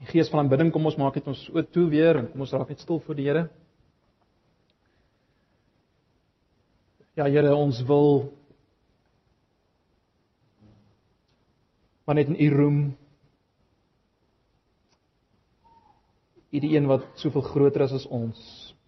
Die 0.00 0.08
gees 0.08 0.30
van 0.32 0.40
aanbidding 0.44 0.70
kom 0.72 0.88
ons 0.88 0.96
maak 0.96 1.18
dit 1.18 1.26
ons 1.28 1.40
oop 1.52 1.72
toe 1.74 1.84
weer 1.92 2.16
en 2.16 2.28
kom 2.30 2.46
ons 2.46 2.52
raak 2.56 2.70
net 2.72 2.80
stil 2.80 3.02
voor 3.04 3.18
die 3.18 3.26
Here. 3.28 3.48
Ja 7.20 7.26
Here, 7.28 7.52
ons 7.52 7.82
wil 7.84 8.30
maar 12.08 12.16
net 12.16 12.30
in 12.32 12.40
U 12.40 12.48
roem. 12.54 12.78
U 16.50 16.62
die 16.64 16.72
een 16.72 16.88
wat 16.90 17.04
soveel 17.20 17.44
groter 17.46 17.84
is 17.84 17.92
as 18.00 18.08
ons, 18.10 18.40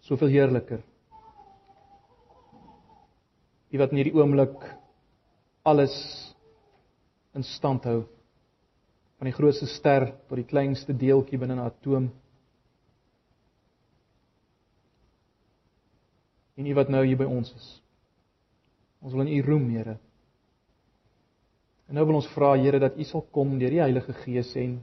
soveel 0.03 0.33
heerliker. 0.33 0.81
U 3.71 3.79
wat 3.79 3.93
in 3.93 4.01
hierdie 4.01 4.17
oomblik 4.17 4.65
alles 5.63 5.93
in 7.37 7.45
stand 7.47 7.85
hou 7.87 8.01
van 9.23 9.29
die 9.31 9.37
grootste 9.37 9.69
ster 9.71 10.03
tot 10.27 10.35
die 10.35 10.43
kleinste 10.43 10.91
deeltjie 10.91 11.37
binne 11.39 11.55
'n 11.55 11.63
atoom. 11.63 12.09
En 16.57 16.67
U 16.67 16.73
wat 16.75 16.89
nou 16.89 17.05
hier 17.05 17.17
by 17.17 17.23
ons 17.23 17.53
is. 17.55 17.81
Ons 18.99 19.13
wil 19.13 19.21
in 19.21 19.37
U 19.37 19.41
roem, 19.41 19.69
Here. 19.69 19.97
En 21.87 21.95
nou 21.95 22.05
wil 22.05 22.15
ons 22.15 22.27
vra 22.35 22.57
Here 22.57 22.79
dat 22.79 22.97
U 22.97 23.03
sal 23.03 23.21
kom 23.31 23.57
deur 23.59 23.69
die 23.69 23.79
Heilige 23.79 24.13
Gees 24.13 24.55
en 24.55 24.81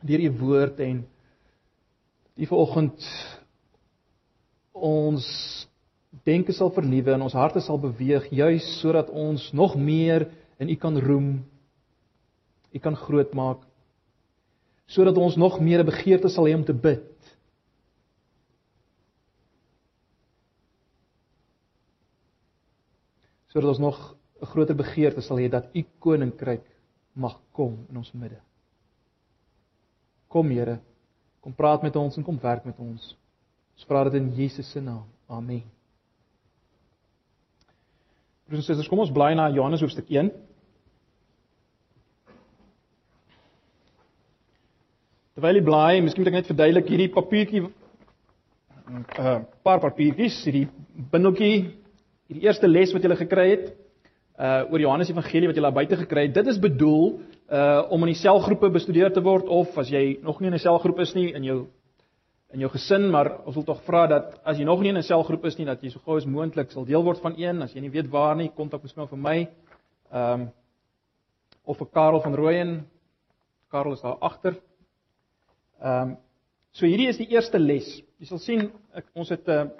deur 0.00 0.20
U 0.20 0.30
woord 0.38 0.80
en 0.80 1.04
U 2.36 2.46
vanoggend 2.46 3.04
ons 4.72 5.68
denke 6.24 6.52
sal 6.52 6.70
vernuwe 6.70 7.12
en 7.12 7.22
ons 7.22 7.36
harte 7.36 7.60
sal 7.60 7.78
beweeg 7.78 8.30
juis 8.30 8.80
sodat 8.80 9.10
ons 9.10 9.52
nog 9.52 9.76
meer 9.76 10.30
in 10.58 10.70
U 10.70 10.74
kan 10.76 10.96
roem 10.96 11.51
U 12.72 12.78
kan 12.78 12.96
groot 12.96 13.34
maak 13.34 13.68
sodat 14.92 15.16
ons 15.16 15.36
nog 15.36 15.60
meer 15.60 15.80
'n 15.80 15.86
begeerte 15.86 16.28
sal 16.28 16.46
hê 16.46 16.54
om 16.54 16.64
te 16.64 16.74
bid. 16.74 17.08
Sodat 23.48 23.68
ons 23.68 23.78
nog 23.78 24.16
'n 24.40 24.46
groter 24.46 24.74
begeerte 24.76 25.20
sal 25.20 25.38
hê 25.38 25.48
dat 25.48 25.70
U 25.74 25.84
koninkryk 25.98 26.66
mag 27.12 27.40
kom 27.52 27.86
in 27.88 27.96
ons 27.96 28.12
midde. 28.12 28.40
Kom 30.28 30.48
Here, 30.50 30.80
kom 31.40 31.54
praat 31.54 31.82
met 31.82 31.96
ons 31.96 32.16
en 32.16 32.24
kom 32.24 32.38
werk 32.40 32.64
met 32.64 32.78
ons. 32.78 33.16
Ons 33.74 33.84
vra 33.84 34.04
dit 34.04 34.14
in 34.14 34.30
Jesus 34.34 34.70
se 34.70 34.80
naam. 34.80 35.06
Amen. 35.26 35.62
Broers 38.46 38.68
en 38.68 38.74
susters, 38.74 38.88
kom 38.88 38.98
ons 38.98 39.12
blaai 39.12 39.34
na 39.34 39.50
Johannes 39.50 39.80
hoofstuk 39.80 40.10
1. 40.10 40.32
Terwyl 45.32 45.56
jy 45.56 45.64
blaai, 45.64 46.02
miskien 46.04 46.20
moet 46.20 46.28
ek 46.28 46.34
net 46.36 46.48
verduidelik 46.50 46.88
hierdie 46.92 47.12
papiertjie 47.12 47.62
'n 47.62 49.04
uh, 49.16 49.38
paar 49.64 49.78
papiertjies, 49.80 50.42
hierdie 50.44 50.66
bindeltjie, 51.12 51.54
hierdie 52.28 52.42
eerste 52.44 52.68
les 52.68 52.92
wat 52.92 53.06
jy 53.06 53.16
gekry 53.16 53.46
het 53.50 53.70
uh 54.36 54.64
oor 54.68 54.80
Johannes 54.80 55.08
Evangelie 55.08 55.48
wat 55.48 55.56
jy 55.56 55.62
daar 55.64 55.78
buite 55.78 55.96
gekry 55.96 56.26
het. 56.26 56.34
Dit 56.34 56.50
is 56.52 56.58
bedoel 56.60 57.20
uh 57.48 57.80
om 57.88 58.04
in 58.04 58.12
die 58.12 58.20
selgroepe 58.20 58.68
bestudeer 58.74 59.12
te 59.12 59.22
word 59.24 59.48
of 59.48 59.78
as 59.78 59.88
jy 59.88 60.18
nog 60.20 60.40
nie 60.40 60.50
in 60.50 60.54
'n 60.54 60.58
selgroep 60.58 61.00
is 61.00 61.14
nie 61.14 61.32
in 61.32 61.44
jou 61.44 61.66
in 62.52 62.60
jou 62.60 62.68
gesin, 62.68 63.08
maar 63.10 63.46
ons 63.46 63.54
wil 63.54 63.64
tog 63.64 63.80
vra 63.86 64.06
dat 64.06 64.40
as 64.44 64.58
jy 64.58 64.64
nog 64.64 64.80
nie 64.80 64.90
in 64.90 64.98
'n 64.98 65.02
selgroep 65.02 65.44
is 65.46 65.56
nie, 65.56 65.64
dat 65.64 65.80
jy 65.82 65.90
so 65.90 66.00
gou 66.04 66.16
as 66.16 66.26
moontlik 66.26 66.70
sal 66.70 66.84
deel 66.84 67.02
word 67.02 67.20
van 67.20 67.34
een. 67.38 67.62
As 67.62 67.72
jy 67.72 67.80
nie 67.80 67.90
weet 67.90 68.10
waar 68.10 68.36
nie, 68.36 68.50
kontak 68.50 68.82
miskien 68.82 69.08
vir 69.08 69.18
my. 69.18 69.48
Ehm 70.12 70.40
um, 70.40 70.50
of 71.64 71.78
vir 71.78 71.86
Karel 71.86 72.20
van 72.20 72.34
Rooyen. 72.34 72.86
Karel 73.70 73.92
is 73.92 74.02
daar 74.02 74.18
agter. 74.20 74.56
Ehm 75.82 76.12
um, 76.12 76.16
so 76.72 76.86
hierdie 76.86 77.08
is 77.10 77.18
die 77.18 77.28
eerste 77.34 77.58
les. 77.58 77.88
Jy 78.22 78.26
sal 78.30 78.38
sien 78.40 78.68
ek, 78.96 79.08
ons 79.18 79.28
het 79.28 79.48
'n 79.48 79.50
uh, 79.50 79.70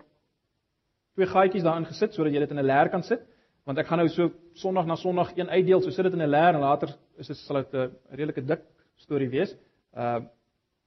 twee 1.15 1.29
gaatjies 1.31 1.63
daarin 1.63 1.87
gesit 1.87 2.15
sodat 2.15 2.33
jy 2.35 2.41
dit 2.41 2.51
in 2.51 2.59
'n 2.59 2.67
leer 2.67 2.89
kan 2.91 3.03
sit, 3.03 3.23
want 3.65 3.79
ek 3.79 3.87
gaan 3.87 3.99
nou 3.99 4.09
so 4.09 4.31
Sondag 4.55 4.87
na 4.87 4.97
Sondag 4.97 5.33
een 5.37 5.49
uitdeel, 5.49 5.81
so 5.81 5.91
sit 5.91 6.05
dit 6.05 6.13
in 6.13 6.23
'n 6.23 6.31
leer 6.31 6.55
en 6.55 6.61
later 6.61 6.89
is 7.19 7.29
dit 7.29 7.37
sal 7.37 7.63
dit 7.63 7.75
'n 7.75 7.91
redelike 8.11 8.47
dik 8.47 8.63
storie 8.97 9.29
wees. 9.29 9.55
Ehm 9.95 10.23
uh, 10.23 10.29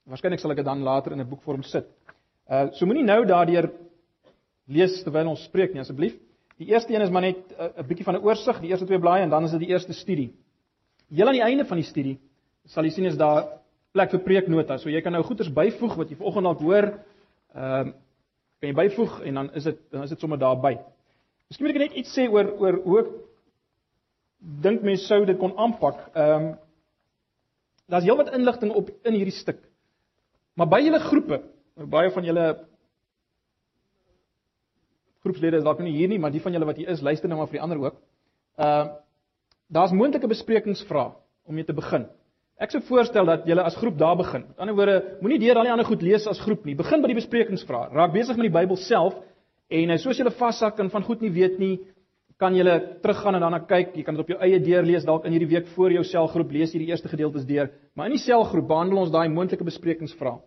waarskynlik 0.06 0.40
sal 0.40 0.52
ek 0.52 0.58
dit 0.58 0.66
dan 0.66 0.84
later 0.84 1.12
in 1.12 1.22
'n 1.22 1.30
boekvorm 1.30 1.64
sit. 1.64 1.88
Uh 2.50 2.68
so 2.74 2.86
moenie 2.86 3.04
nou 3.04 3.26
daardeur 3.26 3.72
lees 4.68 5.04
terwyl 5.04 5.30
ons 5.30 5.44
spreek 5.44 5.74
nie 5.74 5.82
asseblief. 5.82 6.16
Die 6.58 6.68
eerste 6.68 6.94
een 6.94 7.02
is 7.02 7.10
maar 7.10 7.22
net 7.22 7.38
'n 7.58 7.80
uh, 7.80 7.88
bietjie 7.88 8.06
van 8.06 8.16
'n 8.16 8.24
oorsig, 8.24 8.60
die 8.60 8.70
eerste 8.70 8.86
twee 8.86 9.00
blaaie 9.00 9.24
en 9.24 9.30
dan 9.30 9.44
is 9.44 9.52
dit 9.52 9.60
die 9.60 9.70
eerste 9.70 9.94
studie. 9.94 10.34
Heel 11.10 11.28
aan 11.28 11.40
die 11.40 11.50
einde 11.52 11.66
van 11.66 11.78
die 11.78 11.86
studie 11.86 12.20
sal 12.66 12.84
jy 12.84 12.90
sien 12.90 13.06
is 13.06 13.18
daar 13.18 13.65
plek 13.96 14.12
vir 14.12 14.24
preeknota. 14.26 14.78
So 14.82 14.92
jy 14.92 15.02
kan 15.04 15.16
nou 15.16 15.24
goeders 15.24 15.52
byvoeg 15.56 15.96
wat 16.00 16.12
jy 16.12 16.18
vanoggend 16.20 16.50
dalk 16.50 16.66
hoor. 16.66 16.90
Ehm 17.56 17.94
uh, 17.94 17.94
kan 18.56 18.72
jy 18.72 18.76
byvoeg 18.78 19.16
en 19.28 19.38
dan 19.40 19.48
is 19.60 19.66
dit 19.68 19.80
dan 19.92 20.04
is 20.06 20.12
dit 20.14 20.22
sommer 20.24 20.40
daarby. 20.40 20.78
Miskien 21.50 21.68
moet 21.68 21.76
ek 21.76 21.82
net 21.84 21.98
iets 22.00 22.14
sê 22.16 22.28
oor 22.32 22.54
oor 22.64 22.78
hoe 22.86 23.00
ek 23.02 23.10
dink 24.64 24.86
mense 24.88 25.08
sou 25.08 25.26
dit 25.28 25.40
kon 25.40 25.56
aanpak. 25.58 26.00
Ehm 26.14 26.46
um, 26.46 26.54
daar's 27.92 28.08
heelwat 28.08 28.34
inligting 28.34 28.72
op 28.74 28.90
in 29.06 29.14
hierdie 29.14 29.36
stuk. 29.36 29.60
Maar 30.58 30.72
by 30.72 30.80
julle 30.82 31.00
groepe, 31.04 31.42
baie 31.92 32.10
van 32.16 32.26
julle 32.26 32.46
groepslede 35.22 35.60
is 35.60 35.68
dalk 35.68 35.84
nie 35.84 35.94
hier 35.94 36.10
nie, 36.10 36.18
maar 36.22 36.34
die 36.34 36.42
van 36.42 36.56
julle 36.56 36.66
wat 36.66 36.80
hier 36.82 36.90
is, 36.90 37.04
luister 37.06 37.30
nou 37.30 37.38
maar 37.38 37.52
vir 37.52 37.60
die 37.60 37.66
ander 37.68 37.84
ook. 37.84 38.00
Ehm 38.58 38.88
uh, 38.88 38.94
daar's 39.76 39.94
moontlike 39.98 40.28
besprekingsvrae 40.30 41.12
om 41.46 41.56
mee 41.58 41.66
te 41.66 41.74
begin. 41.74 42.06
Ek 42.56 42.72
sou 42.72 42.80
voorstel 42.88 43.28
dat 43.28 43.48
julle 43.50 43.64
as 43.68 43.76
groep 43.76 43.98
daar 44.00 44.16
begin. 44.16 44.46
Met 44.48 44.62
ander 44.64 44.76
woorde, 44.78 45.00
moenie 45.20 45.40
deur 45.42 45.58
al 45.60 45.68
die 45.68 45.74
ander 45.74 45.88
goed 45.88 46.04
lees 46.06 46.28
as 46.32 46.40
groep 46.40 46.64
nie. 46.68 46.76
Begin 46.80 47.02
by 47.04 47.10
die 47.12 47.18
besprekingsvrae. 47.18 47.90
Raak 47.92 48.14
besig 48.14 48.38
met 48.40 48.48
die 48.48 48.54
Bybel 48.54 48.80
self 48.80 49.18
en 49.76 49.92
eh, 49.92 50.00
soos 50.00 50.22
julle 50.22 50.32
vashak 50.32 50.80
en 50.80 50.92
van 50.94 51.04
goed 51.04 51.26
nie 51.26 51.34
weet 51.36 51.58
nie, 51.60 51.74
kan 52.40 52.56
julle 52.56 52.78
teruggaan 53.04 53.36
en 53.36 53.44
daarna 53.44 53.60
kyk. 53.68 53.92
Jy 53.96 54.06
kan 54.08 54.16
dit 54.16 54.24
op 54.24 54.32
jou 54.32 54.40
eie 54.44 54.60
deur 54.64 54.88
lees 54.88 55.08
dalk 55.08 55.28
in 55.28 55.36
hierdie 55.36 55.50
week 55.52 55.68
voor 55.76 55.98
jou 55.98 56.04
selgroep 56.08 56.54
lees 56.56 56.72
hierdie 56.76 56.88
eerste 56.94 57.12
gedeeltes 57.12 57.48
deur. 57.48 57.74
Maar 57.96 58.12
in 58.12 58.16
die 58.16 58.24
selgroep 58.24 58.70
behandel 58.72 59.04
ons 59.04 59.12
daai 59.12 59.28
moontlike 59.32 59.68
besprekingsvrae. 59.68 60.40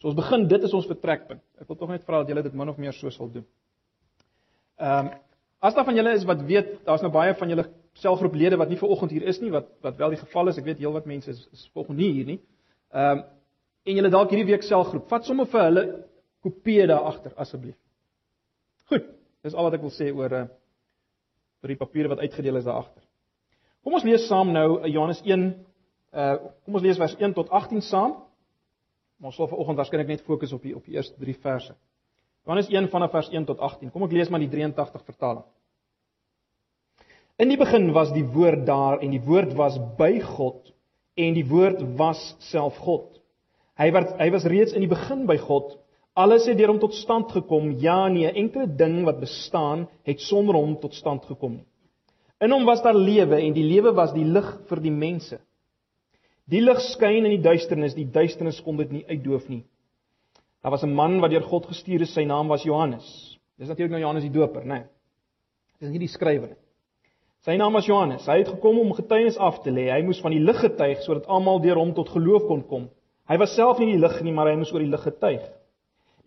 So 0.00 0.08
ons 0.08 0.16
begin, 0.18 0.48
dit 0.48 0.64
is 0.64 0.72
ons 0.74 0.88
vertrekpunt. 0.88 1.44
Ek 1.60 1.68
wil 1.68 1.78
tog 1.78 1.92
net 1.92 2.08
vra 2.08 2.22
dat 2.22 2.32
julle 2.32 2.46
dit 2.48 2.56
min 2.56 2.72
of 2.72 2.80
meer 2.80 2.96
so 2.96 3.12
sal 3.12 3.28
doen. 3.32 3.44
Ehm 4.80 5.12
um, 5.12 5.12
as 5.62 5.76
daar 5.76 5.84
van 5.86 5.94
julle 5.94 6.16
is 6.16 6.24
wat 6.26 6.40
weet, 6.42 6.72
daar's 6.82 7.04
nou 7.04 7.12
baie 7.14 7.36
van 7.38 7.52
julle 7.52 7.68
selfgroeplede 8.00 8.56
wat 8.56 8.68
nie 8.68 8.78
ver 8.80 8.88
oggend 8.88 9.10
hier 9.10 9.26
is 9.28 9.40
nie 9.40 9.50
wat 9.52 9.68
wat 9.84 9.96
wel 9.96 10.14
die 10.14 10.20
geval 10.20 10.48
is. 10.48 10.58
Ek 10.58 10.64
weet 10.64 10.80
heelwat 10.80 11.06
mense 11.06 11.30
is 11.30 11.46
is 11.52 11.68
volgens 11.74 11.98
nie 11.98 12.10
hier 12.12 12.26
nie. 12.26 12.40
Ehm 12.92 13.18
um, 13.18 13.24
en 13.82 13.96
julle 13.98 14.10
dalk 14.14 14.30
hierdie 14.30 14.46
week 14.46 14.62
selfgroep. 14.62 15.08
Vat 15.10 15.24
sommer 15.26 15.48
vir 15.50 15.64
hulle 15.66 15.84
kopieë 16.46 16.86
daar 16.86 17.08
agter 17.10 17.32
asseblief. 17.36 17.78
Goed. 18.90 19.08
Dis 19.42 19.54
al 19.54 19.66
wat 19.66 19.74
ek 19.78 19.82
wil 19.82 19.94
sê 19.94 20.10
oor 20.14 20.32
uh 20.40 20.44
oor 21.62 21.70
die 21.70 21.78
papiere 21.78 22.10
wat 22.10 22.18
uitgedeel 22.18 22.58
is 22.58 22.64
daar 22.66 22.80
agter. 22.82 23.02
Kom 23.82 23.94
ons 23.94 24.04
lees 24.06 24.24
saam 24.26 24.50
nou 24.54 24.80
uh, 24.80 24.88
Johannes 24.90 25.22
1 25.22 25.46
uh 26.12 26.34
kom 26.64 26.78
ons 26.78 26.84
lees 26.86 26.98
vers 26.98 27.16
1 27.18 27.34
tot 27.38 27.50
18 27.50 27.82
saam. 27.86 28.16
Ons 29.22 29.38
sal 29.38 29.50
vanoggend 29.50 29.78
waarskynlik 29.78 30.08
net 30.10 30.24
fokus 30.26 30.52
op 30.52 30.62
die 30.62 30.74
op 30.76 30.86
die 30.86 30.98
eerste 30.98 31.18
3 31.18 31.34
verse. 31.42 31.74
Johannes 32.46 32.70
1 32.70 32.88
vanaf 32.90 33.10
vers 33.14 33.30
1 33.30 33.46
tot 33.46 33.58
18. 33.58 33.90
Kom 33.90 34.06
ek 34.06 34.14
lees 34.16 34.30
maar 34.30 34.42
die 34.42 34.50
83 34.50 35.04
vertaling. 35.06 35.46
In 37.42 37.50
die 37.50 37.58
begin 37.58 37.88
was 37.90 38.12
die 38.14 38.22
woord 38.22 38.66
daar 38.68 39.00
en 39.02 39.10
die 39.10 39.22
woord 39.26 39.56
was 39.58 39.74
by 39.98 40.20
God 40.22 40.68
en 41.18 41.34
die 41.34 41.46
woord 41.48 41.80
was 41.98 42.20
self 42.52 42.76
God. 42.84 43.08
Hy 43.80 43.88
was 43.90 44.12
hy 44.20 44.28
was 44.30 44.46
reeds 44.46 44.76
in 44.76 44.84
die 44.84 44.90
begin 44.90 45.24
by 45.26 45.40
God. 45.42 45.72
Alles 46.14 46.46
het 46.46 46.60
deur 46.60 46.70
hom 46.70 46.78
tot 46.78 46.94
stand 46.94 47.32
gekom. 47.34 47.72
Ja 47.82 48.06
nee, 48.12 48.30
enkele 48.30 48.68
ding 48.78 49.00
wat 49.08 49.18
bestaan 49.24 49.88
het 50.06 50.22
sonder 50.22 50.60
hom 50.60 50.76
tot 50.78 50.94
stand 50.94 51.26
gekom 51.26 51.58
nie. 51.58 51.66
In 52.42 52.54
hom 52.54 52.66
was 52.68 52.82
daar 52.84 52.98
lewe 52.98 53.40
en 53.40 53.58
die 53.58 53.66
lewe 53.66 53.90
was 53.96 54.14
die 54.14 54.26
lig 54.26 54.48
vir 54.70 54.84
die 54.84 54.94
mense. 54.94 55.40
Die 56.46 56.62
lig 56.62 56.78
skyn 56.92 57.24
in 57.26 57.36
die 57.36 57.42
duisternis, 57.42 57.98
die 57.98 58.06
duisternis 58.06 58.62
kon 58.62 58.78
dit 58.78 58.90
nie 58.92 59.04
uitdoof 59.08 59.48
nie. 59.50 59.64
Daar 60.62 60.78
was 60.78 60.84
'n 60.84 60.94
man 60.94 61.20
wat 61.20 61.30
deur 61.30 61.42
God 61.42 61.66
gestuur 61.66 62.02
is, 62.02 62.14
sy 62.14 62.24
naam 62.24 62.48
was 62.48 62.62
Johannes. 62.62 63.38
Dis 63.58 63.68
natuurlik 63.68 63.92
nou 63.92 64.00
Johannes 64.00 64.30
die 64.30 64.38
Doper, 64.38 64.62
né? 64.62 64.66
Nee. 64.66 64.84
Dis 65.80 65.90
nie 65.90 65.98
die 65.98 66.08
skrywer 66.08 66.48
nie. 66.48 66.62
Sy 67.42 67.56
naam 67.58 67.74
was 67.74 67.88
Johannes. 67.88 68.22
Hy 68.30 68.36
het 68.38 68.52
gekom 68.52 68.76
om 68.78 68.92
getuienis 68.94 69.34
af 69.42 69.56
te 69.64 69.72
lê. 69.74 69.88
Hy 69.90 70.04
moes 70.06 70.20
van 70.22 70.30
die 70.30 70.44
lig 70.46 70.60
getuig 70.62 71.00
sodat 71.02 71.24
almal 71.26 71.58
deur 71.64 71.80
hom 71.80 71.90
tot 71.96 72.12
geloof 72.14 72.44
kon 72.46 72.60
kom. 72.70 72.84
Hy 73.26 73.38
was 73.42 73.56
self 73.58 73.80
nie 73.82 73.88
die 73.90 73.98
lig 73.98 74.14
nie, 74.22 74.34
maar 74.36 74.52
hy 74.52 74.60
moes 74.60 74.70
oor 74.70 74.84
die 74.84 74.92
lig 74.92 75.02
getuig. 75.02 75.48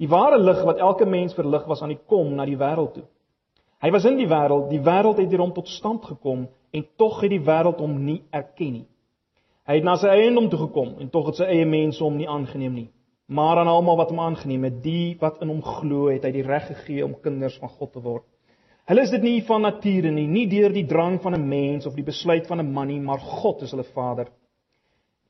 Die 0.04 0.10
ware 0.12 0.42
lig 0.42 0.60
wat 0.68 0.84
elke 0.84 1.08
mens 1.08 1.38
verlig 1.38 1.64
was 1.72 1.86
aan 1.86 1.94
die 1.94 2.02
kom 2.12 2.34
na 2.36 2.44
die 2.44 2.60
wêreld 2.60 2.98
toe. 2.98 3.06
Hy 3.80 3.94
was 3.96 4.10
in 4.12 4.20
die 4.20 4.28
wêreld, 4.28 4.68
die 4.74 4.82
wêreld 4.84 5.24
het 5.24 5.32
deur 5.32 5.46
hom 5.46 5.56
tot 5.56 5.72
stand 5.72 6.04
gekom 6.04 6.50
en 6.76 6.86
tog 7.00 7.24
het 7.24 7.32
die 7.32 7.44
wêreld 7.48 7.80
hom 7.80 7.96
nie 8.04 8.20
erken 8.36 8.76
nie. 8.82 8.86
Hy 9.72 9.80
het 9.80 9.88
na 9.88 9.96
sy 9.96 10.12
eie 10.12 10.36
dom 10.36 10.52
toe 10.52 10.66
gekom 10.66 10.98
en 11.00 11.16
tog 11.16 11.32
het 11.32 11.40
sy 11.40 11.48
eie 11.48 11.66
mense 11.70 12.04
hom 12.04 12.20
nie 12.20 12.28
aangeneem 12.28 12.76
nie. 12.76 12.90
Maar 13.32 13.64
aan 13.64 13.72
almal 13.72 14.04
wat 14.04 14.12
hom 14.12 14.20
aangeneem 14.20 14.68
het, 14.68 14.84
die 14.84 15.16
wat 15.24 15.40
in 15.40 15.56
hom 15.56 15.64
glo, 15.64 16.12
het 16.12 16.28
hy 16.28 16.36
die 16.36 16.44
reg 16.44 16.68
gegee 16.74 17.08
om 17.08 17.16
kinders 17.24 17.56
van 17.64 17.72
God 17.72 17.96
te 17.96 18.04
word. 18.04 18.28
Hulle 18.86 19.02
is 19.02 19.10
dit 19.10 19.24
nie 19.26 19.40
van 19.48 19.64
nature 19.66 20.12
nie, 20.14 20.28
nie 20.30 20.46
deur 20.46 20.74
die 20.74 20.86
drang 20.86 21.18
van 21.22 21.34
'n 21.34 21.48
mens 21.50 21.88
of 21.90 21.96
die 21.96 22.06
besluit 22.06 22.46
van 22.48 22.60
'n 22.60 22.74
man 22.74 22.88
nie, 22.88 23.00
maar 23.00 23.20
God 23.20 23.62
is 23.62 23.72
hulle 23.72 23.84
Vader. 23.84 24.28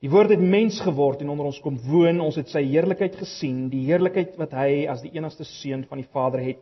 Die 0.02 0.10
woord 0.10 0.30
het 0.30 0.42
mens 0.42 0.82
geword 0.82 1.22
en 1.22 1.30
onder 1.30 1.46
ons 1.46 1.60
kom 1.64 1.78
woon. 1.88 2.20
Ons 2.20 2.36
het 2.36 2.50
sy 2.50 2.62
heerlikheid 2.62 3.16
gesien, 3.16 3.70
die 3.70 3.86
heerlikheid 3.86 4.36
wat 4.38 4.52
hy 4.52 4.86
as 4.92 5.02
die 5.02 5.12
enigste 5.16 5.44
seun 5.44 5.86
van 5.90 5.98
die 5.98 6.10
Vader 6.12 6.44
het, 6.44 6.60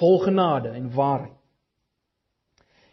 vol 0.00 0.18
genade 0.18 0.68
en 0.74 0.90
waarheid. 0.90 1.38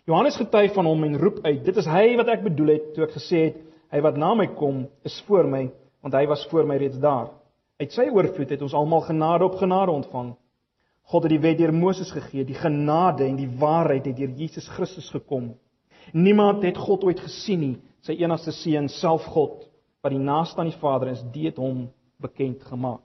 Johannes 0.05 0.37
getuig 0.37 0.73
van 0.73 0.85
hom 0.85 1.03
en 1.03 1.17
roep 1.17 1.39
uit: 1.43 1.65
"Dit 1.65 1.77
is 1.77 1.85
hy 1.85 2.15
wat 2.17 2.27
ek 2.27 2.43
bedoel 2.43 2.67
het 2.67 2.93
toe 2.93 3.03
ek 3.03 3.17
gesê 3.17 3.43
het, 3.49 3.57
hy 3.91 4.01
wat 4.01 4.17
na 4.17 4.33
my 4.33 4.47
kom, 4.47 4.87
is 5.03 5.23
voor 5.27 5.47
my, 5.47 5.69
want 6.01 6.13
hy 6.13 6.25
was 6.27 6.47
voor 6.49 6.65
my 6.65 6.77
reeds 6.77 6.99
daar." 6.99 7.29
Uit 7.79 7.91
sy 7.91 8.07
oorvloed 8.09 8.49
het 8.49 8.61
ons 8.61 8.73
almal 8.73 9.01
genade 9.01 9.45
op 9.45 9.55
genade 9.55 9.91
ontvang. 9.91 10.35
God 11.11 11.27
het 11.27 11.33
die 11.33 11.43
wet 11.43 11.57
deur 11.59 11.73
Moses 11.75 12.11
gegee, 12.15 12.45
die 12.47 12.55
genade 12.55 13.25
en 13.27 13.35
die 13.35 13.49
waarheid 13.59 14.05
het 14.07 14.15
deur 14.15 14.31
Jesus 14.39 14.69
Christus 14.71 15.09
gekom. 15.11 15.51
Niemand 16.15 16.63
het 16.63 16.79
God 16.79 17.03
ooit 17.03 17.19
gesien 17.19 17.59
nie, 17.59 17.75
sy 18.05 18.15
enigste 18.21 18.53
seun, 18.55 18.87
self 18.89 19.27
God, 19.33 19.65
wat 20.01 20.15
die 20.15 20.21
naaste 20.23 20.63
aan 20.63 20.71
die 20.71 20.79
Vader 20.79 21.11
is, 21.11 21.23
die 21.33 21.49
het 21.49 21.59
hom 21.59 21.89
bekend 22.23 22.63
gemaak. 22.63 23.03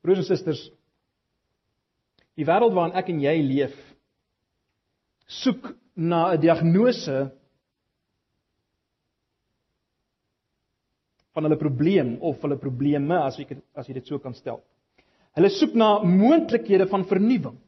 Broers 0.00 0.22
en 0.22 0.28
susters, 0.30 0.62
die 2.38 2.46
wêreld 2.48 2.72
waarin 2.72 2.96
ek 2.96 3.10
en 3.12 3.20
jy 3.20 3.34
leef, 3.44 3.74
soek 5.42 5.74
na 5.94 6.30
'n 6.32 6.40
diagnose 6.40 7.18
van 11.34 11.46
hulle 11.46 11.58
probleem 11.58 12.16
of 12.26 12.40
hulle 12.42 12.58
probleme 12.58 13.18
as 13.22 13.38
ek 13.40 13.56
as 13.78 13.88
jy 13.88 13.96
dit 13.98 14.06
so 14.06 14.18
kan 14.18 14.34
stel. 14.34 14.60
Hulle 15.38 15.50
soek 15.54 15.76
na 15.78 16.00
moontlikhede 16.02 16.88
van 16.90 17.06
vernuwing. 17.06 17.58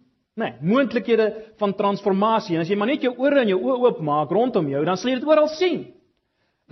Nee, 0.40 0.56
moontlikhede 0.64 1.28
van 1.60 1.74
transformasie. 1.76 2.56
En 2.56 2.64
as 2.64 2.70
jy 2.70 2.78
maar 2.80 2.90
net 2.90 3.04
jou 3.04 3.12
ore 3.20 3.42
en 3.42 3.50
jou 3.52 3.60
oë 3.60 3.78
oop 3.86 4.00
maak 4.04 4.32
rondom 4.32 4.68
jou, 4.70 4.84
dan 4.84 4.98
sal 4.98 5.12
jy 5.12 5.18
dit 5.20 5.28
oral 5.28 5.50
sien. 5.52 5.82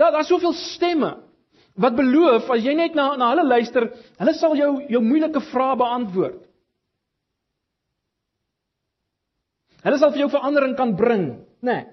Daar 0.01 0.15
daar's 0.17 0.31
soveel 0.33 0.57
stemme 0.57 1.19
wat 1.81 1.97
beloof 1.97 2.49
as 2.51 2.65
jy 2.65 2.75
net 2.77 2.97
na 2.99 3.13
na 3.21 3.31
hulle 3.35 3.47
luister, 3.47 3.87
hulle 4.19 4.35
sal 4.37 4.57
jou 4.59 4.73
jou 4.91 5.03
moeilike 5.05 5.43
vrae 5.53 5.77
beantwoord. 5.79 6.41
Hulle 9.85 9.97
sal 10.01 10.13
vir 10.13 10.25
jou 10.27 10.33
verandering 10.33 10.75
kan 10.77 10.91
bring, 10.97 11.25
nê? 11.65 11.77
Nee. 11.77 11.87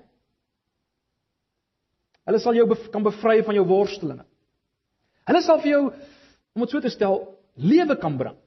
Hulle 2.28 2.40
sal 2.44 2.58
jou 2.58 2.66
bev 2.68 2.90
kan 2.92 3.06
bevry 3.06 3.40
van 3.48 3.56
jou 3.56 3.64
worstelinge. 3.68 4.26
Hulle 5.28 5.42
sal 5.44 5.62
vir 5.64 5.72
jou 5.74 5.84
om 6.56 6.64
dit 6.64 6.74
so 6.74 6.82
te 6.82 6.92
stel 6.94 7.20
lewe 7.58 7.98
kan 8.00 8.18
bring. 8.18 8.38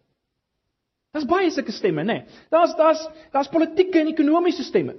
Daar's 1.11 1.27
baie 1.27 1.51
sulke 1.51 1.75
stemme, 1.75 2.05
nê? 2.07 2.21
Nee. 2.21 2.41
Daar's 2.53 2.77
daar's 2.79 3.03
daar's 3.35 3.51
politieke 3.51 3.99
en 4.01 4.13
ekonomiese 4.13 4.65
stemme. 4.65 4.95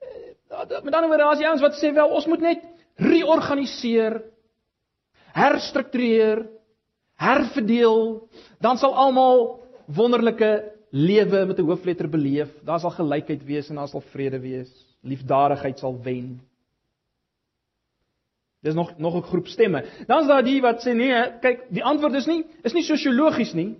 Eh, 0.00 0.82
met 0.82 0.94
ander 0.94 1.08
woorde, 1.10 1.24
daar's 1.24 1.44
ouens 1.44 1.64
wat 1.64 1.76
sê 1.76 1.92
wel, 1.92 2.14
ons 2.16 2.26
moet 2.26 2.40
net 2.40 2.64
reorganiseer, 2.98 4.22
herstruktureer, 5.36 6.46
herverdeel, 7.20 8.00
dan 8.64 8.80
sal 8.80 8.96
almal 8.96 9.60
wonderlike 9.86 10.50
lewe 10.90 11.44
met 11.46 11.58
'n 11.58 11.68
hoofletter 11.68 12.08
beleef. 12.08 12.48
Daar 12.64 12.80
sal 12.80 12.90
gelykheid 12.90 13.44
wees 13.44 13.68
en 13.68 13.76
daar 13.76 13.88
sal 13.88 14.00
vrede 14.00 14.40
wees. 14.40 14.70
Liefdadigheid 15.02 15.78
sal 15.78 16.00
wen. 16.02 16.40
Dis 18.60 18.74
nog 18.74 18.98
nog 18.98 19.14
'n 19.14 19.22
groep 19.22 19.46
stemme. 19.46 19.84
Dan 20.06 20.20
is 20.20 20.26
daar 20.26 20.44
die 20.44 20.60
wat 20.60 20.82
sê 20.86 20.94
nee, 20.94 21.38
kyk, 21.40 21.66
die 21.70 21.84
antwoord 21.84 22.14
is 22.14 22.26
nie 22.26 22.44
is 22.62 22.72
nie 22.72 22.82
sosiologies 22.82 23.52
nie. 23.52 23.78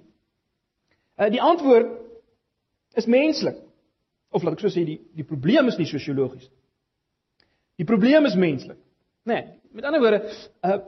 Uh 1.18 1.30
die 1.30 1.42
antwoord 1.42 1.98
is 2.94 3.06
menslik. 3.06 3.56
Of 4.30 4.42
laat 4.42 4.52
ek 4.52 4.60
so 4.60 4.68
sê 4.68 4.84
die 4.84 5.00
die 5.14 5.24
probleem 5.24 5.66
is 5.68 5.76
nie 5.76 5.86
sosiologies 5.86 6.48
nie. 6.48 6.58
Die 7.76 7.86
probleem 7.86 8.24
is 8.24 8.34
menslik. 8.34 8.78
Nee, 9.24 9.44
met 9.72 9.84
ander 9.84 10.00
woorde, 10.00 10.30
uh 10.64 10.78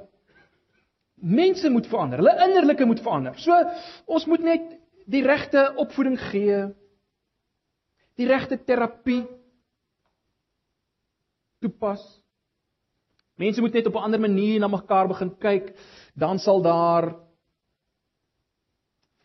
mense 1.15 1.71
moet 1.71 1.87
verander. 1.87 2.19
Hulle 2.19 2.47
innerlike 2.47 2.85
moet 2.85 3.01
verander. 3.01 3.39
So 3.39 3.53
ons 4.07 4.27
moet 4.27 4.43
net 4.43 4.79
die 5.11 5.23
regte 5.23 5.75
opvoeding 5.77 6.19
gee. 6.31 6.63
Die 8.17 8.27
regte 8.27 8.59
terapie 8.65 9.27
toepas. 11.61 12.03
Mense 13.41 13.63
moet 13.65 13.73
net 13.73 13.87
op 13.89 13.97
'n 13.97 14.05
ander 14.05 14.21
manier 14.21 14.61
na 14.61 14.69
mekaar 14.69 15.09
begin 15.09 15.33
kyk, 15.39 15.73
dan 16.15 16.39
sal 16.39 16.63
daar 16.63 17.17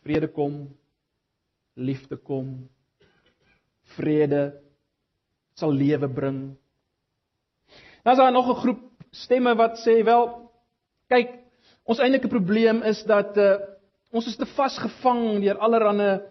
vrede 0.04 0.28
kom, 0.28 0.70
liefde 1.76 2.16
kom, 2.16 2.70
vrede 3.98 4.62
sal 5.60 5.72
lewe 5.72 6.08
bring. 6.08 6.56
Dan 8.04 8.14
is 8.14 8.18
daar 8.18 8.32
nog 8.32 8.48
'n 8.50 8.62
groep 8.62 8.82
stemme 9.12 9.56
wat 9.56 9.84
sê 9.84 10.04
wel, 10.04 10.52
kyk, 11.08 11.30
ons 11.84 12.00
eintlike 12.00 12.28
probleem 12.28 12.84
is 12.84 13.04
dat 13.04 13.38
uh, 13.38 13.58
ons 14.12 14.28
is 14.28 14.38
te 14.38 14.46
vasgevang 14.46 15.42
deur 15.42 15.58
allerlei 15.58 16.22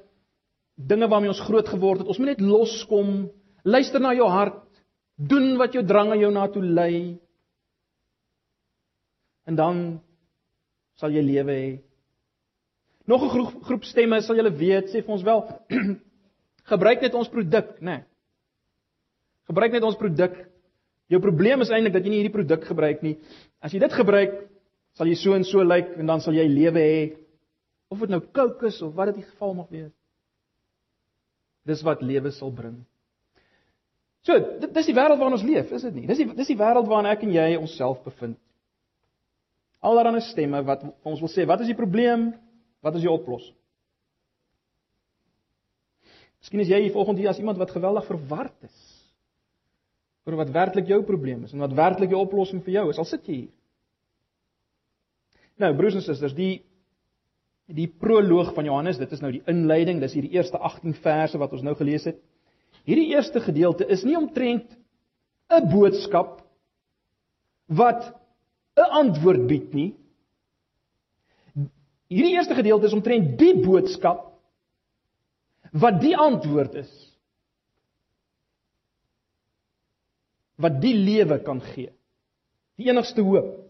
dinge 0.75 1.09
waarmee 1.09 1.29
ons 1.29 1.47
groot 1.47 1.69
geword 1.69 1.99
het. 1.99 2.09
Ons 2.09 2.19
moet 2.19 2.27
net 2.27 2.41
loskom, 2.41 3.31
luister 3.63 4.01
na 4.01 4.15
jou 4.15 4.29
hart, 4.29 4.65
doen 5.17 5.57
wat 5.57 5.73
jou 5.73 5.85
drang 5.85 6.11
aan 6.11 6.19
jou 6.19 6.33
na 6.33 6.49
toe 6.49 6.63
lei 6.63 7.21
en 9.47 9.59
dan 9.59 9.85
sal 11.01 11.13
jy 11.13 11.23
lewe 11.23 11.53
hê. 11.53 11.71
Nog 13.07 13.23
'n 13.23 13.29
groep, 13.29 13.63
groep 13.63 13.85
stemme 13.85 14.21
sal 14.23 14.37
julle 14.37 14.51
weet, 14.51 14.89
sê 14.89 15.03
vir 15.05 15.15
ons 15.15 15.23
wel 15.23 15.41
gebruik 16.73 17.01
net 17.03 17.15
ons 17.15 17.29
produk, 17.29 17.81
né? 17.81 17.99
Nee. 17.99 18.05
Gebruik 19.49 19.73
net 19.73 19.85
ons 19.85 19.99
produk. 20.01 20.37
Jou 21.13 21.21
probleem 21.21 21.61
is 21.61 21.71
eintlik 21.71 21.93
dat 21.93 22.07
jy 22.07 22.13
nie 22.15 22.23
hierdie 22.23 22.33
produk 22.33 22.65
gebruik 22.65 23.03
nie. 23.05 23.19
As 23.61 23.75
jy 23.75 23.81
dit 23.83 23.93
gebruik, 23.93 24.39
sal 24.97 25.11
jy 25.11 25.19
so 25.21 25.35
en 25.37 25.45
so 25.45 25.65
lyk 25.65 25.99
en 25.99 26.09
dan 26.09 26.23
sal 26.25 26.37
jy 26.37 26.47
lewe 26.49 26.81
hê. 26.81 27.03
Of 27.93 28.01
dit 28.01 28.15
nou 28.15 28.23
Coke 28.33 28.71
is 28.71 28.81
of 28.83 28.95
wat 28.97 29.13
dit 29.13 29.21
die 29.21 29.29
geval 29.29 29.53
mag 29.59 29.69
wees. 29.69 29.93
Dis 31.69 31.85
wat 31.85 32.03
lewe 32.05 32.33
sal 32.33 32.53
bring. 32.53 32.81
So, 34.25 34.39
dit 34.61 34.71
dis 34.73 34.89
die 34.89 34.97
wêreld 34.97 35.21
waarin 35.21 35.37
ons 35.37 35.45
leef, 35.45 35.73
is 35.77 35.85
dit 35.85 35.97
nie? 35.99 36.07
Dis 36.09 36.23
die 36.23 36.29
dis 36.33 36.49
die 36.49 36.57
wêreld 36.57 36.89
waarin 36.89 37.11
ek 37.13 37.27
en 37.27 37.33
jy 37.35 37.49
onsself 37.59 38.01
bevind. 38.07 38.39
Allerhande 39.85 40.23
stemme 40.25 40.63
wat 40.65 40.85
ons 41.05 41.21
wil 41.21 41.31
sê, 41.33 41.45
wat 41.49 41.61
is 41.61 41.71
die 41.71 41.79
probleem? 41.79 42.33
Wat 42.85 42.97
is 42.97 43.05
die 43.05 43.13
oplossing? 43.13 43.57
Miskien 46.45 46.61
is 46.61 46.69
jy 46.69 46.83
hier 46.85 46.93
vanoggend 46.93 47.23
hier 47.23 47.31
as 47.33 47.41
iemand 47.41 47.61
wat 47.61 47.73
geweldig 47.73 48.05
verward 48.09 48.67
is 48.67 48.81
oor 50.25 50.39
wat 50.41 50.53
werklik 50.53 50.89
jou 50.89 51.03
probleem 51.05 51.45
is 51.45 51.53
en 51.53 51.61
wat 51.65 51.77
werklik 51.77 52.11
die 52.13 52.19
oplossing 52.21 52.63
vir 52.65 52.79
jou 52.79 52.85
is. 52.93 53.01
Al 53.01 53.09
sit 53.09 53.27
jy 53.29 53.37
hier. 53.43 53.53
Nou, 55.61 55.71
broers 55.77 55.99
en 56.01 56.05
susters, 56.05 56.37
die 56.37 56.65
die 57.65 57.87
proloog 57.89 58.51
van 58.53 58.67
Johannes, 58.69 58.99
dit 59.01 59.13
is 59.17 59.23
nou 59.25 59.31
die 59.33 59.41
inleiding, 59.49 60.03
dis 60.03 60.13
hierdie 60.13 60.35
eerste 60.37 60.59
18 60.61 60.99
verse 61.01 61.39
wat 61.41 61.55
ons 61.57 61.63
nou 61.65 61.73
gelees 61.79 62.05
het. 62.05 62.19
Hierdie 62.85 63.15
eerste 63.15 63.41
gedeelte 63.41 63.87
is 63.89 64.05
nie 64.05 64.19
omtrent 64.19 64.69
'n 65.49 65.71
boodskap 65.73 66.43
wat 67.69 68.13
'n 68.77 68.91
antwoord 69.01 69.47
bied 69.47 69.75
nie. 69.75 69.91
Hierdie 72.11 72.35
eerste 72.37 72.55
gedeelte 72.55 72.87
is 72.87 72.97
omtrent 72.97 73.39
die 73.39 73.55
boodskap 73.63 74.31
wat 75.75 76.01
die 76.03 76.15
antwoord 76.17 76.75
is. 76.79 76.93
Wat 80.61 80.81
die 80.83 80.95
lewe 80.95 81.41
kan 81.43 81.61
gee. 81.73 81.91
Die 82.79 82.91
enigste 82.91 83.23
hoop. 83.27 83.65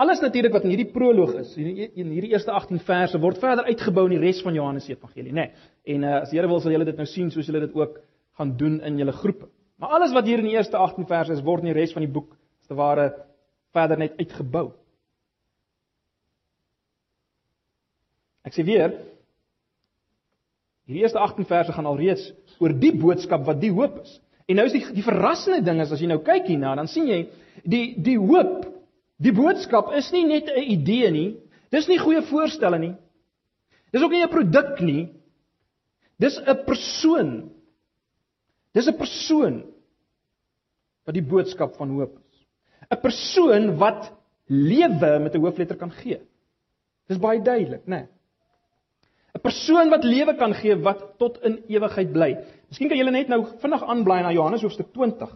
Alles 0.00 0.20
natuurlik 0.20 0.52
wat 0.52 0.64
in 0.66 0.72
hierdie 0.72 0.90
proloog 0.90 1.36
is, 1.38 1.52
in 1.56 2.08
hierdie 2.10 2.32
eerste 2.32 2.50
18 2.50 2.80
verse 2.82 3.18
word 3.22 3.38
verder 3.38 3.68
uitgebou 3.68 4.08
in 4.08 4.16
die 4.16 4.24
res 4.24 4.40
van 4.42 4.56
Johannes 4.56 4.88
se 4.88 4.96
evangelie, 4.96 5.30
nê. 5.30 5.44
Nee. 5.44 5.68
En 5.94 6.06
uh, 6.08 6.14
as 6.24 6.32
die 6.32 6.40
Here 6.40 6.50
wil 6.50 6.62
sal 6.64 6.74
julle 6.74 6.88
dit 6.88 6.98
nou 6.98 7.06
sien 7.06 7.30
soos 7.30 7.46
julle 7.46 7.62
dit 7.62 7.76
ook 7.78 8.00
gaan 8.40 8.56
doen 8.58 8.80
in 8.82 8.98
julle 8.98 9.14
groepe. 9.14 9.46
Maar 9.78 9.94
alles 9.98 10.14
wat 10.16 10.26
hier 10.26 10.42
in 10.42 10.48
die 10.48 10.56
eerste 10.56 10.80
18 10.80 11.06
verse 11.06 11.36
is, 11.36 11.44
word 11.46 11.62
in 11.62 11.70
die 11.70 11.76
res 11.76 11.94
van 11.94 12.02
die 12.02 12.10
boek 12.10 12.32
as 12.34 12.72
te 12.72 12.78
ware 12.78 13.12
verder 13.74 14.00
net 14.00 14.16
uitgebou. 14.20 14.70
Ek 18.44 18.54
sê 18.54 18.64
weer 18.66 18.92
hierdie 20.84 21.02
eerste 21.02 21.20
18 21.20 21.48
verse 21.48 21.72
gaan 21.72 21.88
alreeds 21.88 22.28
oor 22.60 22.74
die 22.76 22.92
boodskap 22.92 23.46
wat 23.48 23.60
die 23.62 23.72
hoop 23.72 24.02
is. 24.02 24.18
En 24.44 24.60
nou 24.60 24.66
is 24.68 24.74
die 24.76 24.84
die 24.98 25.06
verrassende 25.06 25.62
ding 25.64 25.80
is 25.80 25.92
as 25.94 26.02
jy 26.02 26.10
nou 26.10 26.20
kyk 26.24 26.50
hierna, 26.50 26.74
dan 26.76 26.90
sien 26.90 27.08
jy 27.08 27.22
die 27.64 27.94
die 28.04 28.18
hoop, 28.20 28.66
die 29.16 29.32
boodskap 29.32 29.94
is 29.96 30.10
nie 30.12 30.26
net 30.28 30.50
'n 30.52 30.68
idee 30.76 31.10
nie. 31.10 31.30
Dis 31.72 31.88
nie 31.88 31.98
goeie 31.98 32.22
voorstelle 32.22 32.78
nie. 32.78 32.94
Dis 33.92 34.02
ook 34.02 34.12
nie 34.12 34.22
'n 34.22 34.28
produk 34.28 34.80
nie. 34.80 35.08
Dis 36.20 36.38
'n 36.38 36.64
persoon. 36.66 37.50
Dis 38.74 38.86
'n 38.86 38.98
persoon 38.98 39.64
wat 41.06 41.14
die 41.14 41.24
boodskap 41.24 41.76
van 41.76 41.88
hoop 41.88 42.23
'n 42.94 43.00
persoon 43.00 43.76
wat 43.78 44.12
lewe 44.46 45.18
met 45.18 45.34
'n 45.34 45.40
hoofletter 45.40 45.76
kan 45.76 45.90
gee. 45.90 46.20
Dis 47.08 47.18
baie 47.18 47.42
duidelik, 47.42 47.86
né? 47.86 47.96
Nee. 47.96 48.06
'n 49.34 49.40
persoon 49.40 49.90
wat 49.90 50.04
lewe 50.04 50.34
kan 50.36 50.54
gee 50.54 50.76
wat 50.76 51.18
tot 51.18 51.42
in 51.42 51.64
ewigheid 51.68 52.12
bly. 52.12 52.36
Miskien 52.68 52.88
kan 52.88 52.98
julle 52.98 53.10
net 53.10 53.28
nou 53.28 53.46
vinnig 53.58 53.82
aanblaai 53.82 54.22
na 54.22 54.32
Johannes 54.32 54.62
hoofstuk 54.62 54.92
20. 54.92 55.30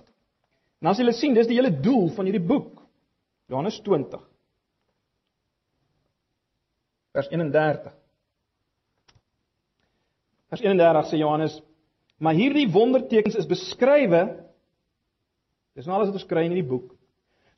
En 0.81 0.95
sal 0.95 1.05
julle 1.05 1.13
sien, 1.13 1.35
dis 1.35 1.47
die 1.47 1.57
hele 1.57 1.81
doel 1.81 2.09
van 2.09 2.25
hierdie 2.25 2.47
boek. 2.47 2.83
Johannes 3.49 3.81
20. 3.81 4.23
Vers 7.13 7.29
31. 7.29 7.95
Vers 10.49 10.61
31 10.61 11.07
sê 11.07 11.17
Johannes: 11.19 11.63
"Maar 12.19 12.35
hierdie 12.35 12.71
wondertekens 12.71 13.35
is 13.35 13.47
beskrywe 13.47 14.49
Dis 15.79 15.87
nou 15.87 15.95
alles 15.95 16.11
wat 16.11 16.19
ons 16.19 16.27
kry 16.27 16.43
in 16.43 16.51
hierdie 16.51 16.67
boek. 16.67 16.91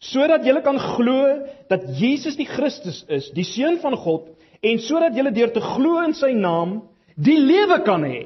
Sodat 0.01 0.47
julle 0.49 0.63
kan 0.65 0.79
glo 0.81 1.25
dat 1.69 1.85
Jesus 1.99 2.39
die 2.39 2.49
Christus 2.49 3.03
is, 3.13 3.29
die 3.37 3.45
seun 3.45 3.77
van 3.83 3.97
God, 4.01 4.31
en 4.65 4.81
sodat 4.81 5.17
julle 5.17 5.33
deur 5.37 5.53
te 5.53 5.61
glo 5.61 6.01
in 6.05 6.17
sy 6.17 6.33
naam 6.37 6.79
die 7.21 7.37
lewe 7.37 7.83
kan 7.85 8.05
hê. 8.09 8.23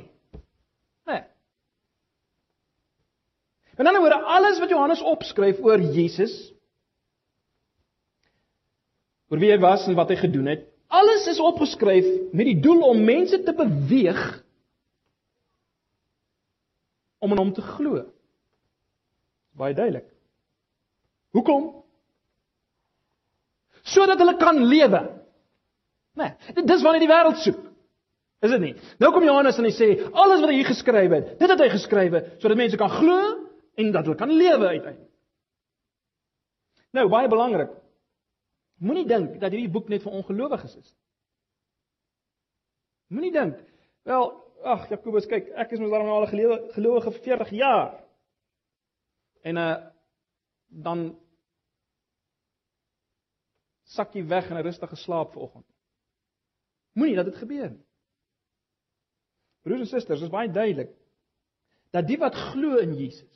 Nee. 1.11 1.25
En 3.75 3.91
dan 3.91 3.99
oor 3.99 4.15
alles 4.37 4.63
wat 4.63 4.71
Johannes 4.71 5.03
opskryf 5.03 5.59
oor 5.67 5.83
Jesus, 5.83 6.35
oor 9.33 9.43
wie 9.43 9.51
hy 9.51 9.59
was 9.59 9.89
en 9.91 9.99
wat 9.99 10.15
hy 10.15 10.21
gedoen 10.23 10.53
het, 10.55 10.69
alles 10.95 11.27
is 11.27 11.43
opgeskryf 11.43 12.07
met 12.31 12.47
die 12.53 12.61
doel 12.63 12.87
om 12.87 13.03
mense 13.03 13.41
te 13.43 13.55
beweeg 13.57 14.23
om 17.19 17.33
in 17.35 17.41
hom 17.41 17.55
te 17.57 17.65
glo. 17.65 18.05
Baie 19.59 19.75
duidelik. 19.75 20.14
Hoekom? 21.35 21.71
Sodat 23.83 24.21
hulle 24.23 24.37
kan 24.41 24.61
lewe. 24.65 25.03
Nee, 26.15 26.31
dis 26.63 26.83
wat 26.85 26.95
hy 26.95 27.01
die 27.03 27.11
wêreld 27.11 27.41
soek. 27.43 27.63
Is 28.45 28.53
dit 28.53 28.61
nie? 28.61 28.75
Nou 29.01 29.11
kom 29.15 29.25
Johannes 29.27 29.59
en 29.59 29.67
hy 29.67 29.73
sê 29.75 29.89
alles 30.05 30.43
wat 30.43 30.51
hy 30.51 30.59
hier 30.59 30.69
geskryf 30.69 31.15
het, 31.17 31.33
dit 31.41 31.51
het 31.51 31.63
hy 31.65 31.71
geskrywe 31.73 32.21
sodat 32.43 32.61
mense 32.61 32.79
kan 32.81 32.93
glo 32.93 33.19
en 33.81 33.91
dat 33.95 34.07
hulle 34.07 34.21
kan 34.21 34.31
lewe 34.31 34.69
uiteindelik. 34.69 35.11
Nou, 36.95 37.09
baie 37.11 37.29
belangrik. 37.31 37.73
Moenie 38.85 39.07
dink 39.09 39.41
dat 39.43 39.51
hierdie 39.51 39.73
boek 39.73 39.89
net 39.91 40.05
vir 40.05 40.15
ongelowiges 40.15 40.77
is. 40.79 40.93
Moenie 43.11 43.33
dink, 43.35 43.57
wel, 44.07 44.29
ag 44.75 44.87
Jakobus, 44.93 45.27
kyk, 45.31 45.51
ek 45.59 45.75
is 45.75 45.83
mos 45.83 45.91
daarom 45.91 46.13
al 46.13 46.27
'n 46.29 46.71
gelowige 46.77 47.11
vir 47.11 47.25
40 47.27 47.51
jaar. 47.51 47.91
En 49.43 49.57
uh 49.57 49.75
dan 50.75 51.15
sak 53.95 54.15
jy 54.15 54.25
weg 54.29 54.51
in 54.51 54.59
'n 54.59 54.67
rustige 54.67 54.97
slaap 54.97 55.33
vanoggend. 55.33 55.67
Moenie 56.95 57.17
dat 57.17 57.31
dit 57.31 57.37
gebeur 57.37 57.71
nie. 57.71 57.85
Broers 59.65 59.81
en 59.81 59.87
susters, 59.87 60.21
dit 60.21 60.29
is 60.29 60.35
baie 60.35 60.51
duidelik 60.51 60.93
dat 61.95 62.07
die 62.07 62.19
wat 62.19 62.35
glo 62.35 62.77
in 62.83 62.95
Jesus 62.99 63.31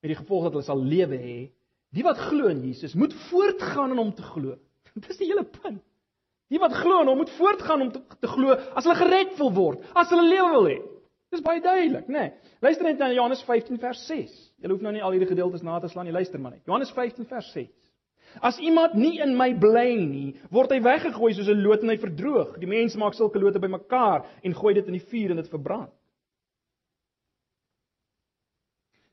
met 0.00 0.12
die 0.12 0.20
gevolg 0.20 0.46
dat 0.46 0.54
hulle 0.54 0.66
sal 0.66 0.82
lewe 0.82 1.18
hê, 1.18 1.38
die 1.96 2.04
wat 2.06 2.20
glo 2.28 2.50
in 2.52 2.62
Jesus 2.62 2.94
moet 2.94 3.14
voortgaan 3.28 3.90
in 3.90 3.98
hom 3.98 4.12
te 4.14 4.22
glo. 4.22 4.54
Dit 4.94 5.08
is 5.10 5.18
die 5.18 5.26
hele 5.26 5.44
punt. 5.44 5.82
Die 6.52 6.60
wat 6.62 6.76
glo 6.78 7.00
in 7.02 7.10
hom 7.10 7.18
moet 7.18 7.32
voortgaan 7.38 7.82
om 7.82 7.90
te, 7.92 8.02
te 8.22 8.30
glo 8.30 8.54
as 8.54 8.86
hulle 8.86 8.98
gered 9.00 9.34
wil 9.40 9.50
word, 9.56 9.82
as 9.98 10.12
hulle 10.12 10.28
lewe 10.28 10.52
wil 10.52 10.68
hê. 10.70 10.76
Dis 11.34 11.42
baie 11.42 11.60
duidelik, 11.60 12.06
né? 12.06 12.28
Nee. 12.28 12.52
Luister 12.62 12.86
net 12.86 13.00
na 13.02 13.10
Johannes 13.12 13.42
15 13.44 13.80
vers 13.82 14.04
6. 14.06 14.36
Jy 14.62 14.70
hoef 14.70 14.84
nou 14.84 14.92
nie 14.94 15.02
al 15.02 15.16
hierdie 15.16 15.28
gedeeltes 15.28 15.64
na 15.66 15.80
te 15.82 15.90
slaan 15.90 16.06
nie, 16.06 16.14
luister 16.14 16.40
maar 16.40 16.54
net. 16.54 16.62
Johannes 16.68 16.92
15 16.94 17.26
vers 17.28 17.50
6. 17.52 17.72
As 18.42 18.58
iemand 18.58 18.94
nie 18.94 19.18
in 19.22 19.36
my 19.36 19.52
bly 19.58 19.94
nie, 19.96 20.34
word 20.52 20.72
hy 20.74 20.80
weggegooi 20.84 21.32
soos 21.34 21.48
'n 21.48 21.62
loot 21.62 21.82
en 21.82 21.88
hy 21.88 21.96
verdroog. 21.96 22.58
Die 22.60 22.68
mense 22.68 22.98
maak 22.98 23.14
sulke 23.14 23.40
lote 23.40 23.58
bymekaar 23.58 24.26
en 24.42 24.54
gooi 24.54 24.74
dit 24.74 24.86
in 24.86 24.98
die 24.98 25.06
vuur 25.10 25.30
en 25.30 25.36
dit 25.36 25.48
verbrand. 25.48 25.92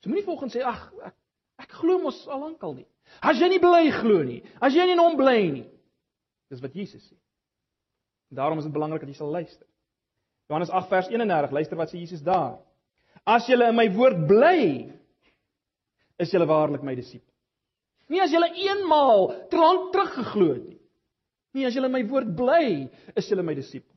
So 0.02 0.10
moenie 0.10 0.26
volgens 0.26 0.56
sê 0.56 0.62
ag 0.62 0.92
ek 1.06 1.16
ek 1.64 1.72
glo 1.80 2.00
mos 2.00 2.28
al 2.28 2.40
lankal 2.40 2.74
nie. 2.76 2.88
As 3.22 3.40
jy 3.40 3.48
nie 3.50 3.60
bly 3.60 3.92
glo 3.92 4.24
nie, 4.24 4.42
as 4.62 4.74
jy 4.76 4.86
nie 4.86 4.98
in 4.98 5.00
hom 5.00 5.16
bly 5.18 5.52
nie. 5.52 5.68
Dis 6.50 6.62
wat 6.62 6.74
Jesus 6.76 7.04
sê. 7.08 7.16
Daarom 8.34 8.58
is 8.58 8.66
dit 8.66 8.74
belangrik 8.74 9.02
dat 9.02 9.10
jy 9.10 9.16
sal 9.16 9.32
luister. 9.32 9.68
Johannes 10.50 10.70
8 10.70 10.90
vers 10.90 11.08
31, 11.08 11.52
luister 11.52 11.78
wat 11.80 11.94
sê 11.94 12.02
Jesus 12.02 12.22
daar. 12.22 12.60
As 13.26 13.48
julle 13.48 13.70
in 13.70 13.78
my 13.78 13.88
woord 13.96 14.26
bly, 14.28 14.92
is 16.20 16.34
julle 16.34 16.48
waarlik 16.50 16.84
my 16.84 16.96
disippels. 16.96 17.33
Nie 18.12 18.22
as 18.24 18.34
julle 18.34 18.50
eenmaal 18.52 19.30
terug 19.52 19.90
teruggeglo 19.94 20.48
het 20.54 20.64
nie. 20.68 20.80
Nie 21.54 21.68
as 21.70 21.76
in 21.78 21.86
my 21.92 22.02
woord 22.10 22.34
bly, 22.36 22.90
is 23.16 23.30
julle 23.30 23.46
my 23.46 23.54
disippels. 23.56 23.92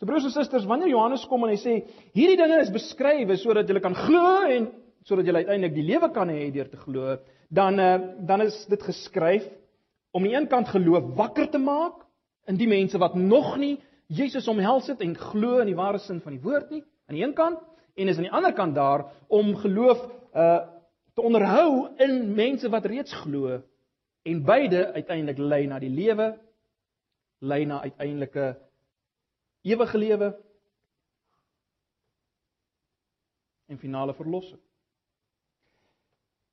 So 0.00 0.08
broers 0.08 0.24
en 0.26 0.32
susters, 0.34 0.66
wanneer 0.66 0.90
Johannes 0.90 1.26
kom 1.30 1.44
en 1.46 1.52
hy 1.52 1.58
sê 1.60 1.74
hierdie 2.16 2.38
dinge 2.40 2.62
is 2.64 2.72
beskrywe 2.74 3.36
sodat 3.38 3.68
julle 3.70 3.82
kan 3.84 3.94
glo 3.94 4.24
en 4.48 4.70
sodat 5.06 5.28
julle 5.28 5.44
uiteindelik 5.44 5.76
die 5.76 5.86
lewe 5.86 6.08
kan 6.14 6.32
hê 6.32 6.48
deur 6.54 6.70
te 6.72 6.80
glo, 6.80 7.18
dan 7.52 7.78
eh, 7.78 8.00
dan 8.26 8.42
is 8.42 8.56
dit 8.70 8.82
geskryf 8.82 9.44
om 10.14 10.24
aan 10.24 10.30
die 10.30 10.36
een 10.36 10.48
kant 10.48 10.72
geloof 10.72 11.12
wakker 11.18 11.50
te 11.52 11.60
maak 11.60 12.02
in 12.48 12.58
die 12.58 12.68
mense 12.70 12.98
wat 12.98 13.14
nog 13.14 13.56
nie 13.60 13.76
Jesus 14.08 14.48
omhels 14.48 14.88
het 14.90 15.00
en 15.04 15.14
glo 15.16 15.60
in 15.62 15.70
die 15.70 15.78
ware 15.78 15.98
sin 15.98 16.20
van 16.24 16.36
die 16.36 16.42
woord 16.42 16.70
nie 16.70 16.82
aan 17.08 17.16
die 17.16 17.24
een 17.24 17.36
kant 17.36 17.60
en 17.94 18.08
is 18.08 18.18
aan 18.18 18.28
die 18.28 18.34
ander 18.34 18.54
kant 18.54 18.74
daar 18.74 19.08
om 19.28 19.54
geloof 19.62 20.00
uh 20.34 20.73
te 21.14 21.22
onderhou 21.22 21.94
in 22.02 22.34
mense 22.34 22.68
wat 22.68 22.86
reeds 22.90 23.14
glo 23.22 23.60
en 24.22 24.42
beide 24.44 24.92
uiteindelik 24.92 25.38
lei 25.38 25.66
na 25.66 25.78
die 25.78 25.92
lewe 25.92 26.32
lei 27.38 27.64
na 27.64 27.80
uiteindelike 27.80 28.54
ewige 29.62 29.98
lewe 29.98 30.30
en 33.66 33.78
finale 33.78 34.14
verlossing. 34.14 34.60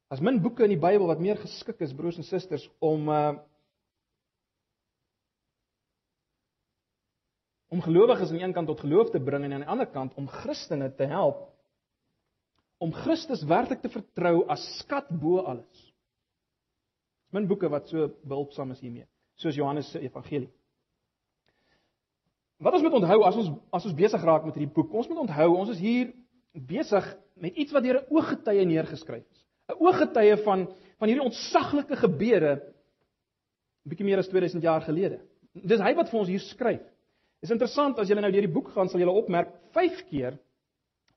As 0.08 0.20
min 0.20 0.42
boeke 0.44 0.64
in 0.64 0.74
die 0.74 0.80
Bybel 0.80 1.08
wat 1.08 1.20
meer 1.24 1.40
geskik 1.40 1.80
is 1.84 1.96
broers 1.96 2.20
en 2.20 2.28
susters 2.28 2.68
om 2.80 3.10
uh 3.10 3.32
om 7.72 7.80
gelowiges 7.80 8.28
aan 8.28 8.36
die 8.36 8.44
een 8.44 8.54
kant 8.54 8.68
tot 8.68 8.82
geloof 8.84 9.14
te 9.14 9.20
bring 9.24 9.46
en 9.48 9.54
aan 9.54 9.62
die 9.64 9.70
ander 9.72 9.88
kant 9.88 10.16
om 10.20 10.28
Christene 10.28 10.90
te 10.96 11.06
help 11.08 11.46
om 12.82 12.94
Christus 13.04 13.44
werklik 13.46 13.84
te 13.84 13.92
vertrou 13.94 14.42
as 14.50 14.64
skat 14.80 15.10
bo 15.22 15.44
alles. 15.46 15.84
Min 17.32 17.48
boeke 17.48 17.70
wat 17.72 17.88
so 17.92 18.10
behulpsaam 18.28 18.74
is 18.74 18.82
hiermee, 18.82 19.06
soos 19.40 19.56
Johannes 19.56 19.92
se 19.94 20.02
evangelie. 20.02 20.50
Wat 22.62 22.76
ons 22.78 22.84
moet 22.86 22.98
onthou 23.00 23.22
as 23.26 23.38
ons 23.38 23.52
as 23.74 23.86
ons 23.90 23.98
besig 23.98 24.26
raak 24.26 24.46
met 24.46 24.58
hierdie 24.58 24.74
boek, 24.74 24.92
ons 24.94 25.08
moet 25.10 25.22
onthou 25.24 25.48
ons 25.56 25.72
is 25.74 25.82
hier 25.82 26.12
besig 26.54 27.06
met 27.42 27.56
iets 27.58 27.74
wat 27.74 27.86
deur 27.86 28.02
'n 28.02 28.14
ooggetuie 28.14 28.66
neergeskryf 28.66 29.24
is. 29.24 29.46
'n 29.70 29.80
Ooggetuie 29.80 30.38
van 30.44 30.68
van 31.00 31.10
hierdie 31.10 31.26
ontsaglike 31.26 31.96
gebeure 31.96 32.54
'n 33.86 33.90
bietjie 33.90 34.06
meer 34.06 34.20
as 34.20 34.30
2000 34.30 34.64
jaar 34.64 34.82
gelede. 34.82 35.22
Dis 35.54 35.80
hy 35.80 35.94
wat 35.96 36.10
vir 36.10 36.20
ons 36.20 36.30
hier 36.30 36.40
skryf. 36.40 36.82
Is 37.42 37.52
interessant 37.52 38.00
as 38.00 38.10
jy 38.10 38.16
nou 38.16 38.32
deur 38.32 38.48
die 38.48 38.54
boek 38.54 38.70
gaan 38.70 38.90
sal 38.90 39.00
jy 39.00 39.08
opmerk 39.08 39.50
5 39.74 40.06
keer 40.10 40.38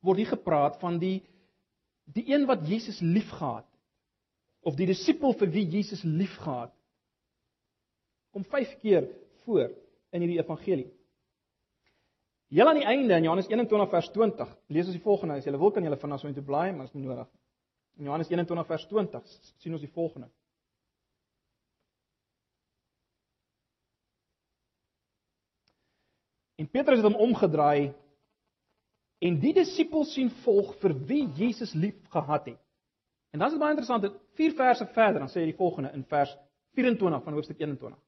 word 0.03 0.19
hier 0.19 0.33
gepraat 0.37 0.81
van 0.81 0.99
die 0.99 1.23
die 2.05 2.25
een 2.33 2.47
wat 2.47 2.67
Jesus 2.69 3.01
liefgehad 3.01 3.65
het 3.65 3.73
of 4.65 4.77
die 4.77 4.89
disipel 4.89 5.35
vir 5.37 5.51
wie 5.53 5.65
Jesus 5.69 6.03
liefgehad 6.03 6.71
het. 6.73 6.81
Kom 8.35 8.45
5 8.45 8.79
keer 8.81 9.09
voor 9.45 9.69
in 10.11 10.25
hierdie 10.25 10.41
evangelie. 10.41 10.89
Heel 12.55 12.69
aan 12.69 12.79
die 12.79 12.87
einde 12.87 13.15
in 13.15 13.27
Johannes 13.27 13.49
21 13.51 13.91
vers 13.91 14.09
20 14.15 14.57
lees 14.67 14.87
ons 14.87 14.97
die 14.97 15.05
volgende 15.05 15.37
as 15.39 15.47
jy 15.47 15.53
wil 15.59 15.73
kan 15.75 15.85
jy 15.85 15.97
van 15.99 16.17
ons 16.17 16.25
so 16.25 16.31
intoe 16.31 16.45
blaai 16.45 16.73
maar 16.73 16.89
is 16.89 16.95
nie 16.95 17.05
nodig. 17.05 17.29
In 17.99 18.09
Johannes 18.09 18.31
21 18.31 18.67
vers 18.67 18.87
20 18.91 19.29
sien 19.63 19.77
ons 19.77 19.85
die 19.85 19.93
volgende. 19.95 20.31
En 26.59 26.71
Petrus 26.71 27.01
het 27.03 27.07
hom 27.07 27.19
omgedraai 27.29 27.93
en 29.25 29.39
die 29.41 29.55
disipels 29.57 30.13
sien 30.15 30.31
volg 30.45 30.75
vir 30.83 30.95
wie 31.09 31.25
Jesus 31.39 31.73
lief 31.75 31.97
gehad 32.13 32.51
het. 32.51 32.61
En 33.33 33.41
dan 33.41 33.49
is 33.49 33.57
dit 33.57 33.63
baie 33.63 33.75
interessant, 33.75 34.05
vier 34.39 34.53
verse 34.55 34.87
verder 34.95 35.25
dan 35.25 35.31
sê 35.33 35.43
hy 35.43 35.51
die 35.51 35.59
volgende 35.59 35.91
in 35.97 36.05
vers 36.11 36.35
24 36.79 37.25
van 37.25 37.37
hoofstuk 37.39 37.59
21. 37.59 37.99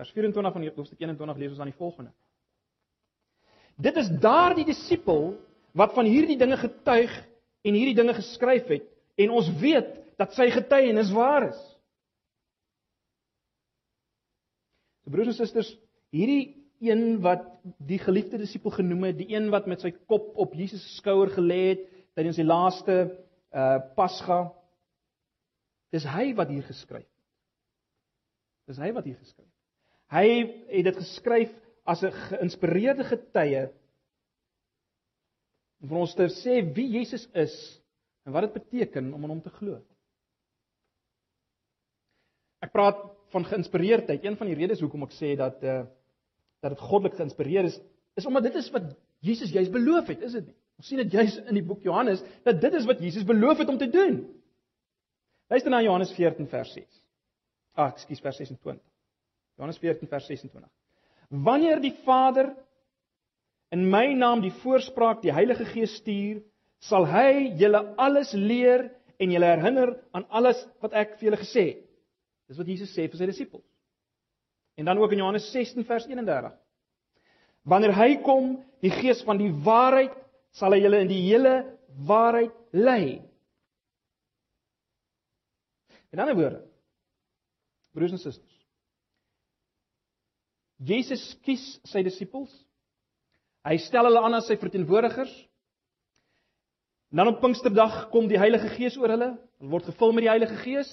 Vers 0.00 0.12
24 0.16 0.54
van 0.54 0.66
hoofstuk 0.78 1.02
21 1.02 1.40
lees 1.40 1.54
ons 1.54 1.60
dan 1.60 1.72
die 1.72 1.80
volgende. 1.80 2.12
Dit 3.80 3.96
is 4.00 4.08
daardie 4.20 4.64
disipel 4.68 5.34
wat 5.76 5.94
van 5.96 6.08
hierdie 6.08 6.38
dinge 6.40 6.56
getuig 6.60 7.12
en 7.64 7.76
hierdie 7.76 7.96
dinge 7.96 8.14
geskryf 8.16 8.68
het 8.70 8.86
en 9.20 9.34
ons 9.36 9.50
weet 9.60 9.92
dat 10.20 10.32
sy 10.36 10.48
getuienis 10.52 11.12
waar 11.16 11.50
is. 11.50 11.60
Broers 15.10 15.32
en 15.32 15.34
susters, 15.40 15.70
hierdie 16.14 16.59
een 16.80 17.20
wat 17.20 17.44
die 17.78 17.98
geliefde 18.00 18.38
disipel 18.40 18.72
genoem 18.74 19.10
het, 19.10 19.18
die 19.18 19.30
een 19.34 19.50
wat 19.52 19.66
met 19.68 19.82
sy 19.84 19.92
kop 20.08 20.32
op 20.40 20.54
Jesus 20.56 20.82
se 20.86 20.96
skouer 21.00 21.32
gelê 21.34 21.60
het 21.74 21.82
tydens 22.16 22.40
die 22.40 22.46
laaste 22.46 22.96
uh 23.50 23.78
Pasga. 23.96 24.52
Dis 25.90 26.06
hy 26.06 26.30
wat 26.38 26.52
hier 26.52 26.64
geskryf 26.64 27.04
het. 27.04 27.16
Dis 28.70 28.78
hy 28.78 28.92
wat 28.94 29.04
hier 29.08 29.18
geskryf 29.18 29.48
het. 29.48 29.56
Hy 30.10 30.26
het 30.70 30.88
dit 30.88 30.96
geskryf 31.02 31.52
as 31.84 32.02
'n 32.02 32.14
geïnspireerde 32.30 33.04
getuie 33.04 33.68
om 35.80 35.88
vir 35.88 35.98
ons 35.98 36.14
te 36.14 36.28
sê 36.42 36.60
wie 36.74 36.88
Jesus 36.98 37.28
is 37.34 37.54
en 38.26 38.32
wat 38.32 38.42
dit 38.42 38.62
beteken 38.62 39.14
om 39.14 39.24
aan 39.24 39.30
hom 39.30 39.42
te 39.42 39.50
glo. 39.50 39.80
Ek 42.60 42.72
praat 42.72 42.98
van 43.32 43.44
geïnspireerdheid. 43.44 44.24
Een 44.24 44.36
van 44.36 44.46
die 44.46 44.56
redes 44.56 44.80
hoekom 44.80 45.02
ek 45.02 45.16
sê 45.16 45.36
dat 45.36 45.62
uh 45.62 45.86
dat 46.60 46.74
dit 46.74 46.82
goddelik 46.90 47.16
geïnspireer 47.18 47.68
is, 47.68 47.78
is 48.18 48.26
omdat 48.26 48.48
dit 48.48 48.58
is 48.60 48.70
wat 48.74 48.90
Jesus 49.24 49.52
juis 49.52 49.70
beloof 49.72 50.10
het, 50.12 50.22
is 50.26 50.36
dit 50.38 50.46
nie? 50.50 50.56
Ons 50.80 50.88
sien 50.88 51.00
dit 51.02 51.12
juis 51.12 51.34
in 51.44 51.56
die 51.58 51.64
boek 51.64 51.82
Johannes 51.84 52.22
dat 52.46 52.60
dit 52.60 52.76
is 52.78 52.86
wat 52.88 53.02
Jesus 53.04 53.26
beloof 53.28 53.60
het 53.60 53.68
om 53.68 53.78
te 53.78 53.88
doen. 53.92 54.22
Luister 55.52 55.72
na 55.72 55.82
Johannes 55.84 56.12
14 56.16 56.46
vers 56.48 56.72
6. 56.72 56.86
Ag, 57.74 57.82
ah, 57.84 57.90
ekskuus 57.92 58.22
vers 58.24 58.38
26. 58.40 58.80
Johannes 59.60 59.80
14 59.82 60.08
vers 60.08 60.26
26. 60.30 60.68
Wanneer 61.28 61.82
die 61.82 61.92
Vader 62.06 62.54
in 63.70 63.84
my 63.90 64.06
naam 64.16 64.40
die 64.42 64.54
voorspraak 64.62 65.20
die 65.22 65.34
Heilige 65.34 65.66
Gees 65.68 65.98
stuur, 66.00 66.40
sal 66.80 67.04
hy 67.06 67.52
julle 67.60 67.82
alles 68.00 68.32
leer 68.32 68.88
en 69.20 69.34
julle 69.34 69.50
herinner 69.52 69.92
aan 70.16 70.24
alles 70.32 70.62
wat 70.80 70.96
ek 70.96 71.18
vir 71.18 71.28
julle 71.28 71.42
gesê 71.42 71.66
het. 71.74 71.84
Dis 72.48 72.58
wat 72.58 72.72
Jesus 72.72 72.94
sê 72.96 73.04
vir 73.06 73.20
sy 73.20 73.28
disippels. 73.30 73.66
En 74.80 74.86
dan 74.86 74.98
ook 74.98 75.12
in 75.12 75.18
Johannes 75.18 75.50
16 75.50 75.84
vers 75.84 76.06
31. 76.06 76.52
Wanneer 77.68 77.92
hy 77.92 78.14
kom, 78.24 78.54
die 78.80 78.90
Gees 78.90 79.18
van 79.28 79.36
die 79.36 79.50
waarheid, 79.52 80.14
sal 80.56 80.72
hy 80.72 80.78
julle 80.80 81.02
in 81.04 81.10
die 81.10 81.18
hele 81.26 81.52
waarheid 82.08 82.54
lei. 82.72 83.18
In 86.10 86.22
ander 86.24 86.38
woorde, 86.38 86.62
broers 87.92 88.14
en 88.16 88.22
susters, 88.22 88.56
Jesus 90.80 91.26
kies 91.44 91.64
sy 91.84 92.00
disippels. 92.06 92.54
Hy 93.68 93.76
stel 93.84 94.08
hulle 94.08 94.22
aan 94.24 94.38
as 94.38 94.48
sy 94.48 94.56
verteenwoordigers. 94.56 95.34
Dan 97.12 97.28
op 97.34 97.42
Pinksterdag 97.42 98.06
kom 98.14 98.30
die 98.30 98.40
Heilige 98.40 98.72
Gees 98.78 98.96
oor 98.96 99.12
hulle. 99.12 99.34
Hulle 99.60 99.74
word 99.74 99.90
gevul 99.92 100.16
met 100.16 100.24
die 100.24 100.32
Heilige 100.32 100.56
Gees. 100.62 100.88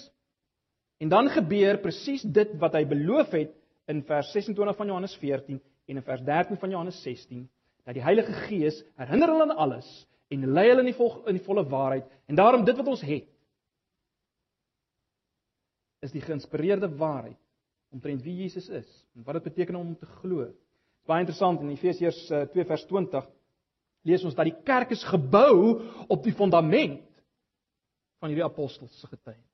En 0.99 1.13
dan 1.13 1.31
gebeur 1.31 1.79
presies 1.79 2.27
dit 2.27 2.51
wat 2.59 2.75
hy 2.75 2.83
beloof 2.89 3.31
het 3.37 3.55
in 3.87 4.03
vers 4.07 4.31
26 4.35 4.77
van 4.77 4.87
Johannes 4.91 5.15
14 5.21 5.61
en 5.87 5.95
in 5.95 6.03
vers 6.03 6.21
13 6.21 6.59
van 6.59 6.69
Johannes 6.69 7.01
16 7.01 7.47
dat 7.87 7.95
die 7.95 8.03
Heilige 8.03 8.33
Gees 8.47 8.81
herinner 8.99 9.31
hulle 9.31 9.47
aan 9.47 9.57
alles 9.57 9.87
en 10.27 10.43
lei 10.51 10.67
hulle 10.67 10.83
in 10.83 10.91
die 10.91 10.97
vol, 10.97 11.21
in 11.31 11.39
die 11.39 11.45
volle 11.45 11.63
waarheid 11.69 12.07
en 12.27 12.35
daarom 12.35 12.65
dit 12.67 12.77
wat 12.77 12.91
ons 12.91 13.03
het 13.07 13.29
is 16.05 16.13
die 16.13 16.21
geïnspireerde 16.21 16.89
waarheid 16.99 17.39
omtrent 17.95 18.23
wie 18.25 18.35
Jesus 18.43 18.67
is 18.69 18.89
en 19.15 19.23
wat 19.23 19.39
dit 19.39 19.49
beteken 19.49 19.79
om 19.79 19.93
hom 19.93 19.97
te 19.97 20.09
glo. 20.19 20.49
Baie 21.07 21.23
interessant 21.23 21.63
in 21.63 21.71
Efesiërs 21.71 22.19
2 22.27 22.43
eh, 22.51 22.67
vers 22.67 22.85
20 22.89 23.29
lees 24.07 24.23
ons 24.27 24.35
dat 24.35 24.47
die 24.47 24.57
kerk 24.67 24.91
is 24.95 25.03
gebou 25.07 25.79
op 26.07 26.23
die 26.23 26.35
fondament 26.35 27.05
van 28.19 28.31
hierdie 28.31 28.45
apostels 28.45 28.93
se 28.99 29.07
getuienis. 29.07 29.46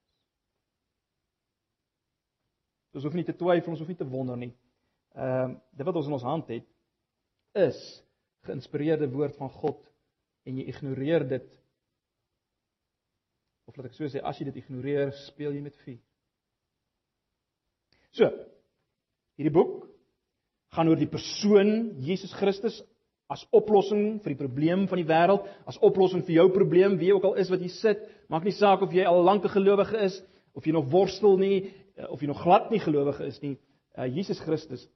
Ons 2.94 3.08
hoef 3.08 3.16
nie 3.18 3.26
te 3.26 3.34
twyfel, 3.34 3.74
ons 3.74 3.82
hoef 3.82 3.90
nie 3.90 4.00
te 4.00 4.08
wonder 4.10 4.38
nie. 4.38 4.54
Ehm 5.18 5.56
uh, 5.56 5.60
dit 5.78 5.86
wat 5.86 5.98
ons 6.00 6.10
in 6.10 6.18
ons 6.18 6.26
hand 6.26 6.50
het 6.54 6.66
is 7.58 7.80
geïnspireerde 8.48 9.08
woord 9.14 9.36
van 9.38 9.50
God 9.50 9.82
en 10.50 10.58
jy 10.58 10.66
ignoreer 10.72 11.26
dit 11.28 11.46
of 13.70 13.78
laat 13.78 13.90
ek 13.90 13.98
so 13.98 14.10
sê 14.12 14.22
as 14.22 14.40
jy 14.40 14.50
dit 14.50 14.60
ignoreer, 14.60 15.14
speel 15.30 15.54
jy 15.56 15.62
met 15.64 15.78
vuur. 15.86 16.00
So, 18.14 18.28
hierdie 19.40 19.54
boek 19.54 19.86
gaan 20.76 20.90
oor 20.92 21.00
die 21.00 21.10
persoon 21.10 21.94
Jesus 22.04 22.34
Christus 22.38 22.82
as 23.32 23.46
oplossing 23.56 24.20
vir 24.22 24.34
die 24.34 24.42
probleem 24.42 24.84
van 24.90 25.00
die 25.00 25.08
wêreld, 25.10 25.48
as 25.70 25.80
oplossing 25.82 26.26
vir 26.28 26.42
jou 26.42 26.50
probleem, 26.54 27.00
wie 27.00 27.14
ook 27.16 27.26
al 27.30 27.40
is 27.42 27.50
wat 27.50 27.64
jy 27.64 27.72
sit, 27.74 28.04
maak 28.30 28.46
nie 28.46 28.54
saak 28.54 28.84
of 28.86 28.94
jy 28.94 29.06
al 29.08 29.24
lank 29.25 29.46
'n 29.46 29.56
gelowige 29.56 29.98
is 30.06 30.20
of 30.53 30.66
jy 30.66 30.74
nog 30.74 30.92
worstel 30.92 31.38
nie, 31.38 31.74
of 32.10 32.22
jy 32.22 32.27
nog 32.27 32.42
glad 32.42 32.72
nie 32.72 32.82
gelowige 32.82 33.25
is 33.29 33.40
nie, 33.42 33.58
uh, 33.98 34.08
Jesus 34.08 34.40
Christus 34.40 34.88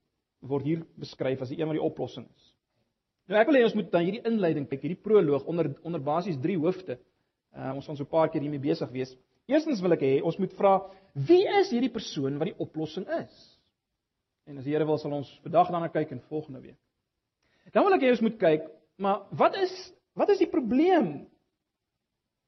word 0.42 0.66
hier 0.66 0.86
beskryf 1.00 1.42
as 1.42 1.52
die 1.52 1.60
een 1.60 1.70
wat 1.70 1.78
die 1.78 1.84
oplossing 1.84 2.26
is. 2.26 2.54
Nou 3.28 3.40
ek 3.42 3.50
wil 3.50 3.60
hê 3.60 3.66
ons 3.68 3.76
moet 3.76 3.90
dan 3.92 4.06
hierdie 4.06 4.24
inleiding 4.26 4.68
kyk, 4.70 4.86
hierdie 4.86 5.04
proloog 5.04 5.48
onder 5.50 5.74
onder 5.84 6.04
basies 6.04 6.38
3 6.42 6.58
hoofde. 6.64 6.98
Uh, 7.58 7.74
ons 7.76 7.86
gaan 7.86 7.98
so 7.98 8.04
'n 8.04 8.14
paar 8.14 8.30
keer 8.30 8.42
hiermee 8.42 8.62
besig 8.62 8.90
wees. 8.92 9.16
Eerstens 9.48 9.82
wil 9.82 9.94
ek 9.94 10.02
hê 10.02 10.22
ons 10.24 10.38
moet 10.40 10.54
vra 10.54 10.80
wie 11.14 11.46
is 11.60 11.72
hierdie 11.72 11.92
persoon 11.92 12.38
wat 12.38 12.52
die 12.52 12.60
oplossing 12.60 13.08
is? 13.20 13.60
En 14.48 14.58
as 14.58 14.64
die 14.64 14.74
Here 14.74 14.86
wil 14.86 14.98
sal 14.98 15.12
ons 15.12 15.30
vandag 15.44 15.72
daarna 15.72 15.90
kyk 15.90 16.12
en 16.12 16.22
volgende 16.30 16.62
week. 16.62 16.78
Dan 17.74 17.84
wil 17.84 17.94
ek 17.94 18.02
hê 18.02 18.12
ons 18.12 18.22
moet 18.22 18.38
kyk, 18.40 18.68
maar 18.98 19.26
wat 19.32 19.56
is 19.56 19.74
wat 20.16 20.30
is 20.30 20.40
die 20.40 20.50
probleem 20.50 21.28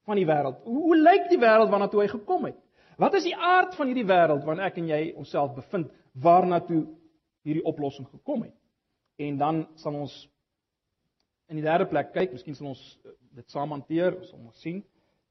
van 0.06 0.16
die 0.16 0.26
wêreld? 0.26 0.64
Hoe, 0.64 0.82
hoe 0.88 0.98
lyk 0.98 1.30
die 1.30 1.38
wêreld 1.42 1.70
waarna 1.70 1.88
toe 1.88 2.02
hy 2.02 2.08
gekom 2.08 2.46
het? 2.46 2.58
Wat 3.00 3.14
is 3.16 3.24
die 3.24 3.36
aard 3.36 3.76
van 3.80 3.88
hierdie 3.88 4.08
wêreld 4.08 4.44
waarin 4.44 4.66
ek 4.66 4.78
en 4.82 4.90
jy 4.92 5.04
onsself 5.16 5.54
bevind? 5.56 5.88
Waarna 6.20 6.60
toe 6.68 6.82
hierdie 7.48 7.64
oplossing 7.64 8.10
gekom 8.12 8.44
het? 8.44 8.56
En 9.24 9.38
dan 9.40 9.62
sal 9.80 9.96
ons 10.02 10.16
in 11.50 11.58
die 11.62 11.66
derde 11.66 11.88
plek 11.90 12.12
kyk, 12.14 12.34
miskien 12.36 12.58
sal 12.58 12.74
ons 12.74 12.82
eh, 13.06 13.14
dit 13.40 13.56
saam 13.56 13.72
hanteer, 13.72 14.18
ons 14.20 14.34
sal 14.34 14.52
sien. 14.60 14.82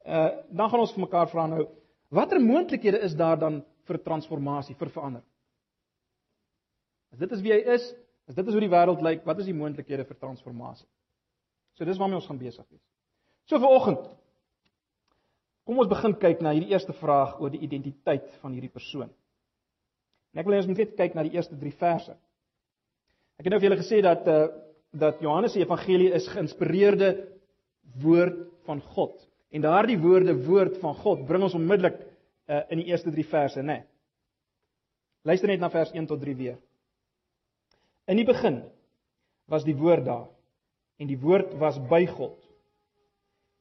Uh 0.01 0.31
dan 0.49 0.71
gaan 0.71 0.81
ons 0.81 0.95
vir 0.95 1.03
mekaar 1.05 1.29
vra 1.29 1.45
nou, 1.51 1.67
watter 2.15 2.41
moontlikhede 2.41 3.03
is 3.05 3.13
daar 3.17 3.37
dan 3.39 3.61
vir 3.85 4.01
transformasie, 4.01 4.75
vir 4.79 4.89
verandering? 4.95 5.27
As 7.13 7.21
dit 7.21 7.37
is 7.37 7.43
wie 7.45 7.53
hy 7.53 7.59
is, 7.75 7.85
as 8.29 8.37
dit 8.37 8.49
is 8.49 8.55
hoe 8.55 8.63
die 8.63 8.71
wêreld 8.71 9.01
lyk, 9.05 9.21
wat 9.29 9.41
is 9.41 9.49
die 9.49 9.57
moontlikhede 9.57 10.07
vir 10.09 10.17
transformasie? 10.17 10.87
So 11.77 11.85
dis 11.85 12.01
waarmee 12.01 12.17
ons 12.17 12.27
gaan 12.29 12.41
besig 12.41 12.65
wees. 12.65 12.85
So 13.49 13.61
vir 13.61 13.77
oggend 13.77 14.09
Kom 15.69 15.83
ons 15.83 15.89
begin 15.91 16.15
kyk 16.17 16.39
na 16.41 16.49
hierdie 16.55 16.71
eerste 16.73 16.95
vraag 16.97 17.35
oor 17.37 17.51
die 17.53 17.59
identiteit 17.61 18.25
van 18.41 18.55
hierdie 18.55 18.71
persoon. 18.73 19.11
En 20.33 20.39
ek 20.41 20.47
wil 20.47 20.55
hê 20.55 20.61
ons 20.63 20.69
moet 20.71 20.79
net 20.81 20.95
kyk 20.97 21.13
na 21.13 21.21
die 21.27 21.35
eerste 21.35 21.57
3 21.61 21.73
verse. 21.77 22.15
Ek 23.37 23.45
het 23.45 23.53
nou 23.53 23.59
vir 23.61 23.67
julle 23.67 23.77
gesê 23.83 23.99
dat 24.01 24.25
uh 24.25 24.47
dat 24.89 25.19
Johannes 25.21 25.53
se 25.53 25.61
evangelie 25.61 26.07
is 26.17 26.25
geïnspireerde 26.33 27.09
woord 28.01 28.39
van 28.65 28.79
God. 28.95 29.11
En 29.53 29.61
daardie 29.61 29.99
woorde 30.01 30.33
woord 30.47 30.79
van 30.81 30.95
God 30.97 31.27
bring 31.29 31.45
ons 31.45 31.53
onmiddellik 31.59 31.99
uh 32.49 32.63
in 32.73 32.81
die 32.81 32.87
eerste 32.89 33.13
3 33.13 33.25
verse, 33.29 33.61
né? 33.61 33.75
Nee. 33.75 33.85
Luister 35.29 35.53
net 35.53 35.61
na 35.61 35.69
vers 35.69 35.93
1 35.93 36.07
tot 36.09 36.23
3 36.23 36.33
weer. 36.39 36.57
In 38.09 38.17
die 38.17 38.25
begin 38.25 38.63
was 39.45 39.69
die 39.69 39.77
woord 39.77 40.07
daar 40.09 40.25
en 40.97 41.13
die 41.13 41.19
woord 41.21 41.53
was 41.61 41.77
by 41.93 42.07
God 42.09 42.41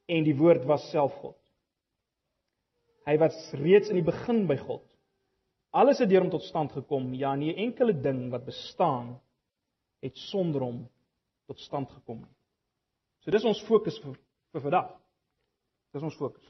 en 0.09 0.25
die 0.25 0.37
woord 0.41 0.65
was 0.65 0.89
self 0.89 1.13
God. 1.21 1.37
Hy 3.09 3.17
was 3.17 3.37
reeds 3.57 3.89
in 3.89 3.97
die 3.97 4.05
begin 4.05 4.43
by 4.49 4.59
God. 4.61 4.85
Alles 5.73 6.01
het 6.03 6.11
deur 6.11 6.27
hom 6.27 6.33
tot 6.33 6.45
stand 6.45 6.75
gekom. 6.77 7.15
Ja, 7.17 7.35
nie 7.37 7.53
'n 7.53 7.71
enkele 7.71 7.93
ding 7.93 8.31
wat 8.31 8.45
bestaan 8.45 9.21
het 10.03 10.17
sonder 10.17 10.61
hom 10.61 10.89
tot 11.47 11.59
stand 11.61 11.91
gekom 11.91 12.21
nie. 12.21 12.35
So 13.21 13.31
dis 13.31 13.45
ons 13.45 13.65
fokus 13.65 13.99
vir 13.99 14.17
vir 14.53 14.61
vandag. 14.61 14.93
Dis 15.93 16.03
ons 16.03 16.17
fokus. 16.17 16.45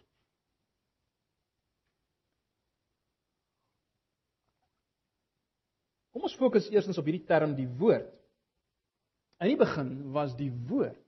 Kom 6.12 6.22
ons 6.22 6.36
fokus 6.36 6.70
eerstens 6.70 6.98
op 6.98 7.04
hierdie 7.04 7.26
term 7.26 7.54
die 7.54 7.68
woord. 7.78 8.10
In 9.40 9.52
die 9.52 9.56
begin 9.56 10.12
was 10.12 10.34
die 10.36 10.50
woord. 10.50 10.98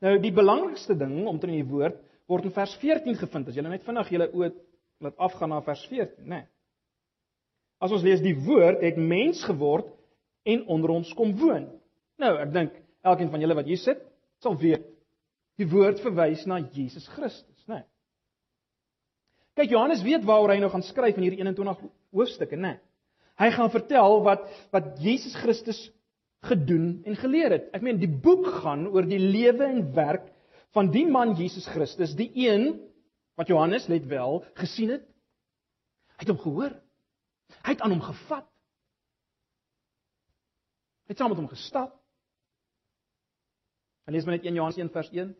Nou 0.00 0.18
die 0.18 0.32
belangrikste 0.32 0.96
ding 0.98 1.26
omtrent 1.28 1.54
die 1.54 1.70
woord 1.70 2.00
word 2.30 2.46
in 2.48 2.54
vers 2.54 2.72
14 2.80 3.18
gevind. 3.20 3.50
As 3.50 3.58
jy 3.58 3.64
net 3.66 3.86
vinnig 3.86 4.12
julle 4.14 4.30
oë 4.30 4.50
laat 5.04 5.22
afgaan 5.26 5.52
na 5.52 5.60
vers 5.64 5.82
14, 5.90 6.24
né? 6.24 6.42
Nee. 6.42 6.48
As 7.80 7.92
ons 7.96 8.04
lees 8.04 8.20
die 8.20 8.36
woord 8.36 8.82
het 8.84 8.98
mens 9.00 9.40
geword 9.48 9.88
en 10.48 10.66
onder 10.68 10.92
ons 10.92 11.12
kom 11.16 11.32
woon. 11.40 11.70
Nou, 12.20 12.34
ek 12.42 12.50
dink 12.52 12.74
elkeen 13.08 13.30
van 13.32 13.40
julle 13.40 13.56
wat 13.56 13.68
hier 13.70 13.80
sit, 13.80 14.02
sal 14.44 14.58
weet 14.60 14.84
die 15.60 15.68
woord 15.68 16.02
verwys 16.04 16.46
na 16.48 16.60
Jesus 16.72 17.06
Christus, 17.16 17.64
né? 17.68 17.80
Nee. 17.80 17.86
Kyk, 19.60 19.72
Johannes 19.74 20.04
weet 20.04 20.24
waaroor 20.28 20.54
hy 20.54 20.60
nou 20.62 20.70
gaan 20.72 20.84
skryf 20.86 21.18
in 21.18 21.26
hierdie 21.26 21.42
21 21.42 21.80
hoofstukke, 22.16 22.56
né? 22.56 22.76
Nee. 22.76 22.84
Hy 23.40 23.48
gaan 23.56 23.72
vertel 23.72 24.18
wat 24.24 24.44
wat 24.72 24.92
Jesus 25.00 25.32
Christus 25.40 25.78
gedoen 26.44 27.00
en 27.08 27.16
geleer 27.16 27.54
het. 27.56 27.70
Ek 27.76 27.84
meen 27.84 28.00
die 28.00 28.10
boek 28.10 28.46
gaan 28.60 28.86
oor 28.88 29.06
die 29.08 29.20
lewe 29.20 29.64
en 29.64 29.82
werk 29.96 30.28
van 30.76 30.90
die 30.94 31.06
man 31.10 31.34
Jesus 31.38 31.66
Christus, 31.66 32.14
die 32.18 32.30
een 32.34 32.72
wat 33.38 33.50
Johannes 33.50 33.88
let 33.88 34.06
wel 34.06 34.44
gesien 34.58 34.94
het. 34.94 35.06
Hy 36.18 36.26
het 36.26 36.32
hom 36.32 36.40
gehoor. 36.42 36.74
Hy 37.64 37.74
het 37.74 37.82
aan 37.82 37.94
hom 37.94 38.02
gevat. 38.04 38.46
Hy 41.08 41.14
het 41.14 41.18
saam 41.18 41.32
met 41.32 41.40
hom 41.40 41.50
gestap. 41.50 41.96
En 44.06 44.14
lees 44.14 44.26
maar 44.26 44.36
net 44.36 44.46
1 44.46 44.58
Johannes 44.58 44.78
1 44.78 44.92
vers 44.94 45.10
1. 45.14 45.32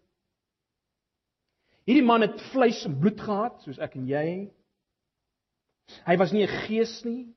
Hierdie 1.86 2.06
man 2.06 2.24
het 2.24 2.40
vleis 2.50 2.80
en 2.86 2.96
bloed 3.00 3.20
gehad 3.20 3.60
soos 3.64 3.78
ek 3.82 3.94
en 3.98 4.08
jy. 4.08 4.26
Hy 6.06 6.16
was 6.16 6.32
nie 6.32 6.46
'n 6.46 6.56
gees 6.66 7.02
nie. 7.04 7.34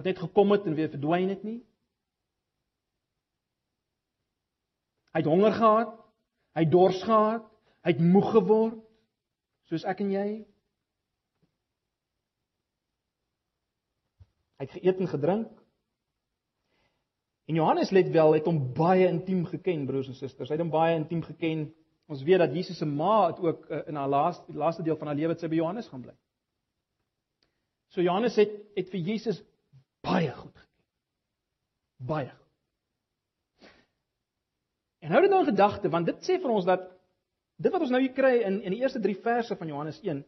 wat 0.00 0.04
net 0.08 0.18
gekom 0.18 0.54
het 0.54 0.64
en 0.64 0.74
weer 0.74 0.88
verdwyn 0.88 1.28
het 1.28 1.42
nie. 1.44 1.58
Hy 5.12 5.20
het 5.20 5.28
honger 5.28 5.52
gehad, 5.52 5.90
hy 6.56 6.64
het 6.64 6.72
dors 6.72 7.02
gehad, 7.02 7.46
hy 7.84 7.94
het 7.94 8.02
moeg 8.02 8.30
geword, 8.34 8.78
soos 9.70 9.86
ek 9.88 10.02
en 10.04 10.12
jy. 10.14 10.28
Hy 14.60 14.66
het 14.66 14.76
geëet 14.76 15.00
en 15.00 15.08
gedrink. 15.08 15.52
En 17.50 17.58
Johannes 17.58 17.90
let 17.90 18.10
wel 18.14 18.36
het 18.36 18.46
hom 18.46 18.58
baie 18.76 19.08
intiem 19.08 19.44
geken, 19.48 19.86
broers 19.88 20.10
en 20.10 20.18
susters. 20.18 20.50
Hy 20.50 20.58
het 20.58 20.62
hom 20.62 20.72
baie 20.74 20.98
intiem 20.98 21.22
geken. 21.26 21.64
Ons 22.10 22.22
weet 22.26 22.42
dat 22.42 22.52
Jesus 22.54 22.78
se 22.78 22.86
ma 22.86 23.30
het 23.30 23.40
ook 23.42 23.64
uh, 23.70 23.80
in 23.90 23.98
haar 23.98 24.10
laaste 24.10 24.52
laaste 24.54 24.82
deel 24.86 24.98
van 24.98 25.10
haar 25.10 25.18
lewe 25.18 25.36
sy 25.38 25.48
by 25.50 25.58
Johannes 25.58 25.88
gaan 25.90 26.02
bly. 26.04 26.14
So 27.94 28.02
Johannes 28.02 28.36
het 28.38 28.52
het 28.76 28.90
vir 28.92 29.02
Jesus 29.12 29.40
baie 30.06 30.30
goed 30.34 30.54
geken. 30.54 30.68
Baie. 32.06 32.30
En 35.00 35.14
hou 35.14 35.20
dit 35.24 35.32
nou 35.32 35.40
in 35.44 35.52
gedagte 35.52 35.90
want 35.92 36.08
dit 36.10 36.26
sê 36.26 36.36
vir 36.40 36.52
ons 36.52 36.66
dat 36.68 36.84
dit 37.60 37.72
wat 37.72 37.84
ons 37.84 37.92
nou 37.92 38.00
hier 38.02 38.14
kry 38.16 38.36
in 38.46 38.60
in 38.60 38.76
die 38.76 38.82
eerste 38.82 39.00
3 39.00 39.16
verse 39.24 39.56
van 39.56 39.72
Johannes 39.72 40.00
1 40.04 40.22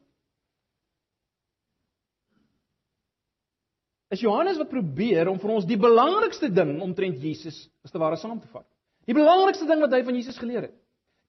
is 4.13 4.21
Johannes 4.21 4.59
wat 4.61 4.69
probeer 4.73 5.31
om 5.31 5.39
vir 5.41 5.55
ons 5.55 5.69
die 5.69 5.81
belangrikste 5.81 6.51
ding 6.53 6.77
omtrent 6.85 7.23
Jesus 7.25 7.57
as 7.85 7.93
te 7.93 8.01
ware 8.01 8.19
saam 8.21 8.41
te 8.41 8.51
vat. 8.53 8.67
Die 9.09 9.17
belangrikste 9.17 9.67
ding 9.69 9.81
wat 9.83 9.95
hy 9.97 10.03
van 10.05 10.19
Jesus 10.19 10.39
geleer 10.39 10.69
het. 10.69 10.75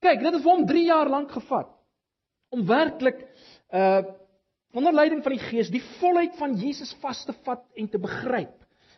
Kyk, 0.04 0.20
dit 0.20 0.36
het 0.36 0.44
vir 0.44 0.52
hom 0.52 0.66
3 0.68 0.84
jaar 0.84 1.12
lank 1.12 1.32
gevat 1.32 1.72
om 2.54 2.68
werklik 2.68 3.24
uh 3.72 4.20
onder 4.74 4.90
leiding 4.90 5.20
van 5.22 5.36
die 5.36 5.44
Gees 5.52 5.68
die 5.70 5.84
volheid 6.00 6.34
van 6.40 6.56
Jesus 6.58 6.96
vas 6.98 7.20
te 7.28 7.34
vat 7.46 7.62
en 7.78 7.88
te 7.94 8.00
begryp. 8.02 8.56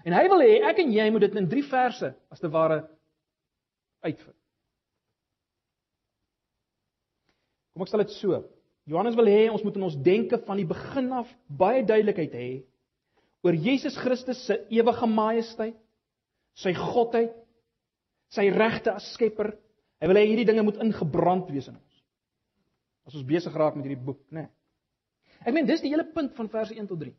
En 0.08 0.14
hy 0.16 0.22
wil 0.32 0.40
hê 0.40 0.54
ek 0.70 0.78
en 0.80 0.94
jy 0.96 1.08
moet 1.12 1.26
dit 1.26 1.36
in 1.36 1.50
3 1.52 1.64
verse 1.68 2.12
as 2.32 2.40
te 2.40 2.48
ware 2.48 2.78
uitvind. 4.06 4.38
Kom 7.76 7.84
ek 7.84 7.92
stel 7.92 8.06
dit 8.06 8.14
so. 8.16 8.38
Johannes 8.88 9.18
wil 9.18 9.28
hê 9.28 9.48
ons 9.50 9.64
moet 9.66 9.76
in 9.76 9.88
ons 9.88 9.98
denke 10.06 10.40
van 10.46 10.62
die 10.62 10.68
begin 10.70 11.10
af 11.18 11.32
baie 11.50 11.82
duidelikheid 11.84 12.36
hê 12.38 12.50
oor 13.46 13.58
Jesus 13.62 13.98
Christus 14.02 14.40
se 14.48 14.56
ewige 14.74 15.08
majesteit, 15.10 15.76
sy 16.58 16.72
godheid, 16.74 17.34
sy 18.34 18.48
regte 18.54 18.94
as 18.96 19.06
skepper. 19.14 19.52
Hy 20.02 20.10
wil 20.10 20.18
hê 20.18 20.24
hierdie 20.26 20.48
dinge 20.48 20.64
moet 20.66 20.80
ingebrand 20.82 21.52
wees 21.54 21.68
in 21.70 21.76
ons. 21.78 22.00
As 23.06 23.18
ons 23.18 23.28
besig 23.28 23.54
raak 23.54 23.76
met 23.78 23.86
hierdie 23.86 24.02
boek, 24.02 24.24
né? 24.34 24.48
Nee. 24.48 24.52
Ek 25.46 25.54
meen 25.54 25.68
dis 25.70 25.84
die 25.84 25.92
hele 25.94 26.08
punt 26.10 26.34
van 26.38 26.50
verse 26.50 26.74
1 26.74 26.88
tot 26.90 27.04
3. 27.04 27.12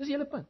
Dis 0.00 0.08
die 0.08 0.14
hele 0.16 0.28
punt. 0.30 0.48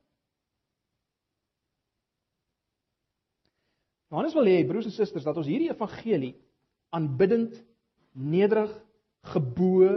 Johannes 4.14 4.36
wil 4.38 4.46
hê 4.46 4.60
broers 4.62 4.86
en 4.86 4.94
susters 4.94 5.24
dat 5.26 5.38
ons 5.40 5.48
hierdie 5.50 5.72
evangelie 5.72 6.36
aanbiddend, 6.94 7.56
nederig, 8.14 8.70
gebo, 9.32 9.88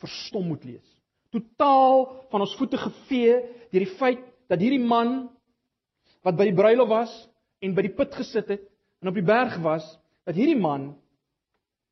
verstom 0.00 0.46
moet 0.48 0.64
lees. 0.64 0.86
Totaal 1.28 2.06
van 2.32 2.46
ons 2.46 2.54
voete 2.56 2.80
gevee 2.80 3.34
deur 3.68 3.84
die 3.84 3.98
feit 4.00 4.22
dat 4.48 4.64
hierdie 4.64 4.80
man 4.80 5.28
wat 6.24 6.38
by 6.40 6.48
die 6.48 6.56
bruilof 6.56 6.88
was 6.88 7.12
en 7.60 7.76
by 7.76 7.84
die 7.84 7.92
put 7.92 8.16
gesit 8.16 8.48
het 8.48 8.64
en 9.04 9.12
op 9.12 9.20
die 9.20 9.28
berg 9.28 9.60
was, 9.60 9.84
dat 10.24 10.40
hierdie 10.40 10.56
man 10.56 10.94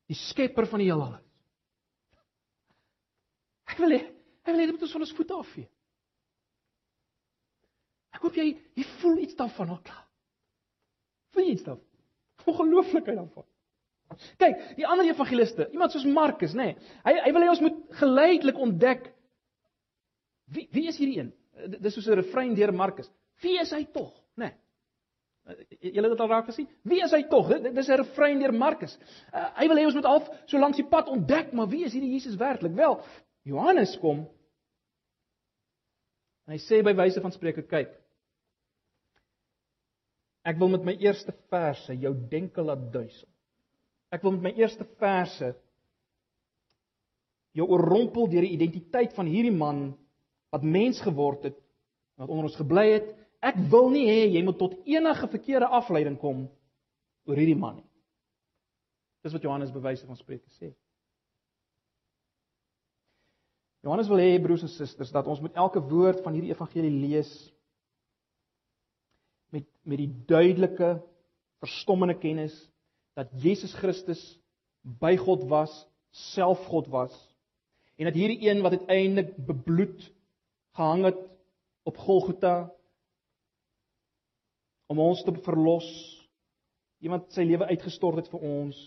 die 0.09 0.17
skepper 0.17 0.65
van 0.69 0.81
die 0.81 0.89
heelal 0.89 1.19
is. 1.19 1.25
Ek 3.69 3.77
wil 3.85 3.93
hê 3.93 4.01
Hy 4.49 4.53
wil 4.55 4.63
hê 4.63 4.65
dit 4.65 4.73
moet 4.73 4.85
ons 4.87 4.93
van 4.97 5.03
ons 5.05 5.13
voete 5.13 5.35
afvee. 5.37 5.69
Ek 8.17 8.23
hoop 8.25 8.37
jy 8.39 8.47
jy 8.73 8.85
voel 8.97 9.19
iets 9.21 9.37
daarvan 9.37 9.75
al 9.75 9.81
klaar. 9.85 10.08
Voel 11.33 11.47
jy 11.47 11.55
iets 11.55 11.65
daarvan? 11.67 11.85
Ongelooflikheid 12.49 13.17
daarvan. 13.17 13.47
Kyk, 14.41 14.61
die 14.79 14.87
ander 14.89 15.05
evangeliste, 15.05 15.67
iemand 15.75 15.93
soos 15.93 16.05
Markus, 16.09 16.55
nê. 16.57 16.71
Nee, 16.71 16.93
hy 17.05 17.13
hy 17.27 17.33
wil 17.35 17.45
hê 17.45 17.49
ons 17.51 17.61
moet 17.61 17.77
geleidelik 17.99 18.57
ontdek 18.57 19.11
wie 20.49 20.65
wie 20.73 20.87
is 20.89 20.97
hierdie 20.97 21.19
een? 21.19 21.29
Dis 21.77 21.93
soos 21.93 22.07
'n 22.07 22.17
refrein 22.17 22.55
deur 22.57 22.73
Markus. 22.73 23.11
Wie 23.43 23.59
is 23.61 23.71
hy 23.71 23.83
tog, 23.93 24.13
nê? 24.35 24.49
Nee. 24.49 24.55
Julle 25.93 26.09
het 26.09 26.17
dit 26.17 26.19
al 26.21 26.29
raak 26.29 26.45
gesien. 26.45 26.67
Wie 26.83 27.03
is 27.03 27.11
hy 27.11 27.23
tog? 27.29 27.47
Dis 27.61 27.89
'n 27.89 28.01
refrein 28.01 28.39
deur 28.39 28.53
Markus. 28.53 28.97
Uh, 29.33 29.49
hy 29.61 29.67
wil 29.67 29.77
hê 29.77 29.85
ons 29.85 29.95
moet 29.95 30.05
al 30.05 30.23
so 30.45 30.57
langs 30.57 30.77
die 30.77 30.89
pad 30.89 31.07
ontdek, 31.07 31.53
maar 31.53 31.69
wie 31.69 31.85
is 31.85 31.93
hierdie 31.93 32.11
Jesus 32.11 32.35
werklik? 32.35 32.73
Wel, 32.73 32.99
Johannes 33.43 33.97
kom 33.99 34.27
en 36.49 36.55
hy 36.55 36.59
sê 36.65 36.81
by 36.81 36.95
wyse 36.97 37.21
van 37.21 37.31
spreuke 37.31 37.61
kyk 37.69 37.93
Ek 40.47 40.59
wil 40.59 40.71
met 40.71 40.85
my 40.87 40.95
eerste 41.03 41.33
verse 41.51 41.95
jou 41.99 42.13
denke 42.31 42.63
laat 42.63 42.85
duisel. 42.93 43.27
Ek 44.13 44.23
wil 44.25 44.37
met 44.37 44.49
my 44.49 44.53
eerste 44.61 44.85
verse 45.01 45.51
jou 47.57 47.65
oorrompel 47.67 48.29
deur 48.31 48.45
die 48.45 48.55
identiteit 48.55 49.15
van 49.17 49.27
hierdie 49.29 49.55
man 49.55 49.89
wat 50.53 50.65
mens 50.65 51.01
geword 51.03 51.49
het, 51.49 51.57
wat 52.17 52.29
onder 52.29 52.47
ons 52.49 52.57
gebly 52.57 52.85
het. 52.95 53.09
Ek 53.43 53.57
wil 53.71 53.91
nie 53.93 54.07
hê 54.07 54.21
jy 54.29 54.43
moet 54.45 54.57
tot 54.59 54.77
enige 54.87 55.29
verkeerde 55.31 55.69
afleiding 55.79 56.17
kom 56.21 56.47
oor 57.29 57.39
hierdie 57.39 57.57
man 57.59 57.79
nie. 57.79 57.87
Dis 59.23 59.35
wat 59.35 59.43
Johannes 59.43 59.73
bewyse 59.75 60.07
van 60.07 60.17
Spreuke 60.17 60.47
sê. 60.55 60.71
Johannes 63.83 64.09
wil 64.11 64.19
hê 64.19 64.39
broers 64.43 64.63
en 64.65 64.71
susters 64.71 65.11
dat 65.15 65.27
ons 65.31 65.41
met 65.43 65.55
elke 65.59 65.81
woord 65.91 66.23
van 66.23 66.35
hierdie 66.35 66.51
evangelie 66.51 66.91
lees 66.91 67.31
met 69.55 69.65
met 69.83 69.97
die 69.97 70.11
duidelike 70.29 70.99
verstommende 71.63 72.17
kennis 72.19 72.55
dat 73.17 73.31
Jesus 73.41 73.73
Christus 73.75 74.21
by 74.81 75.15
God 75.19 75.43
was, 75.49 75.71
self 76.33 76.61
God 76.69 76.87
was 76.93 77.15
en 77.99 78.07
dat 78.07 78.15
hierdie 78.15 78.47
een 78.47 78.61
wat 78.63 78.77
uiteindelik 78.77 79.33
bebloed 79.45 80.05
gehang 80.77 81.03
het 81.09 81.19
op 81.83 81.97
Golgotha 81.97 82.69
om 84.89 84.99
ons 85.03 85.21
te 85.23 85.33
verlos, 85.45 85.87
iemand 87.03 87.29
sy 87.35 87.43
lewe 87.45 87.67
uitgestort 87.69 88.23
het 88.23 88.29
vir 88.31 88.45
ons. 88.45 88.77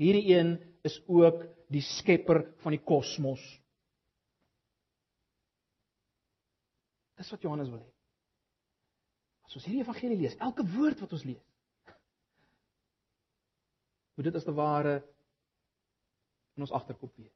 Hierdie 0.00 0.30
een 0.32 0.54
is 0.86 0.96
ook 1.04 1.42
die 1.68 1.82
skepper 1.84 2.46
van 2.64 2.72
die 2.72 2.80
kosmos. 2.80 3.42
Dis 7.20 7.28
wat 7.34 7.42
Johannes 7.44 7.68
wil 7.68 7.82
hê. 7.82 7.99
As 9.50 9.56
ons 9.58 9.64
hierdie 9.66 9.82
evangelie 9.82 10.14
lees, 10.14 10.36
elke 10.38 10.62
woord 10.76 11.00
wat 11.02 11.12
ons 11.16 11.24
lees, 11.26 11.46
moet 14.14 14.28
dit 14.28 14.36
as 14.38 14.46
te 14.46 14.52
ware 14.54 14.92
in 16.54 16.62
ons 16.62 16.74
agterkop 16.78 17.10
wees. 17.18 17.34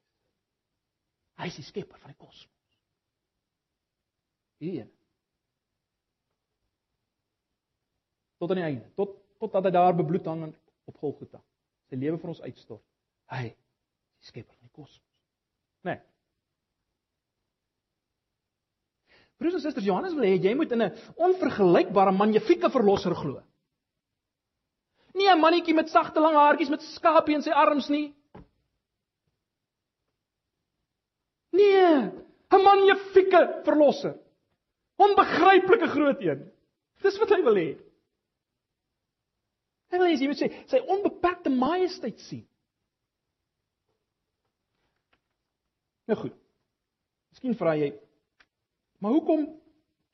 Hy 1.42 1.48
is 1.50 1.58
die 1.58 1.66
skepper 1.66 1.98
van 1.98 2.12
die 2.12 2.20
kosmos. 2.20 2.60
Hierdie 4.62 4.84
een. 4.84 4.92
Tot 8.38 8.54
aan 8.54 8.62
die 8.62 8.66
einde, 8.68 8.86
tot 8.94 9.18
totdat 9.42 9.66
hy 9.66 9.74
daar 9.74 9.98
bebloed 9.98 10.30
hang 10.30 10.46
op 10.86 11.02
Golgotha. 11.02 11.42
Sy 11.90 11.98
lewe 11.98 12.22
vir 12.22 12.30
ons 12.30 12.44
uitstort. 12.46 12.84
Hy 13.34 13.48
is 13.50 13.56
die 14.22 14.30
skepper 14.30 14.54
van 14.54 14.70
die 14.70 14.76
kosmos. 14.78 15.02
Nee. 15.84 15.98
Broers 19.38 19.54
en 19.58 19.60
susters, 19.64 19.86
Johannes 19.86 20.14
wil 20.14 20.28
hê 20.28 20.36
jy 20.38 20.54
moet 20.54 20.72
in 20.72 20.82
'n 20.82 20.94
onvergelykbare 21.16 22.12
magnifieke 22.12 22.70
verlosser 22.70 23.14
glo. 23.14 23.42
Nie 25.14 25.30
'n 25.30 25.40
mannetjie 25.40 25.74
met 25.74 25.88
sagte 25.88 26.20
lang 26.20 26.34
haartjies 26.34 26.70
met 26.70 26.82
skapie 26.82 27.34
in 27.34 27.42
sy 27.42 27.50
arms 27.50 27.88
nie. 27.88 28.14
Nee, 31.50 32.10
'n 32.50 32.62
magnifieke 32.62 33.62
verlosser. 33.64 34.18
Onbegryplike 34.96 35.88
groot 35.88 36.20
een. 36.20 36.50
Dis 37.02 37.18
wat 37.18 37.30
hy 37.30 37.42
wil 37.42 37.54
hê. 37.54 37.70
Hy 39.90 39.98
wil 39.98 40.06
hê 40.06 40.16
jy 40.16 40.26
moet 40.26 40.42
sê 40.42 40.50
sy 40.66 40.78
onbeperkte 40.78 41.50
majesteit 41.50 42.20
sien. 42.20 42.46
Nou 46.06 46.18
goed. 46.18 46.34
Miskien 47.30 47.56
vra 47.58 47.74
jy, 47.76 47.92
Maar 49.04 49.12
hoekom 49.12 49.42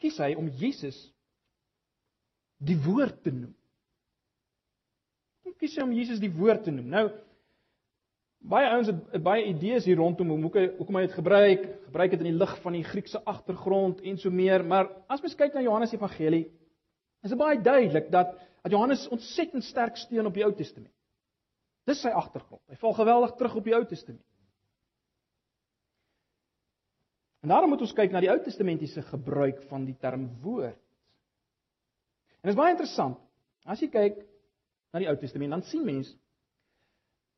kies 0.03 0.17
hy 0.19 0.33
om 0.35 0.49
Jesus 0.59 0.99
die 2.59 2.75
woord 2.83 3.21
te 3.23 3.31
noem? 3.31 3.53
Hoekom 5.39 5.61
kies 5.63 5.77
hy 5.79 5.85
om 5.87 5.93
Jesus 5.95 6.19
die 6.19 6.33
woord 6.35 6.65
te 6.67 6.75
noem? 6.75 6.89
Nou 6.91 7.05
baie 8.51 8.67
ouens 8.73 8.89
het 8.89 9.23
baie 9.23 9.45
idees 9.47 9.85
hier 9.87 10.01
rondom 10.01 10.33
hoe 10.33 10.41
hoekom 10.43 10.79
hoekom 10.81 10.97
hy 10.97 11.05
dit 11.05 11.15
gebruik, 11.15 11.67
gebruik 11.87 12.15
dit 12.17 12.23
in 12.25 12.31
die 12.33 12.39
lig 12.41 12.55
van 12.65 12.75
die 12.75 12.87
Griekse 12.89 13.21
agtergrond 13.29 14.01
en 14.01 14.17
so 14.19 14.33
meer, 14.33 14.65
maar 14.65 14.89
as 15.13 15.21
mens 15.23 15.37
kyk 15.39 15.55
na 15.55 15.63
Johannes 15.63 15.93
Evangelie, 15.95 16.47
is 17.23 17.31
dit 17.31 17.39
baie 17.39 17.61
duidelik 17.61 18.09
dat 18.11 18.33
dat 18.65 18.75
Johannes 18.75 19.07
ontsettend 19.09 19.65
sterk 19.65 19.97
steun 19.97 20.27
op 20.29 20.35
die 20.35 20.45
Ou 20.45 20.51
Testament. 20.57 20.93
Dis 21.89 22.03
sy 22.03 22.11
agtergrond. 22.13 22.61
Hy 22.69 22.77
val 22.83 22.97
geweldig 22.99 23.39
terug 23.39 23.55
op 23.57 23.71
die 23.71 23.77
Ou 23.77 23.85
Testament. 23.89 24.25
En 27.41 27.53
daarom 27.53 27.73
moet 27.73 27.81
ons 27.81 27.97
kyk 27.97 28.13
na 28.13 28.21
die 28.21 28.31
Ou 28.33 28.39
Testamentiese 28.45 29.03
gebruik 29.09 29.63
van 29.71 29.87
die 29.89 29.97
term 29.97 30.27
woord. 30.45 30.81
En 32.41 32.49
dit 32.49 32.55
is 32.55 32.59
baie 32.59 32.75
interessant. 32.75 33.19
As 33.69 33.81
jy 33.81 33.89
kyk 33.93 34.21
na 34.93 35.03
die 35.03 35.09
Ou 35.11 35.17
Testament, 35.21 35.55
dan 35.55 35.65
sien 35.69 35.85
mens 35.87 36.11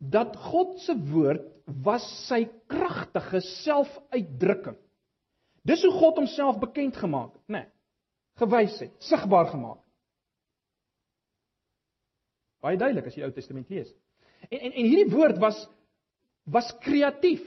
dat 0.02 0.34
God 0.50 0.80
se 0.82 0.96
woord 1.12 1.44
was 1.84 2.04
sy 2.26 2.44
kragtige 2.70 3.38
selfuitdrukking. 3.62 4.78
Dis 5.62 5.84
hoe 5.86 5.92
God 5.94 6.18
homself 6.18 6.58
bekend 6.58 6.98
gemaak 6.98 7.36
het, 7.36 7.44
né? 7.46 7.62
Nee, 7.62 7.68
gewys 8.42 8.78
het, 8.82 8.94
sigbaar 9.06 9.46
gemaak. 9.52 9.78
Baie 12.62 12.78
duidelik 12.78 13.06
as 13.06 13.14
jy 13.14 13.22
die 13.22 13.28
Ou 13.28 13.34
Testament 13.36 13.70
lees. 13.70 13.90
En 14.48 14.58
en 14.58 14.72
en 14.72 14.88
hierdie 14.88 15.12
woord 15.14 15.38
was 15.42 15.60
was 16.50 16.72
kreatief. 16.82 17.42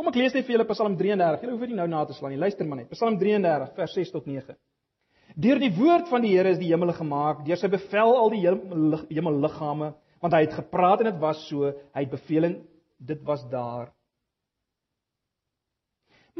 Kom 0.00 0.08
ek 0.08 0.16
lees 0.16 0.32
net 0.32 0.46
vir 0.46 0.54
julle 0.54 0.64
Psalm 0.70 0.94
33. 0.96 1.42
Julle 1.44 1.54
hoef 1.58 1.62
dit 1.68 1.76
nou 1.76 1.84
na 1.92 1.98
te 2.08 2.14
slaan 2.16 2.32
nie. 2.32 2.40
Luister 2.40 2.64
maar 2.64 2.78
net. 2.78 2.86
Psalm 2.94 3.18
33 3.20 3.74
vers 3.76 3.96
6 3.98 4.12
tot 4.14 4.30
9. 4.30 4.54
Deur 5.44 5.60
die 5.60 5.68
woord 5.76 6.08
van 6.08 6.24
die 6.24 6.30
Here 6.32 6.54
is 6.54 6.56
die 6.56 6.70
hemele 6.70 6.94
gemaak, 6.96 7.42
deur 7.44 7.60
sy 7.60 7.68
bevel 7.68 8.14
al 8.16 8.32
die 8.32 8.40
hemelliggame, 9.12 9.90
want 10.24 10.36
hy 10.38 10.40
het 10.46 10.56
gepraat 10.56 11.04
en 11.04 11.10
dit 11.10 11.20
was 11.20 11.44
so, 11.50 11.68
hy 11.68 12.06
het 12.06 12.14
beveel 12.14 12.48
en 12.48 12.56
dit 13.12 13.20
was 13.28 13.44
daar. 13.52 13.92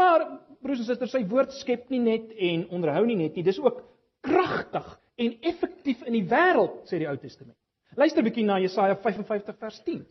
Maar 0.00 0.24
broers 0.64 0.80
en 0.80 0.88
susters, 0.88 1.12
sy 1.12 1.22
woord 1.28 1.52
skep 1.60 1.92
nie 1.92 2.00
net 2.00 2.32
en 2.32 2.64
onderhou 2.72 3.04
nie 3.12 3.20
net 3.20 3.36
nie, 3.36 3.44
dis 3.44 3.60
ook 3.60 3.84
kragtig 4.24 4.88
en 5.20 5.36
effektief 5.52 6.00
in 6.08 6.16
die 6.16 6.24
wêreld, 6.32 6.80
sê 6.88 7.04
die 7.04 7.12
Ou 7.12 7.18
Testament. 7.20 7.58
Luister 7.92 8.24
'n 8.24 8.32
bietjie 8.32 8.48
na 8.48 8.56
Jesaja 8.56 8.96
55 8.96 9.60
vers 9.60 9.84
10. 9.84 10.04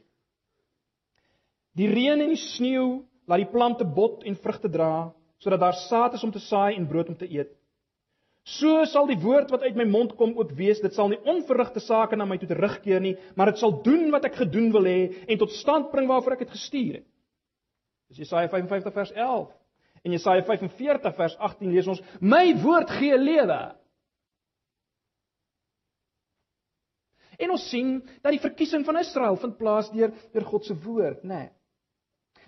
Die 1.74 1.90
reën 1.90 2.22
en 2.22 2.30
die 2.30 2.44
sneeu 2.54 3.10
laat 3.30 3.44
die 3.44 3.52
plante 3.52 3.86
bot 3.86 4.26
en 4.26 4.38
vrugte 4.42 4.70
dra, 4.74 5.12
sodat 5.39 5.62
daar 5.62 5.78
saad 5.86 6.18
is 6.18 6.26
om 6.26 6.34
te 6.34 6.42
saai 6.42 6.76
en 6.76 6.88
brood 6.89 7.12
om 7.12 7.18
te 7.18 7.30
eet. 7.30 7.54
So 8.50 8.82
sal 8.89 9.06
die 9.10 9.20
woord 9.22 9.52
wat 9.54 9.62
uit 9.68 9.78
my 9.78 9.86
mond 9.86 10.15
kom 10.18 10.34
ook 10.39 10.56
wees, 10.58 10.80
dit 10.82 10.96
sal 10.96 11.12
nie 11.12 11.20
onverrigte 11.30 11.82
sake 11.84 12.18
na 12.18 12.26
my 12.26 12.39
toe 12.42 12.50
terugkeer 12.50 13.04
nie, 13.04 13.13
maar 13.38 13.52
dit 13.52 13.62
sal 13.62 13.76
doen 13.86 14.08
wat 14.15 14.26
ek 14.26 14.39
gedoen 14.42 14.72
wil 14.74 14.88
hê 14.89 15.00
en 15.28 15.42
tot 15.42 15.54
stand 15.60 15.92
bring 15.94 16.10
waarvoor 16.10 16.38
ek 16.38 16.48
dit 16.48 16.56
gestuur 16.56 16.94
het. 17.02 17.08
Dis 18.10 18.24
Jesaja 18.24 18.50
55 18.50 18.96
vers 18.96 19.12
11. 19.13 19.52
En 20.08 20.15
Jesaja 20.15 20.42
45 20.48 21.15
vers 21.20 21.36
18 21.38 21.76
lees 21.76 21.92
ons: 21.92 22.02
My 22.22 22.56
woord 22.63 22.89
gee 22.98 23.18
lewe. 23.20 23.60
En 27.39 27.54
ons 27.54 27.70
sien 27.70 28.00
dat 28.24 28.34
die 28.34 28.42
verkiesing 28.42 28.82
van 28.88 28.98
Israel 29.00 29.38
vind 29.39 29.60
plaas 29.60 29.92
deur 29.94 30.15
deur 30.34 30.48
God 30.50 30.65
se 30.65 30.76
woord, 30.84 31.22
né? 31.24 31.44
Nee. 31.44 31.59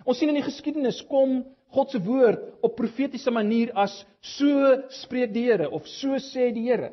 Ons 0.04 0.18
sien 0.18 0.30
in 0.32 0.38
die 0.38 0.46
geskiedenis 0.46 1.02
kom 1.10 1.42
God 1.72 1.92
se 1.92 2.00
woord 2.04 2.42
op 2.64 2.74
profetiese 2.76 3.32
manier 3.32 3.72
as 3.78 3.94
so 4.34 4.74
spreek 5.02 5.32
die 5.32 5.46
Here 5.48 5.70
of 5.70 5.86
so 5.88 6.18
sê 6.20 6.50
die 6.52 6.66
Here. 6.68 6.92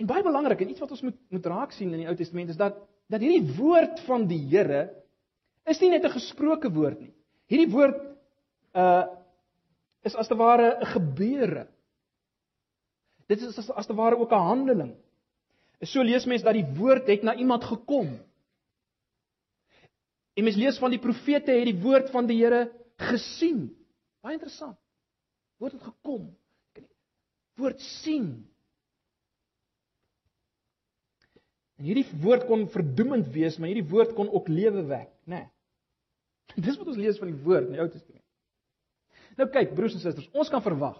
En 0.00 0.08
baie 0.08 0.24
belangrik 0.24 0.62
en 0.64 0.72
iets 0.72 0.82
wat 0.82 0.94
ons 0.96 1.04
moet 1.06 1.18
moet 1.30 1.46
raak 1.52 1.74
sien 1.76 1.92
in 1.92 2.02
die 2.02 2.08
Ou 2.08 2.16
Testament 2.18 2.50
is 2.50 2.58
dat 2.58 2.78
dat 3.10 3.22
hierdie 3.22 3.56
woord 3.58 4.00
van 4.06 4.26
die 4.30 4.40
Here 4.50 4.88
is 5.68 5.80
nie 5.80 5.90
net 5.90 6.04
'n 6.04 6.16
gesproke 6.18 6.70
woord 6.72 7.00
nie. 7.00 7.12
Hierdie 7.46 7.70
woord 7.70 8.00
uh 8.74 9.06
is 10.02 10.16
as 10.16 10.28
te 10.28 10.34
ware 10.34 10.78
'n 10.80 10.86
gebeure. 10.86 11.66
Dit 13.28 13.42
is 13.42 13.58
as, 13.58 13.70
as 13.70 13.86
te 13.86 13.94
ware 13.94 14.16
ook 14.16 14.32
'n 14.32 14.48
handeling. 14.48 14.94
So 15.82 16.02
lees 16.02 16.26
mense 16.26 16.44
dat 16.44 16.54
die 16.54 16.66
woord 16.78 17.06
het 17.06 17.22
na 17.22 17.34
iemand 17.34 17.64
gekom. 17.64 18.18
En 20.40 20.46
mens 20.46 20.56
lees 20.56 20.78
van 20.80 20.92
die 20.94 21.02
profete 21.02 21.52
het 21.52 21.68
die 21.68 21.80
woord 21.82 22.08
van 22.14 22.28
die 22.28 22.38
Here 22.40 22.70
gesien. 23.10 23.66
Baie 24.24 24.38
interessant. 24.38 24.78
Woord 25.60 25.76
het 25.76 25.84
gekom. 25.84 26.30
Woord 27.60 27.82
sien. 28.00 28.30
En 31.76 31.88
hierdie 31.88 32.06
woord 32.22 32.46
kon 32.48 32.64
verdoemend 32.72 33.28
wees, 33.34 33.58
maar 33.60 33.68
hierdie 33.68 33.88
woord 33.92 34.14
kon 34.16 34.32
ook 34.32 34.48
lewe 34.48 34.86
wek, 34.88 35.10
né? 35.28 35.44
Nee. 35.44 35.46
Dis 36.64 36.80
wat 36.80 36.88
ons 36.88 36.98
lees 37.00 37.20
van 37.20 37.28
die 37.30 37.42
woord 37.44 37.68
in 37.68 37.76
die 37.76 37.82
Ou 37.84 37.88
Testament. 37.92 38.24
Nou 39.36 39.46
kyk, 39.52 39.76
broers 39.76 39.94
en 39.96 40.02
susters, 40.02 40.28
ons 40.32 40.48
kan 40.52 40.64
verwag. 40.64 40.96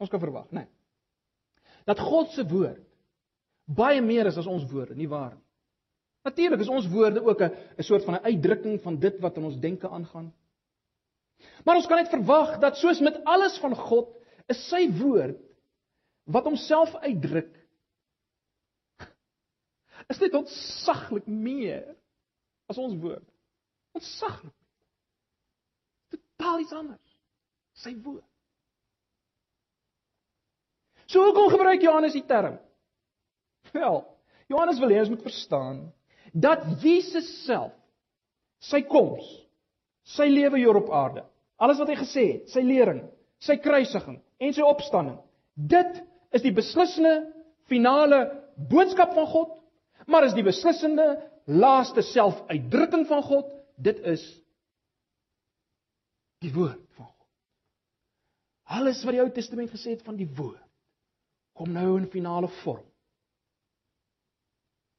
Ons 0.00 0.12
kan 0.12 0.20
verwag, 0.20 0.46
né? 0.52 0.66
Nee, 0.66 0.72
dat 1.86 2.00
God 2.02 2.32
se 2.34 2.42
woord 2.50 2.82
baie 3.66 4.00
meer 4.02 4.26
is 4.26 4.38
as 4.40 4.48
ons 4.50 4.64
woorde, 4.70 4.94
nie 4.98 5.08
waar 5.10 5.36
nie? 5.36 5.45
Natuurlik 6.26 6.60
is 6.64 6.72
ons 6.72 6.88
woorde 6.90 7.22
ook 7.22 7.40
'n 7.40 7.52
'n 7.78 7.82
soort 7.82 8.04
van 8.04 8.14
'n 8.14 8.26
uitdrukking 8.30 8.80
van 8.82 8.98
dit 8.98 9.20
wat 9.20 9.36
in 9.36 9.44
ons 9.44 9.60
denke 9.60 9.88
aangaan. 9.88 10.34
Maar 11.64 11.76
ons 11.76 11.86
kan 11.86 11.96
net 11.96 12.08
verwag 12.08 12.58
dat 12.58 12.76
soos 12.76 13.00
met 13.00 13.24
alles 13.24 13.58
van 13.58 13.74
God, 13.74 14.08
is 14.46 14.68
sy 14.68 14.90
woord 14.90 15.38
wat 16.24 16.44
homself 16.44 16.94
uitdruk 16.94 17.66
is 20.06 20.20
net 20.22 20.34
ontsaglik 20.38 21.26
meer 21.26 21.82
as 22.70 22.78
ons 22.78 22.94
woord. 23.02 23.26
Ontsaglik. 23.96 24.54
Totaal 26.14 26.62
iets 26.62 26.72
anders. 26.72 27.16
Sy 27.82 27.94
woord. 28.02 28.26
So 31.06 31.22
hoekom 31.22 31.50
gebruik 31.50 31.82
Johannes 31.82 32.14
die 32.16 32.24
term? 32.26 32.58
Wel, 33.74 34.00
Johannes 34.50 34.78
wil 34.82 34.94
hê 34.94 35.02
ons 35.02 35.12
moet 35.12 35.26
verstaan 35.26 35.84
dat 36.36 36.64
Jesus 36.82 37.28
self 37.46 37.72
sy 38.60 38.82
koms, 38.88 39.24
sy 40.16 40.28
lewe 40.30 40.60
hier 40.60 40.76
op 40.76 40.90
aarde, 40.92 41.24
alles 41.56 41.80
wat 41.80 41.90
hy 41.92 41.96
gesê 41.98 42.24
het, 42.34 42.50
sy 42.52 42.62
lering, 42.64 43.02
sy 43.42 43.56
kruisiging 43.62 44.18
en 44.42 44.54
sy 44.54 44.64
opstanding, 44.64 45.18
dit 45.56 46.00
is 46.36 46.44
die 46.44 46.54
beslissende 46.54 47.14
finale 47.70 48.20
boodskap 48.70 49.14
van 49.16 49.28
God, 49.30 49.54
maar 50.06 50.26
is 50.26 50.36
die 50.36 50.44
beslissende 50.46 51.06
laaste 51.46 52.04
selfuitdrukking 52.04 53.06
van 53.08 53.22
God, 53.24 53.48
dit 53.80 53.98
is 54.08 54.24
die 56.44 56.52
woord 56.52 56.82
van 56.98 57.08
God. 57.08 57.28
Alles 58.76 59.02
wat 59.06 59.16
die 59.16 59.22
Ou 59.24 59.30
Testament 59.32 59.72
gesê 59.72 59.94
het 59.94 60.04
van 60.04 60.18
die 60.18 60.28
woord 60.28 60.62
kom 61.56 61.72
nou 61.72 61.94
in 61.96 62.10
finale 62.12 62.50
vorm. 62.60 62.84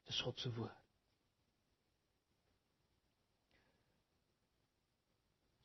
Dis 0.08 0.18
God 0.24 0.40
se 0.42 0.50
woord. 0.56 0.74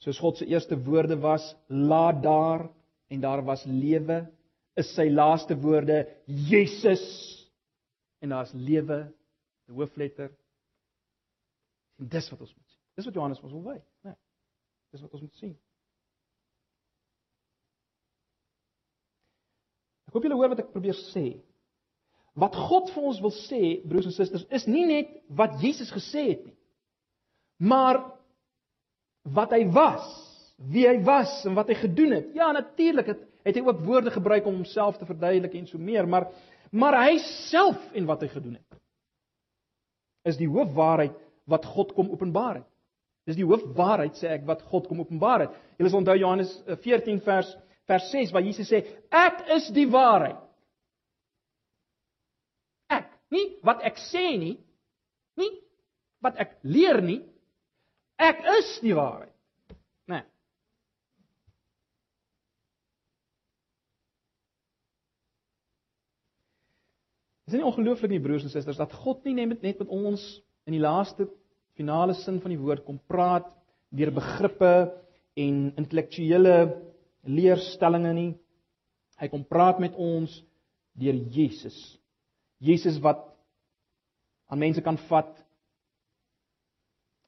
Soos 0.04 0.20
God 0.20 0.40
se 0.40 0.48
eerste 0.52 0.78
woorde 0.84 1.16
was, 1.24 1.46
laat 1.68 2.22
daar 2.24 2.68
en 3.08 3.22
daar 3.24 3.44
was 3.46 3.64
lewe, 3.68 4.24
is 4.76 4.90
sy 4.98 5.08
laaste 5.14 5.56
woorde 5.62 6.04
Jesus 6.26 7.04
en 8.24 8.34
daar's 8.34 8.52
lewe, 8.56 9.06
die 9.68 9.76
hoofletter. 9.78 10.32
En 12.02 12.10
dis 12.10 12.30
wat 12.32 12.42
ons 12.42 12.54
moet 12.56 12.68
sien. 12.68 12.82
Dis 12.98 13.08
wat 13.08 13.20
Johannes 13.20 13.42
ons 13.44 13.54
wil 13.54 13.66
wys, 13.70 13.86
né? 14.04 14.12
Nee, 14.12 14.20
dis 14.96 15.04
wat 15.06 15.16
ons 15.16 15.24
moet 15.24 15.40
sien. 15.40 15.54
Ek 20.08 20.18
hoop 20.18 20.28
julle 20.28 20.38
hoor 20.38 20.52
wat 20.54 20.64
ek 20.66 20.74
probeer 20.74 20.98
sê. 21.10 21.28
Wat 22.38 22.56
God 22.58 22.90
vir 22.94 23.08
ons 23.12 23.22
wil 23.22 23.34
sê, 23.44 23.62
broers 23.86 24.10
en 24.10 24.16
susters, 24.16 24.46
is 24.54 24.66
nie 24.70 24.86
net 24.90 25.14
wat 25.38 25.60
Jesus 25.62 25.94
gesê 25.94 26.28
het 26.32 26.44
nie. 26.50 26.58
Maar 27.64 28.02
wat 29.24 29.54
hy 29.56 29.64
was, 29.72 30.06
wie 30.72 30.88
hy 30.88 30.98
was 31.06 31.32
en 31.48 31.56
wat 31.56 31.72
hy 31.72 31.78
gedoen 31.80 32.18
het. 32.20 32.32
Ja, 32.36 32.52
natuurlik 32.52 33.14
het, 33.14 33.24
het 33.44 33.56
hy 33.56 33.64
ook 33.66 33.84
woorde 33.86 34.12
gebruik 34.12 34.46
om 34.46 34.62
homself 34.62 34.98
te 34.98 35.08
verduidelik 35.08 35.56
en 35.60 35.68
so 35.68 35.78
meer, 35.78 36.08
maar 36.08 36.30
maar 36.74 36.96
hy 37.04 37.20
self 37.48 37.78
en 37.94 38.08
wat 38.10 38.24
hy 38.26 38.32
gedoen 38.34 38.56
het 38.58 38.80
is 40.24 40.40
die 40.40 40.48
hoofwaarheid 40.48 41.16
wat 41.52 41.66
God 41.68 41.92
kom 41.96 42.12
openbaar 42.14 42.62
het. 42.62 42.70
Dis 43.28 43.40
die 43.40 43.48
hoofwaarheid 43.48 44.16
sê 44.20 44.32
ek 44.36 44.48
wat 44.48 44.64
God 44.72 44.88
kom 44.88 45.02
openbaar 45.04 45.46
het. 45.46 45.58
Julle 45.80 45.92
sal 45.92 46.02
onthou 46.02 46.16
Johannes 46.20 46.52
14 46.84 47.20
eh, 47.20 47.24
vers 47.26 47.52
vers 47.92 48.06
6 48.14 48.32
waar 48.32 48.46
Jesus 48.46 48.70
sê 48.72 48.80
ek 49.12 49.42
is 49.58 49.68
die 49.76 49.90
waarheid. 49.92 50.40
Ek, 52.96 53.10
nie 53.36 53.58
wat 53.68 53.84
ek 53.84 54.00
sê 54.08 54.24
nie, 54.40 54.56
nie 55.40 55.52
wat 56.24 56.40
ek 56.40 56.56
leer 56.64 57.02
nie, 57.04 57.20
Ek 58.22 58.44
is 58.60 58.80
die 58.84 58.94
waarheid. 58.96 59.34
Né? 60.08 60.20
Nee. 60.20 60.24
Is 67.50 67.58
nie 67.58 67.66
ongelooflik 67.66 68.14
nie 68.14 68.22
broers 68.24 68.46
en 68.46 68.54
susters 68.54 68.80
dat 68.80 68.94
God 69.04 69.26
nie 69.26 69.36
net 69.38 69.64
met 69.64 69.90
ons 69.90 70.24
in 70.66 70.78
die 70.78 70.84
laaste 70.84 71.28
finale 71.78 72.14
sin 72.22 72.40
van 72.42 72.54
die 72.54 72.62
woord 72.62 72.86
kom 72.86 73.02
praat 73.10 73.50
deur 73.94 74.14
begrippe 74.14 74.74
en 75.38 75.74
intellektuele 75.78 76.56
leerstellings 77.26 78.16
nie. 78.18 78.32
Hy 79.22 79.30
kom 79.32 79.46
praat 79.46 79.80
met 79.82 79.96
ons 79.98 80.32
deur 81.00 81.18
Jesus. 81.34 81.78
Jesus 82.64 83.00
wat 83.02 83.26
aan 84.50 84.62
mense 84.62 84.82
kan 84.86 84.98
vat 85.10 85.34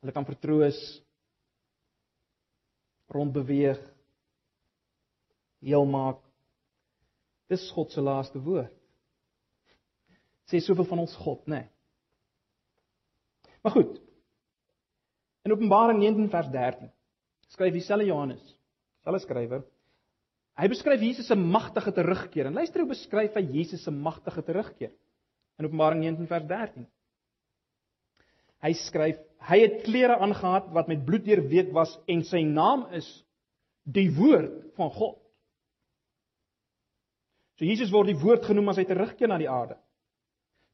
hulle 0.05 0.13
kan 0.13 0.27
vertroos 0.27 0.79
rondbeweeg, 3.09 3.81
heel 5.65 5.85
maak. 5.89 6.21
Dis 7.49 7.65
God 7.73 7.93
se 7.93 8.01
laaste 8.01 8.41
woord. 8.41 8.73
Sê 10.49 10.61
soveel 10.61 10.85
van 10.89 11.01
ons 11.01 11.13
God, 11.25 11.41
né? 11.49 11.63
Nee. 11.65 11.71
Maar 13.65 13.73
goed. 13.73 13.95
In 15.45 15.53
Openbaring 15.53 15.99
19 16.01 16.29
vers 16.29 16.49
13 16.53 16.91
skryf 17.53 17.73
dieselfde 17.73 18.05
Johannes, 18.09 18.43
selfe 19.05 19.21
skrywer. 19.23 19.63
Hy 20.55 20.67
beskryf 20.71 21.01
Jesus 21.01 21.27
se 21.29 21.35
magtige 21.37 21.93
terugkeer. 21.93 22.49
En 22.49 22.57
luister 22.57 22.81
hoe 22.81 22.89
beskryf 22.89 23.33
hy 23.37 23.43
Jesus 23.57 23.83
se 23.85 23.93
magtige 23.93 24.43
terugkeer. 24.45 24.93
In 25.59 25.67
Openbaring 25.67 26.03
19 26.03 26.29
vers 26.29 26.45
13. 26.49 26.85
Hy 28.65 28.73
skryf: 28.73 29.19
Hy 29.45 29.59
het 29.61 29.83
klere 29.85 30.17
aangetree 30.17 30.73
wat 30.73 30.89
met 30.89 31.05
bloed 31.05 31.25
deurweek 31.27 31.69
was 31.73 31.93
en 32.09 32.23
sy 32.25 32.41
naam 32.47 32.87
is 32.97 33.07
die 33.85 34.09
woord 34.09 34.73
van 34.77 34.89
God. 34.89 35.19
So 37.55 37.65
Jesus 37.65 37.91
word 37.93 38.09
die 38.09 38.19
woord 38.19 38.47
genoem 38.49 38.73
as 38.73 38.79
hy 38.81 38.87
terugkeer 38.89 39.29
na 39.31 39.37
die 39.39 39.49
aarde. 39.49 39.77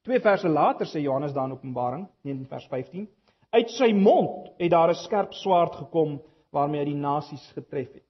Twee 0.07 0.21
verse 0.23 0.49
later 0.49 0.87
sê 0.89 1.03
Johannes 1.03 1.35
dan 1.35 1.51
Openbaring 1.53 2.07
19 2.25 2.47
vers 2.49 2.67
15: 2.71 3.09
Uit 3.51 3.73
sy 3.75 3.91
mond 3.93 4.47
het 4.57 4.71
daar 4.71 4.89
'n 4.89 5.03
skerp 5.03 5.33
swaard 5.33 5.75
gekom 5.75 6.21
waarmee 6.51 6.79
hy 6.79 6.85
die 6.85 7.03
nasies 7.03 7.43
getref 7.53 7.91
het. 7.93 8.07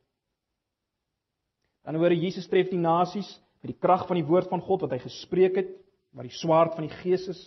Dan 1.83 1.95
hoor 1.95 2.13
Jesus 2.13 2.47
tref 2.47 2.69
die 2.69 2.79
nasies 2.79 3.41
met 3.61 3.73
die 3.73 3.79
krag 3.79 4.07
van 4.07 4.15
die 4.15 4.25
woord 4.25 4.49
van 4.49 4.61
God 4.61 4.81
wat 4.81 4.91
hy 4.91 4.99
gespreek 4.99 5.55
het, 5.55 5.69
wat 6.13 6.23
die 6.23 6.37
swaard 6.37 6.75
van 6.75 6.87
die 6.87 6.95
Gees 7.01 7.27
is. 7.27 7.41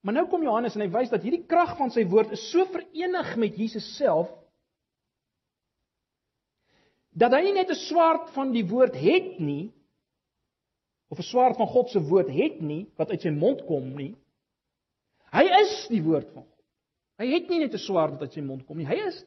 Maar 0.00 0.16
nou 0.16 0.26
kom 0.28 0.44
Johannes 0.44 0.76
en 0.76 0.84
hy 0.84 0.90
wys 0.92 1.10
dat 1.12 1.24
hierdie 1.24 1.46
krag 1.48 1.74
van 1.78 1.92
sy 1.92 2.06
woord 2.08 2.32
is 2.36 2.44
so 2.50 2.64
verenig 2.72 3.34
met 3.40 3.58
Jesus 3.60 3.86
self 3.98 4.30
dat 7.20 7.34
hy 7.34 7.42
nie 7.42 7.56
net 7.58 7.70
'n 7.70 7.82
swaard 7.88 8.30
van 8.36 8.52
die 8.54 8.64
woord 8.64 8.94
het 8.94 9.40
nie 9.40 9.72
of 11.10 11.18
'n 11.18 11.28
swaard 11.28 11.56
van 11.56 11.66
God 11.66 11.90
se 11.90 12.00
woord 12.00 12.30
het 12.30 12.60
nie 12.60 12.86
wat 12.96 13.10
uit 13.10 13.20
sy 13.20 13.30
mond 13.30 13.66
kom 13.66 13.96
nie. 13.96 14.14
Hy 15.32 15.44
is 15.62 15.88
die 15.88 16.02
woord 16.02 16.30
van 16.32 16.42
God. 16.42 16.64
Hy 17.18 17.26
het 17.34 17.48
nie 17.48 17.58
net 17.58 17.74
'n 17.74 17.78
swaard 17.78 18.12
wat 18.12 18.22
uit 18.22 18.32
sy 18.32 18.40
mond 18.40 18.66
kom 18.66 18.78
nie, 18.78 18.86
hy 18.86 18.96
is 19.08 19.24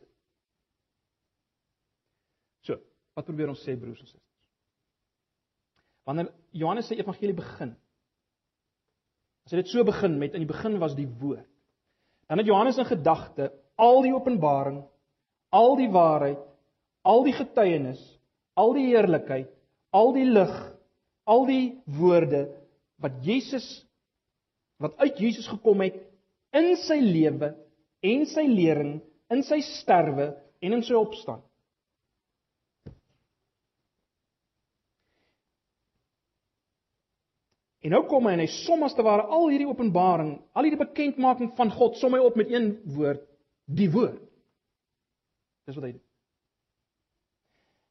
So, 2.63 2.79
wat 3.13 3.27
probeer 3.27 3.51
ons 3.51 3.63
sê 3.65 3.75
broers 3.79 3.99
en 3.99 4.07
susters? 4.07 4.23
Wanneer 6.07 6.31
Johannes 6.55 6.88
se 6.88 6.95
evangelie 6.95 7.36
begin, 7.36 7.75
As 9.43 9.53
hy 9.53 9.60
dit 9.60 9.71
so 9.73 9.84
begin 9.88 10.17
met 10.21 10.36
in 10.36 10.45
die 10.45 10.49
begin 10.49 10.79
was 10.82 10.95
die 10.95 11.08
woord. 11.19 11.47
Dan 12.32 12.39
het 12.39 12.47
Johannes 12.47 12.79
in 12.79 12.88
gedagte 12.88 13.51
al 13.75 14.01
die 14.06 14.13
openbaring, 14.15 14.79
al 15.53 15.75
die 15.77 15.89
waarheid, 15.91 16.39
al 17.03 17.25
die 17.25 17.36
getuienis, 17.36 18.01
al 18.56 18.73
die 18.77 18.88
heerlikheid, 18.91 19.49
al 19.93 20.13
die 20.15 20.25
lig, 20.25 20.53
al 21.29 21.45
die 21.49 21.65
woorde 21.99 22.47
wat 23.03 23.19
Jesus 23.25 23.65
wat 24.82 24.97
uit 24.99 25.19
Jesus 25.21 25.47
gekom 25.47 25.84
het 25.86 25.99
in 26.56 26.73
sy 26.82 26.97
lewe 26.99 27.53
en 28.03 28.25
sy 28.27 28.43
lering, 28.49 28.97
in 29.32 29.43
sy 29.47 29.62
sterwe 29.63 30.34
en 30.63 30.75
in 30.75 30.84
sy 30.84 30.95
opstanding. 30.97 31.47
En 37.84 37.91
nou 37.91 38.04
kom 38.08 38.28
hy 38.28 38.38
en 38.38 38.43
hy 38.43 38.50
som 38.63 38.84
as 38.88 38.96
te 38.96 39.04
ware 39.04 39.26
al 39.28 39.50
hierdie 39.52 39.67
openbaring, 39.67 40.38
al 40.56 40.65
hierdie 40.65 40.80
bekendmaking 40.80 41.52
van 41.58 41.72
God, 41.74 41.98
som 42.00 42.15
hy 42.15 42.22
op 42.24 42.38
met 42.39 42.52
een 42.52 42.78
woord, 42.96 43.26
die 43.67 43.89
woord. 43.91 44.22
Dis 45.67 45.76
wat 45.76 45.89
hy 45.89 45.91
doen. 45.98 46.06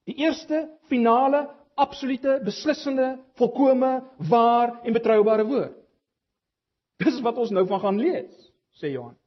Die 0.09 0.17
eerste, 0.25 0.65
finale, 0.91 1.45
absolute, 1.79 2.39
beslissende, 2.45 3.15
volkomme, 3.39 3.93
waar 4.29 4.79
en 4.83 4.97
betroubare 4.97 5.45
woord. 5.49 5.77
Dis 7.03 7.21
wat 7.25 7.39
ons 7.41 7.53
nou 7.53 7.65
van 7.69 7.83
gaan 7.83 8.01
lees, 8.01 8.33
sê 8.81 8.93
Johannes. 8.93 9.21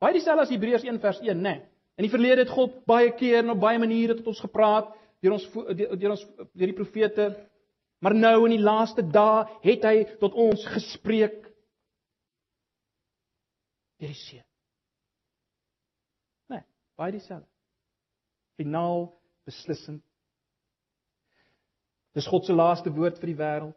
Baie 0.00 0.16
dieselfde 0.16 0.44
as 0.44 0.52
Hebreërs 0.52 0.84
1 0.84 1.00
vers 1.00 1.20
1, 1.24 1.40
né? 1.40 1.56
Nee. 1.56 1.64
In 1.96 2.04
die 2.04 2.12
verlede 2.12 2.44
het 2.44 2.52
God 2.52 2.82
baie 2.88 3.08
keer 3.16 3.40
en 3.40 3.54
op 3.54 3.60
baie 3.62 3.80
maniere 3.80 4.18
tot 4.18 4.28
ons 4.34 4.40
gepraat 4.44 4.90
deur 5.24 5.38
ons 5.38 5.46
deur 5.72 6.12
ons 6.12 6.24
deur 6.52 6.68
die 6.68 6.76
profete 6.76 7.30
Maar 7.98 8.14
nou 8.14 8.44
in 8.44 8.56
die 8.56 8.62
laaste 8.62 9.02
dae 9.02 9.44
het 9.64 9.84
hy 9.88 9.96
tot 10.20 10.36
ons 10.36 10.66
gespreek 10.68 11.38
deur 13.96 14.12
die 14.12 14.18
seun. 14.20 14.44
Nee, 16.52 16.64
baie 17.00 17.14
dieselfde. 17.16 17.48
Finaal 18.60 19.08
beslissend. 19.48 20.04
Dis 22.16 22.28
God 22.28 22.44
se 22.44 22.52
laaste 22.52 22.92
woord 22.92 23.18
vir 23.20 23.32
die 23.32 23.40
wêreld. 23.40 23.76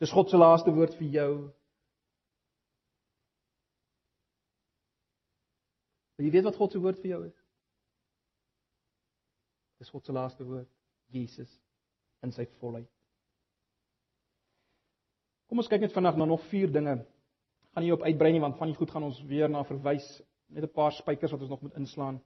Dis 0.00 0.12
God 0.12 0.30
se 0.30 0.40
laaste 0.40 0.72
woord 0.72 0.96
vir 0.96 1.08
jou. 1.18 1.32
Wil 6.18 6.26
jy 6.26 6.32
weet 6.34 6.48
wat 6.48 6.58
God 6.58 6.74
se 6.74 6.82
woord 6.82 7.00
vir 7.02 7.12
jou 7.14 7.22
is? 7.28 7.38
Dis 9.78 9.90
God 9.94 10.04
se 10.04 10.12
laaste 10.12 10.44
woord, 10.44 10.70
Jesus 11.14 11.50
in 12.26 12.32
sy 12.34 12.48
volheid. 12.58 12.90
Kom 15.48 15.62
ons 15.62 15.68
kyk 15.68 15.80
net 15.80 15.94
vandag 15.96 16.18
na 16.20 16.26
nog 16.28 16.44
vier 16.50 16.68
dinge. 16.72 16.98
Gaan 17.72 17.84
nie 17.84 17.94
op 17.94 18.04
uitbrei 18.04 18.32
nie 18.34 18.42
want 18.42 18.58
van 18.60 18.68
die 18.68 18.76
goed 18.76 18.90
gaan 18.92 19.06
ons 19.08 19.20
weer 19.28 19.48
na 19.48 19.64
verwys 19.64 20.06
met 20.52 20.64
'n 20.64 20.72
paar 20.72 20.92
spykers 20.92 21.32
wat 21.32 21.40
ons 21.40 21.50
nog 21.50 21.62
moet 21.62 21.76
inslaan. 21.76 22.20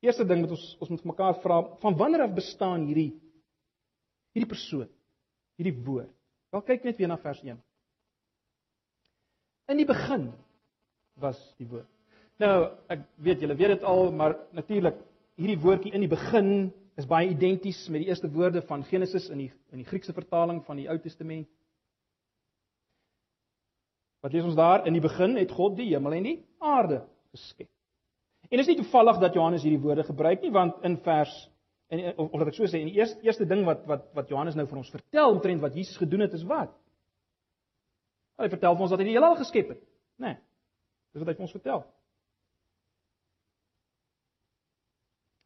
Eerste 0.00 0.24
ding 0.24 0.42
wat 0.42 0.50
ons 0.50 0.76
ons 0.80 0.90
moet 0.90 1.04
mekaar 1.04 1.40
vra, 1.40 1.62
van 1.80 1.96
wanneer 1.96 2.22
af 2.22 2.34
bestaan 2.34 2.86
hierdie 2.86 3.20
hierdie 4.32 4.48
persoon, 4.48 4.88
hierdie 5.56 5.84
woord? 5.84 6.12
Wel 6.52 6.62
kyk 6.62 6.84
net 6.84 6.96
weer 6.96 7.08
na 7.08 7.16
vers 7.16 7.42
1. 7.42 7.62
In 9.68 9.76
die 9.76 9.86
begin 9.86 10.32
was 11.14 11.54
die 11.58 11.66
woord. 11.66 11.88
Nou, 12.38 12.76
ek 12.88 13.00
weet 13.16 13.40
julle 13.40 13.56
weet 13.56 13.68
dit 13.68 13.82
al, 13.82 14.12
maar 14.12 14.36
natuurlik 14.52 14.98
hierdie 15.36 15.58
woordjie 15.58 15.92
in 15.92 16.00
die 16.00 16.12
begin 16.12 16.72
is 16.96 17.08
baie 17.08 17.28
identies 17.28 17.88
met 17.88 18.00
die 18.00 18.08
eerste 18.08 18.28
woorde 18.32 18.62
van 18.62 18.84
Genesis 18.84 19.30
in 19.30 19.38
die 19.38 19.52
in 19.72 19.78
die 19.78 19.88
Griekse 19.88 20.12
vertaling 20.12 20.62
van 20.64 20.76
die 20.76 20.88
Ou 20.88 20.98
Testament. 20.98 21.48
Wat 24.26 24.34
lees 24.34 24.46
ons 24.48 24.56
daar? 24.58 24.82
In 24.90 24.96
die 24.96 25.02
begin 25.02 25.36
het 25.38 25.52
God 25.54 25.76
die 25.78 25.92
hemel 25.92 26.16
en 26.16 26.24
die 26.26 26.38
aarde 26.58 27.04
geskep. 27.30 27.68
En 28.50 28.58
is 28.58 28.66
nie 28.66 28.74
toevallig 28.80 29.20
dat 29.22 29.36
Johannes 29.38 29.62
hierdie 29.62 29.78
woorde 29.78 30.02
gebruik 30.06 30.42
nie, 30.42 30.50
want 30.50 30.82
in 30.86 30.96
vers 31.04 31.34
en 31.94 32.00
of, 32.16 32.32
of 32.32 32.40
wat 32.40 32.48
ek 32.50 32.56
so 32.56 32.66
sê, 32.66 32.80
in 32.82 32.90
die 32.90 32.98
eerste 32.98 33.22
eerste 33.22 33.46
ding 33.46 33.62
wat 33.68 33.84
wat 33.86 34.08
wat 34.18 34.32
Johannes 34.32 34.56
nou 34.58 34.64
vir 34.66 34.80
ons 34.80 34.90
vertel 34.90 35.30
omtrent 35.30 35.62
wat 35.62 35.76
Jesus 35.78 36.00
gedoen 36.00 36.24
het 36.24 36.34
is 36.34 36.42
wat? 36.48 36.72
Hy 38.42 38.48
vertel 38.50 38.74
vir 38.74 38.86
ons 38.88 38.96
dat 38.96 39.04
hy 39.04 39.06
die 39.06 39.14
heelal 39.14 39.38
geskep 39.38 39.70
het, 39.76 39.84
né? 40.18 40.32
Nee, 40.32 40.40
dis 41.14 41.22
wat 41.22 41.30
hy 41.30 41.36
vir 41.38 41.46
ons 41.46 41.54
vertel. 41.58 41.86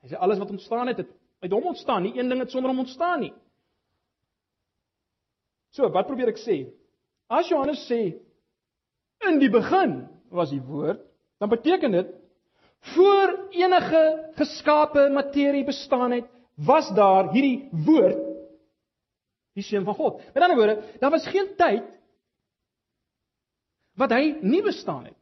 Hy 0.00 0.14
sê 0.14 0.22
alles 0.24 0.40
wat 0.40 0.56
ontstaan 0.56 0.94
het, 0.94 1.04
het 1.04 1.12
uit 1.44 1.52
hom 1.52 1.68
ontstaan, 1.74 2.08
nie 2.08 2.14
een 2.16 2.32
ding 2.32 2.40
het 2.40 2.56
sonder 2.56 2.72
hom 2.72 2.80
ontstaan 2.86 3.26
nie. 3.26 3.34
So, 5.76 5.92
wat 5.92 6.08
probeer 6.08 6.32
ek 6.32 6.40
sê? 6.40 6.62
As 7.28 7.52
Johannes 7.52 7.84
sê 7.84 8.16
In 9.28 9.38
die 9.38 9.50
begin 9.52 10.08
was 10.32 10.50
die 10.50 10.62
woord, 10.62 11.02
dan 11.38 11.48
beteken 11.48 11.92
dit 11.92 12.08
voor 12.94 13.34
enige 13.50 14.30
geskape 14.38 15.08
materie 15.12 15.64
bestaan 15.64 16.10
het, 16.10 16.28
was 16.54 16.88
daar 16.96 17.30
hierdie 17.32 17.68
woord 17.84 18.30
die 19.56 19.64
seun 19.66 19.84
van 19.84 19.94
God. 19.94 20.20
Met 20.32 20.42
ander 20.42 20.56
woorde, 20.56 20.98
daar 21.00 21.10
was 21.12 21.26
geen 21.28 21.54
tyd 21.58 21.84
wat 24.00 24.12
hy 24.14 24.36
nie 24.40 24.62
bestaan 24.64 25.04
het. 25.10 25.16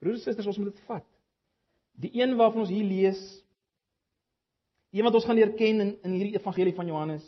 Broers 0.00 0.22
en 0.24 0.24
susters, 0.24 0.48
ons 0.48 0.58
moet 0.58 0.72
dit 0.72 0.86
vat. 0.88 1.04
Die 2.00 2.10
een 2.22 2.32
waarvan 2.38 2.64
ons 2.64 2.72
hier 2.72 2.86
lees, 2.88 3.20
een 4.96 5.04
wat 5.04 5.18
ons 5.18 5.26
gaan 5.28 5.36
leer 5.36 5.52
ken 5.58 5.84
in 5.84 5.92
in 6.00 6.16
hierdie 6.16 6.38
evangelie 6.38 6.74
van 6.74 6.88
Johannes, 6.88 7.26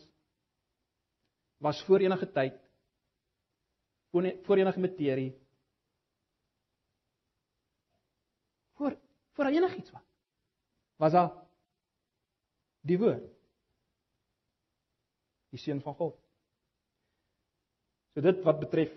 was 1.62 1.82
voor 1.86 2.04
enige 2.04 2.28
tyd 2.34 2.58
voor 4.12 4.56
enige 4.56 4.80
materie 4.80 5.30
voor 8.78 8.96
voor 9.36 9.52
enigiets 9.52 9.90
wat 9.90 10.04
was 11.02 11.12
daar 11.12 11.32
die 12.86 12.98
woord. 12.98 13.24
Die 15.52 15.60
seun 15.60 15.80
van 15.82 15.94
God. 15.94 16.14
So 18.14 18.22
dit 18.24 18.42
wat 18.46 18.60
betref 18.62 18.92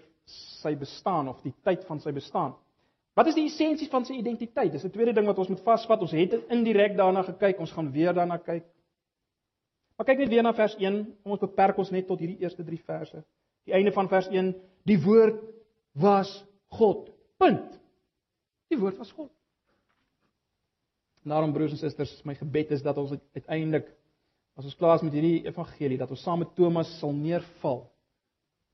sy 0.61 0.73
bestaan 0.77 1.29
of 1.29 1.41
die 1.45 1.53
tyd 1.65 1.85
van 1.89 2.01
sy 2.01 2.13
bestaan. 2.15 2.55
Wat 3.15 3.29
is 3.31 3.37
die 3.37 3.45
essensie 3.47 3.87
van 3.91 4.05
sy 4.07 4.17
identiteit? 4.19 4.73
Dis 4.73 4.83
'n 4.83 4.91
tweede 4.91 5.13
ding 5.13 5.27
wat 5.27 5.37
ons 5.39 5.47
moet 5.47 5.63
vasvat. 5.63 6.01
Ons 6.01 6.11
het 6.11 6.33
indirek 6.49 6.97
daarna 6.97 7.23
gekyk. 7.23 7.59
Ons 7.59 7.71
gaan 7.71 7.91
weer 7.91 8.13
daarna 8.13 8.37
kyk 8.37 8.65
Maar 9.95 10.09
kyk 10.09 10.23
net 10.23 10.31
weer 10.33 10.43
na 10.43 10.53
vers 10.55 10.75
1. 10.81 10.99
Ons 11.23 11.43
beperk 11.43 11.77
ons 11.79 11.91
net 11.95 12.07
tot 12.07 12.19
hierdie 12.19 12.41
eerste 12.43 12.63
3 12.67 12.81
verse. 12.83 13.23
Die 13.65 13.73
einde 13.73 13.93
van 13.95 14.09
vers 14.11 14.27
1, 14.29 14.51
die 14.85 14.99
woord 15.01 15.39
was 15.97 16.31
God. 16.77 17.09
Punt. 17.41 17.79
Die 18.69 18.79
woord 18.79 18.99
was 19.01 19.11
God. 19.15 19.31
Daarom 21.25 21.55
broers 21.55 21.73
en 21.73 21.81
susters, 21.81 22.19
my 22.21 22.35
gebed 22.37 22.75
is 22.75 22.83
dat 22.85 22.97
ons 23.01 23.15
uiteindelik 23.33 23.87
as 24.55 24.67
ons 24.67 24.75
klaar 24.77 24.99
is 24.99 25.03
met 25.07 25.15
hierdie 25.17 25.47
evangelie 25.47 25.97
dat 25.97 26.11
ons 26.13 26.21
saam 26.21 26.43
met 26.43 26.51
Thomas 26.55 26.91
sal 26.99 27.15
neerval 27.17 27.81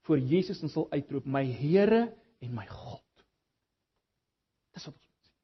voor 0.05 0.19
Jesus 0.19 0.59
en 0.61 0.69
sal 0.69 0.89
uitroep 0.91 1.25
my 1.25 1.45
Here 1.47 2.01
en 2.43 2.51
my 2.53 2.65
God. 2.67 3.23
Dis 4.75 4.85
wat 4.85 4.97
ons 4.97 5.07
moet 5.07 5.29
sien. 5.29 5.37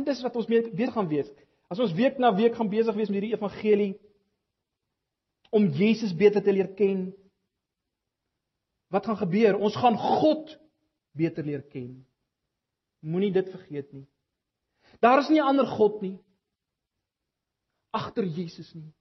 En 0.00 0.08
dis 0.08 0.24
wat 0.26 0.40
ons 0.42 0.50
weer 0.50 0.92
gaan 0.96 1.08
weet. 1.12 1.30
As 1.68 1.80
ons 1.80 1.92
week 1.92 2.18
na 2.18 2.32
week 2.34 2.56
gaan 2.56 2.70
besig 2.72 2.96
wees 2.96 3.10
met 3.10 3.20
hierdie 3.20 3.36
evangelie 3.36 3.94
om 5.52 5.68
Jesus 5.72 6.14
beter 6.16 6.42
te 6.44 6.52
leer 6.52 6.70
ken, 6.76 7.10
wat 8.92 9.04
gaan 9.08 9.20
gebeur? 9.20 9.56
Ons 9.56 9.76
gaan 9.76 9.96
God 9.96 10.54
beter 11.16 11.44
leer 11.44 11.64
ken. 11.72 12.06
Moenie 13.04 13.32
dit 13.32 13.50
vergeet 13.52 13.92
nie. 13.92 14.06
Daar 15.04 15.20
is 15.20 15.28
nie 15.28 15.40
'n 15.40 15.48
ander 15.48 15.66
God 15.66 16.00
nie 16.02 16.18
agter 17.90 18.24
Jesus 18.24 18.74
nie. 18.74 18.92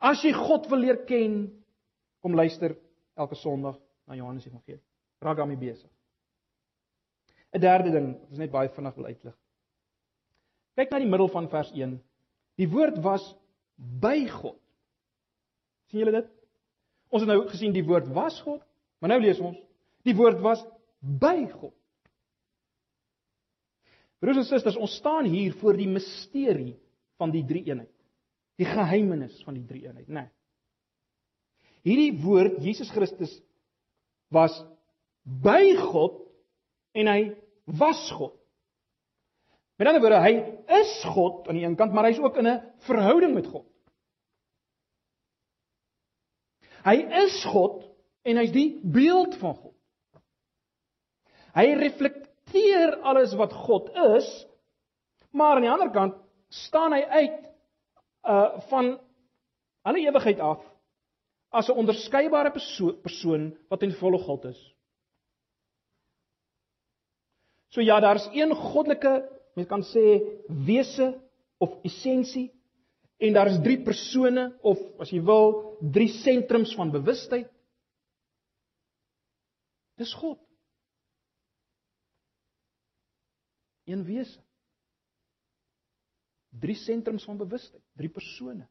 As 0.00 0.22
jy 0.22 0.32
God 0.32 0.68
wil 0.70 0.78
leer 0.78 1.04
ken, 1.06 1.50
kom 2.22 2.34
luister 2.34 2.76
elke 3.18 3.34
Sondag 3.34 3.78
na 4.06 4.14
Johannes 4.14 4.46
Evangelie. 4.46 4.82
Raak 5.18 5.36
daarmee 5.36 5.58
besig. 5.58 5.90
'n 7.52 7.60
Derde 7.60 7.90
ding, 7.90 8.12
wat 8.20 8.30
ons 8.30 8.38
net 8.38 8.50
baie 8.50 8.68
vinnig 8.68 8.94
wil 8.94 9.04
uitlig. 9.04 9.36
Kyk 10.78 10.92
na 10.94 11.00
die 11.02 11.10
middel 11.10 11.30
van 11.32 11.48
vers 11.50 11.72
1. 11.74 11.96
Die 12.58 12.68
woord 12.70 13.00
was 13.02 13.24
by 13.76 14.28
God. 14.30 14.58
sien 15.90 16.02
julle 16.04 16.14
dit? 16.14 16.28
Ons 17.10 17.24
het 17.24 17.30
nou 17.30 17.40
gesien 17.48 17.72
die 17.74 17.86
woord 17.86 18.10
was 18.14 18.36
God, 18.44 18.60
maar 19.00 19.14
nou 19.14 19.20
lees 19.24 19.40
ons 19.40 19.58
die 20.06 20.14
woord 20.16 20.38
was 20.44 20.60
by 21.00 21.48
God. 21.50 21.74
Broers 24.22 24.40
en 24.42 24.46
susters, 24.46 24.78
ons 24.78 24.96
staan 24.98 25.28
hier 25.30 25.54
voor 25.60 25.78
die 25.78 25.88
misterie 25.90 26.74
van 27.18 27.32
die 27.34 27.44
drie 27.46 27.64
eenheid. 27.66 27.92
Die 28.58 28.66
geheimenis 28.66 29.36
van 29.46 29.58
die 29.58 29.66
drie 29.66 29.84
eenheid, 29.86 30.08
né? 30.08 30.26
Nee. 30.26 30.34
Hierdie 31.86 32.22
woord 32.22 32.58
Jesus 32.62 32.90
Christus 32.90 33.32
was 34.34 34.54
by 35.22 35.74
God 35.78 36.18
en 36.98 37.10
hy 37.10 37.20
was 37.78 38.00
God. 38.14 38.37
Met 39.78 39.86
ander 39.86 40.02
woorde, 40.02 40.20
hy 40.24 40.32
is 40.80 40.94
God 41.14 41.48
aan 41.48 41.54
die 41.54 41.64
een 41.64 41.76
kant, 41.78 41.92
maar 41.94 42.08
hy's 42.08 42.18
ook 42.18 42.36
in 42.40 42.48
'n 42.50 42.62
verhouding 42.86 43.34
met 43.34 43.46
God. 43.46 43.66
Hy 46.82 46.96
is 47.24 47.44
God 47.44 47.84
en 48.22 48.36
hy's 48.36 48.52
die 48.52 48.80
beeld 48.82 49.36
van 49.38 49.54
God. 49.54 49.74
Hy 51.54 51.74
reflekteer 51.78 52.96
alles 53.02 53.34
wat 53.34 53.52
God 53.52 53.90
is, 54.16 54.46
maar 55.30 55.56
aan 55.56 55.66
die 55.66 55.70
ander 55.70 55.90
kant 55.90 56.14
staan 56.48 56.92
hy 56.92 57.02
uit 57.02 57.46
uh 58.28 58.58
van 58.70 58.98
alle 59.82 60.00
ewigheid 60.00 60.40
af 60.40 60.64
as 61.50 61.68
'n 61.68 61.78
onderskeidbare 61.80 62.50
persoon, 62.50 63.00
persoon 63.00 63.56
wat 63.68 63.82
in 63.82 63.92
volle 63.92 64.18
God 64.18 64.44
is. 64.44 64.74
So 67.68 67.80
ja, 67.80 68.00
daar's 68.00 68.28
een 68.32 68.54
goddelike, 68.54 69.37
mens 69.58 69.70
kan 69.70 69.82
sê 69.90 70.06
wese 70.66 71.10
of 71.58 71.74
essensie 71.86 72.48
en 73.18 73.34
daar 73.34 73.50
is 73.50 73.58
drie 73.64 73.80
persone 73.82 74.52
of 74.62 74.78
as 75.02 75.10
jy 75.10 75.18
wil, 75.26 75.74
drie 75.82 76.10
sentrums 76.20 76.74
van 76.78 76.92
bewustheid. 76.94 77.50
Dis 79.98 80.14
God. 80.14 80.38
een 83.88 84.04
wese. 84.04 84.40
Drie 86.48 86.74
sentrums 86.74 87.24
van 87.24 87.36
bewustheid, 87.36 87.82
drie 87.96 88.08
persone. 88.08 88.68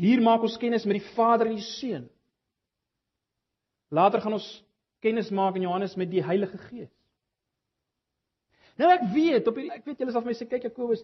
Hier 0.00 0.22
maak 0.24 0.44
ons 0.44 0.56
kennis 0.60 0.86
met 0.88 1.00
die 1.00 1.12
Vader 1.14 1.50
en 1.50 1.58
die 1.58 1.64
Seun. 1.76 2.08
Later 3.92 4.20
gaan 4.20 4.38
ons 4.38 4.48
kennis 5.04 5.28
maak 5.34 5.56
in 5.58 5.66
Johannes 5.66 5.96
met 5.96 6.10
die 6.10 6.24
Heilige 6.24 6.58
Gees. 6.68 6.92
Nou 8.80 8.90
ek 8.94 9.08
weet, 9.12 9.48
op 9.48 9.58
hierdie 9.58 9.74
ek 9.76 9.84
weet 9.88 10.00
julle 10.00 10.14
sal 10.14 10.24
vir 10.24 10.32
my 10.32 10.36
sê 10.38 10.46
kyk 10.48 10.70
Jakobus, 10.70 11.02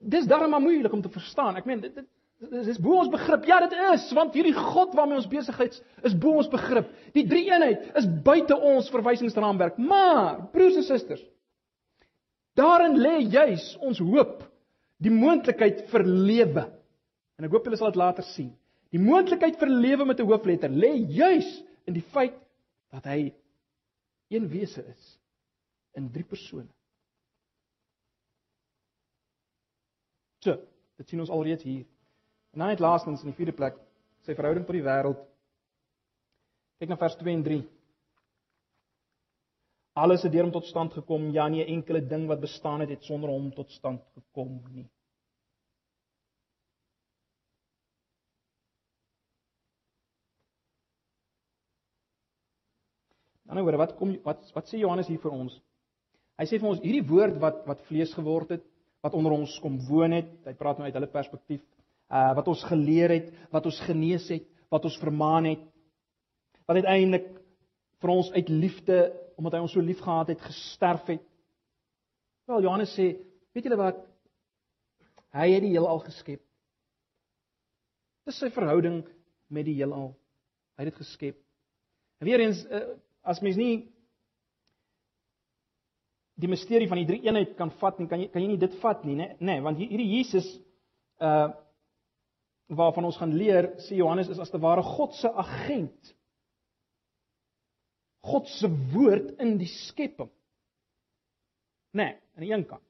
dis 0.00 0.26
darem 0.30 0.50
maar 0.50 0.64
moeilik 0.64 0.92
om 0.96 1.02
te 1.04 1.12
verstaan. 1.12 1.58
Ek 1.60 1.68
meen 1.68 1.84
dit, 1.84 1.94
dit 1.94 2.08
Dis 2.40 2.78
bo 2.80 2.96
ons 2.96 3.10
begrip. 3.12 3.44
Ja, 3.44 3.58
dit 3.60 3.74
is, 3.92 4.06
want 4.16 4.36
hierdie 4.36 4.54
God 4.56 4.94
waarmee 4.96 5.18
ons 5.20 5.28
besigheid 5.28 5.74
is 6.08 6.14
bo 6.16 6.38
ons 6.40 6.48
begrip. 6.48 6.88
Die 7.12 7.26
drie 7.28 7.42
eenheid 7.50 7.90
is 8.00 8.06
buite 8.24 8.56
ons 8.56 8.88
verwysingsraamwerk. 8.94 9.76
Maar, 9.76 10.46
broers 10.54 10.78
en 10.80 10.86
susters, 10.86 11.20
daarin 12.56 12.96
lê 12.96 13.18
juis 13.28 13.66
ons 13.84 14.00
hoop, 14.00 14.40
die 15.04 15.12
moontlikheid 15.12 15.84
vir 15.92 16.06
lewe. 16.08 16.64
En 17.36 17.44
ek 17.44 17.52
hoop 17.52 17.68
julle 17.68 17.80
sal 17.80 17.92
dit 17.92 18.00
later 18.00 18.24
sien. 18.32 18.54
Die 18.90 19.02
moontlikheid 19.04 19.60
vir 19.60 19.68
lewe 19.68 20.08
met 20.08 20.20
'n 20.20 20.28
hoofletter 20.32 20.72
lê 20.72 20.96
juis 21.12 21.62
in 21.86 21.94
die 21.94 22.06
feit 22.16 22.40
dat 22.90 23.04
hy 23.04 23.34
een 24.32 24.48
wese 24.48 24.80
is 24.80 25.19
in 25.98 26.10
drie 26.12 26.24
persone. 26.24 26.68
So, 30.40 30.56
dit 30.96 31.08
sien 31.08 31.20
ons 31.20 31.32
alreeds 31.32 31.66
hier. 31.66 31.84
En 32.54 32.62
dan 32.62 32.72
net 32.72 32.82
laastens 32.82 33.22
in 33.22 33.30
die 33.30 33.36
vierde 33.36 33.54
plek, 33.56 33.76
sy 34.26 34.34
verhouding 34.34 34.66
tot 34.66 34.78
die 34.78 34.86
wêreld. 34.86 35.20
Kyk 36.80 36.92
na 36.92 36.96
vers 37.00 37.16
2 37.20 37.34
en 37.36 37.44
3. 37.44 37.60
Alles 40.00 40.22
het 40.24 40.32
deur 40.32 40.46
hom 40.46 40.54
tot 40.54 40.68
stand 40.68 40.94
gekom, 40.96 41.28
ja 41.34 41.48
nie 41.48 41.62
'n 41.64 41.74
enkele 41.76 42.00
ding 42.00 42.26
wat 42.28 42.40
bestaan 42.40 42.80
het 42.80 42.88
het 42.88 43.04
sonder 43.04 43.30
hom 43.30 43.50
tot 43.52 43.70
stand 43.70 44.02
gekom 44.14 44.62
nie. 44.72 44.88
Dan 53.50 53.64
nou, 53.64 53.76
wat 53.76 53.96
kom 53.96 54.12
wat 54.22 54.52
wat 54.54 54.68
sê 54.70 54.78
Johannes 54.78 55.08
hier 55.10 55.18
vir 55.18 55.32
ons? 55.34 55.60
Hy 56.40 56.46
sê 56.48 56.56
vir 56.56 56.70
ons 56.70 56.80
hierdie 56.80 57.04
woord 57.04 57.36
wat 57.42 57.66
wat 57.68 57.82
vlees 57.90 58.14
geword 58.16 58.54
het, 58.56 58.62
wat 59.04 59.16
onder 59.16 59.34
ons 59.36 59.58
kom 59.60 59.76
woon 59.88 60.14
het, 60.16 60.30
hy 60.46 60.54
praat 60.56 60.78
nou 60.80 60.88
uit 60.88 60.96
hulle 60.96 61.12
perspektief 61.12 61.60
uh 62.10 62.30
wat 62.38 62.48
ons 62.48 62.62
geleer 62.66 63.12
het, 63.12 63.28
wat 63.52 63.66
ons 63.68 63.80
genees 63.84 64.24
het, 64.32 64.46
wat 64.72 64.86
ons 64.88 64.96
vermaan 65.02 65.50
het. 65.50 65.62
Wat 66.66 66.80
uiteindelik 66.80 67.28
vir 68.00 68.12
ons 68.14 68.30
uit 68.32 68.48
liefde, 68.48 68.98
omdat 69.36 69.56
hy 69.56 69.60
ons 69.66 69.74
so 69.76 69.84
liefgehad 69.84 70.32
het, 70.32 70.40
gesterf 70.42 71.06
het. 71.12 71.22
Wel 72.48 72.64
Johannes 72.64 72.94
sê, 72.96 73.12
weet 73.54 73.68
julle 73.68 73.78
wat? 73.78 74.00
Hy 75.36 75.46
het 75.52 75.62
die 75.62 75.74
heelal 75.74 76.00
geskep. 76.02 76.42
Dis 78.26 78.40
sy 78.40 78.50
verhouding 78.54 79.02
met 79.52 79.68
die 79.68 79.76
heelal. 79.78 80.12
Hy 80.78 80.86
het 80.86 80.92
dit 80.92 81.02
geskep. 81.02 81.38
En 82.20 82.28
weer 82.28 82.42
eens 82.42 82.64
uh, 82.66 82.86
as 83.22 83.42
mens 83.44 83.58
nie 83.60 83.74
die 86.40 86.50
misterie 86.50 86.88
van 86.88 87.00
die 87.00 87.08
drie 87.08 87.22
eenheid 87.26 87.56
kan 87.58 87.72
vat 87.80 87.98
nie, 88.00 88.08
kan 88.10 88.22
jy 88.22 88.28
kan 88.32 88.42
jy 88.42 88.52
nie 88.52 88.60
dit 88.60 88.76
vat 88.82 89.02
nie, 89.04 89.16
né? 89.18 89.32
Nee, 89.40 89.62
want 89.64 89.80
hierdie 89.80 90.08
Jesus 90.18 90.48
uh 91.20 91.50
waarvan 92.70 93.08
ons 93.08 93.16
gaan 93.18 93.32
leer, 93.34 93.72
sê 93.82 93.96
Johannes 93.98 94.28
is 94.30 94.38
as 94.38 94.50
te 94.52 94.58
ware 94.62 94.82
God 94.86 95.16
se 95.18 95.26
agent. 95.42 96.12
God 98.22 98.46
se 98.46 98.68
woord 98.92 99.32
in 99.42 99.56
die 99.58 99.66
skepping. 99.72 100.30
Nee, 101.98 102.14
aan 102.36 102.44
die 102.44 102.52
een 102.52 102.66
kant. 102.68 102.84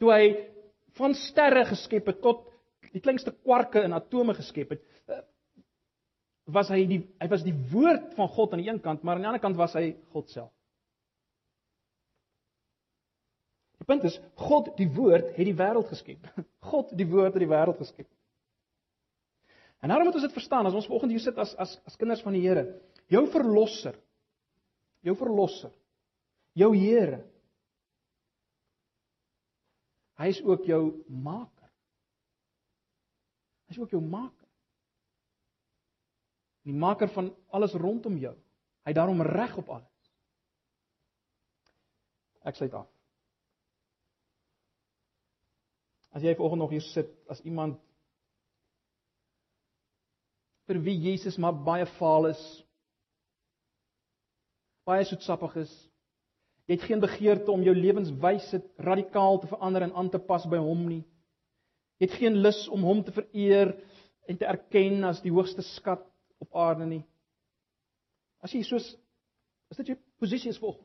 Toe 0.00 0.08
hy 0.08 0.24
van 0.96 1.12
sterre 1.18 1.66
geskep 1.68 2.08
het 2.08 2.22
tot 2.24 2.46
die 2.94 3.02
kleinste 3.04 3.34
kwarke 3.34 3.82
in 3.84 3.92
atome 3.92 4.36
geskep 4.38 4.72
het, 4.76 4.84
eh, 5.10 5.20
was 6.54 6.70
hy 6.72 6.84
die 6.88 7.02
hy 7.20 7.28
was 7.28 7.44
die 7.44 7.56
woord 7.72 8.14
van 8.16 8.28
God 8.28 8.54
aan 8.54 8.62
die 8.62 8.70
een 8.70 8.80
kant, 8.80 9.02
maar 9.02 9.18
aan 9.18 9.26
die 9.26 9.32
ander 9.32 9.44
kant 9.44 9.60
was 9.60 9.74
hy 9.76 9.90
God 10.14 10.30
self. 10.30 10.53
Die 13.84 13.90
punt 13.92 14.06
is 14.08 14.14
God 14.40 14.70
die 14.78 14.88
woord 14.88 15.34
het 15.36 15.44
die 15.44 15.56
wêreld 15.56 15.90
geskep. 15.92 16.24
God 16.70 16.94
die 16.96 17.04
woord 17.04 17.34
het 17.34 17.42
die 17.42 17.50
wêreld 17.50 17.76
geskep. 17.76 18.08
En 19.84 19.92
daarom 19.92 20.08
moet 20.08 20.16
ons 20.16 20.24
dit 20.24 20.32
verstaan 20.32 20.64
as 20.64 20.76
ons 20.78 20.86
vanoggend 20.88 21.12
hier 21.12 21.20
sit 21.20 21.36
as 21.36 21.52
as 21.60 21.74
as 21.84 21.98
kinders 22.00 22.22
van 22.24 22.32
die 22.32 22.40
Here. 22.46 22.64
Jou 23.12 23.26
verlosser. 23.28 23.98
Jou 25.04 25.12
verlosser. 25.20 25.74
Jou 26.56 26.70
Here. 26.72 27.20
Hy 30.16 30.30
is 30.32 30.40
ook 30.46 30.64
jou 30.64 30.80
maker. 31.10 31.68
Hy 33.68 33.76
is 33.76 33.82
ook 33.84 33.92
jou 33.92 34.00
maker. 34.00 34.48
Die 36.64 36.72
maker 36.72 37.12
van 37.12 37.34
alles 37.52 37.76
rondom 37.76 38.16
jou. 38.16 38.32
Hy 38.88 38.96
daarom 38.96 39.20
reg 39.28 39.60
op 39.60 39.68
alles. 39.76 40.10
Ek 42.48 42.56
sluit 42.56 42.80
af. 42.80 42.93
As 46.14 46.22
jy 46.22 46.34
vanoggend 46.38 46.62
nog 46.62 46.70
hier 46.70 46.84
sit 46.92 47.10
as 47.28 47.40
iemand 47.42 47.80
vir 50.68 50.78
wie 50.84 50.94
Jesus 51.10 51.36
maar 51.36 51.56
baie 51.66 51.86
faal 51.98 52.30
is 52.30 52.42
baie 54.84 55.04
soetsappig 55.08 55.56
is. 55.64 55.72
Jy 56.68 56.76
het 56.76 56.86
geen 56.88 57.00
begeerte 57.00 57.52
om 57.52 57.64
jou 57.64 57.74
lewenswyse 57.76 58.60
radikaal 58.80 59.40
te 59.40 59.48
verander 59.50 59.84
en 59.86 59.94
aan 59.96 60.10
te 60.12 60.20
pas 60.20 60.44
by 60.48 60.60
hom 60.60 60.86
nie. 60.88 61.02
Jy 62.00 62.08
het 62.08 62.18
geen 62.20 62.38
lus 62.44 62.64
om 62.72 62.84
hom 62.84 63.02
te 63.04 63.12
vereer 63.16 63.74
en 64.28 64.38
te 64.40 64.48
erken 64.48 65.04
as 65.08 65.20
die 65.24 65.32
hoogste 65.32 65.64
skat 65.74 66.04
op 66.40 66.56
aarde 66.56 66.88
nie. 66.88 67.02
As 68.44 68.52
jy 68.52 68.62
soos 68.64 68.86
as 69.72 69.80
dit 69.80 69.92
jou 69.92 69.98
posisie 70.20 70.52
is 70.52 70.60
volg. 70.60 70.78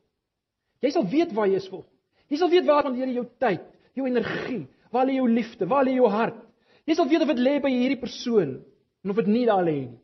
Jy 0.84 0.94
sal 0.96 1.08
weet 1.12 1.34
waar 1.36 1.50
jy 1.52 1.60
is 1.60 1.68
volg. 1.72 1.88
Jy 2.32 2.40
sal 2.40 2.52
weet 2.52 2.68
waar 2.68 2.86
gaan 2.86 2.98
jy 2.98 3.10
jou 3.18 3.26
tyd, 3.42 3.64
jou 3.98 4.06
energie, 4.08 4.64
waar 4.94 5.06
lê 5.06 5.18
jou 5.20 5.30
liefde, 5.30 5.68
waar 5.70 5.86
lê 5.86 5.96
jou 5.98 6.10
hart? 6.10 6.38
Jy 6.86 6.98
sal 6.98 7.10
weet 7.10 7.22
of 7.22 7.32
dit 7.34 7.42
lê 7.46 7.56
by 7.62 7.72
hierdie 7.72 8.02
persoon 8.02 8.58
en 9.04 9.12
of 9.14 9.20
dit 9.22 9.32
nie 9.32 9.46
daar 9.48 9.64
lê 9.66 9.78
nie. 9.86 10.00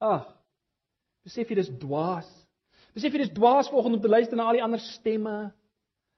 Ag. 0.00 0.26
Besef 1.26 1.50
jy 1.50 1.58
dis 1.58 1.72
dwaas. 1.82 2.28
Besef 2.94 3.12
jy 3.12 3.24
dis 3.24 3.34
dwaas 3.34 3.70
volgens 3.72 3.98
om 3.98 4.02
te 4.02 4.12
luister 4.12 4.38
na 4.38 4.46
al 4.46 4.58
die 4.60 4.64
ander 4.64 4.82
stemme 4.82 5.36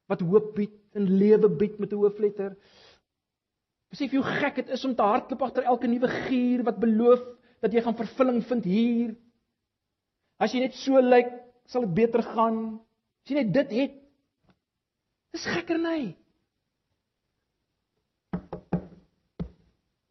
wat 0.09 0.25
hoop 0.25 0.53
bied 0.57 0.77
en 0.97 1.09
lewe 1.21 1.49
bied 1.61 1.79
met 1.79 1.93
'n 1.93 2.01
hoofletter. 2.01 2.57
Besef 3.91 4.13
jy 4.13 4.21
hoe 4.21 4.37
gek 4.41 4.61
dit 4.61 4.69
is 4.77 4.85
om 4.85 4.95
te 4.95 5.03
hardloop 5.03 5.43
agter 5.43 5.65
elke 5.65 5.89
nuwe 5.89 6.09
gier 6.29 6.63
wat 6.65 6.81
beloof 6.81 7.25
dat 7.63 7.73
jy 7.73 7.81
gaan 7.81 7.97
vervulling 7.97 8.43
vind 8.45 8.65
hier. 8.65 9.17
As 10.39 10.53
jy 10.53 10.61
net 10.61 10.75
so 10.75 11.01
lyk, 11.01 11.31
sal 11.67 11.87
dit 11.87 11.95
beter 11.95 12.23
gaan. 12.23 12.81
As 13.25 13.33
jy 13.33 13.41
net 13.41 13.53
dit 13.53 13.71
het. 13.81 13.95
Dis 15.33 15.47
gekkerny. 15.47 16.17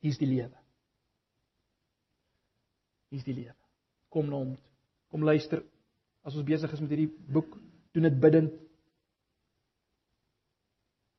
Hier's 0.03 0.19
die 0.21 0.29
lewe. 0.29 0.57
Hier's 3.09 3.25
die 3.25 3.35
lewe. 3.35 3.55
Kom 4.13 4.29
na 4.29 4.39
hom. 4.41 4.55
Kom 5.11 5.25
luister. 5.25 5.63
As 6.27 6.35
ons 6.35 6.47
besig 6.47 6.71
is 6.73 6.83
met 6.83 6.93
hierdie 6.93 7.11
boek, 7.33 7.55
doen 7.95 8.07
dit 8.07 8.19
bidtend. 8.21 8.55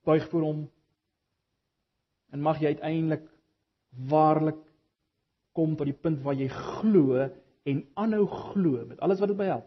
Buig 0.08 0.28
voor 0.30 0.46
hom. 0.46 0.62
En 2.32 2.44
mag 2.44 2.60
jy 2.60 2.74
uiteindelik 2.76 3.26
waarlik 4.08 4.60
kom 5.56 5.74
tot 5.76 5.88
die 5.88 5.96
punt 5.96 6.20
waar 6.22 6.36
jy 6.38 6.48
glo 6.52 7.24
en 7.68 7.82
aanhou 7.98 8.26
glo 8.28 8.84
met 8.86 9.00
alles 9.04 9.20
wat 9.20 9.32
dit 9.32 9.40
behels. 9.40 9.66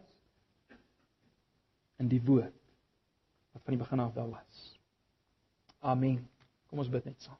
In 2.01 2.09
die 2.09 2.21
woord 2.25 2.55
wat 3.51 3.65
van 3.65 3.75
die 3.75 3.81
begin 3.81 3.99
af 3.99 4.13
daar 4.15 4.29
was. 4.29 4.61
Amen. 5.79 6.21
Kom 6.69 6.79
ons 6.79 6.89
bid 6.89 7.05
net 7.09 7.19
saam. 7.21 7.39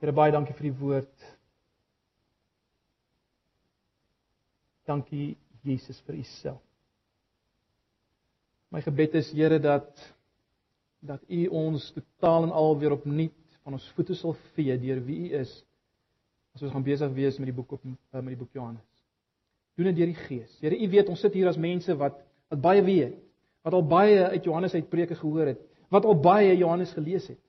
Here 0.00 0.12
baie 0.12 0.32
dankie 0.32 0.54
vir 0.58 0.68
die 0.68 0.76
woord. 0.76 1.26
Dankie 4.86 5.36
Jesus 5.66 5.98
vir 6.06 6.18
u 6.20 6.24
self. 6.36 6.62
My 8.70 8.82
gebed 8.84 9.16
is 9.22 9.32
Here 9.32 9.58
dat 9.62 9.88
dat 11.06 11.22
u 11.30 11.46
ons 11.54 11.92
totaal 11.94 12.48
en 12.48 12.52
al 12.52 12.78
weer 12.80 12.92
opnuut 12.96 13.34
van 13.62 13.76
ons 13.76 13.84
voete 13.94 14.14
sal 14.18 14.34
vee 14.56 14.74
deur 14.82 15.00
wie 15.06 15.18
u 15.28 15.40
is. 15.40 15.52
As 16.56 16.64
ons 16.64 16.72
gaan 16.72 16.84
besig 16.86 17.12
wees 17.14 17.38
met 17.38 17.50
die 17.50 17.56
boek 17.56 17.76
op 17.76 17.84
eh, 17.84 18.20
met 18.20 18.32
die 18.34 18.40
boek 18.40 18.52
Johannes. 18.56 18.84
Doen 19.76 19.90
dit 19.92 20.00
deur 20.00 20.10
die 20.10 20.18
Gees. 20.18 20.58
Here, 20.60 20.76
u 20.76 20.88
weet 20.90 21.08
ons 21.12 21.20
sit 21.20 21.36
hier 21.36 21.48
as 21.48 21.60
mense 21.60 21.94
wat 22.00 22.18
wat 22.50 22.60
baie 22.62 22.82
weet, 22.86 23.16
wat 23.66 23.74
al 23.74 23.82
baie 23.86 24.20
uit 24.30 24.44
Johannes 24.44 24.74
uit 24.74 24.88
preke 24.88 25.16
gehoor 25.18 25.50
het, 25.50 25.62
wat 25.90 26.04
al 26.06 26.14
baie 26.22 26.52
Johannes 26.56 26.92
gelees 26.94 27.26
het. 27.26 27.40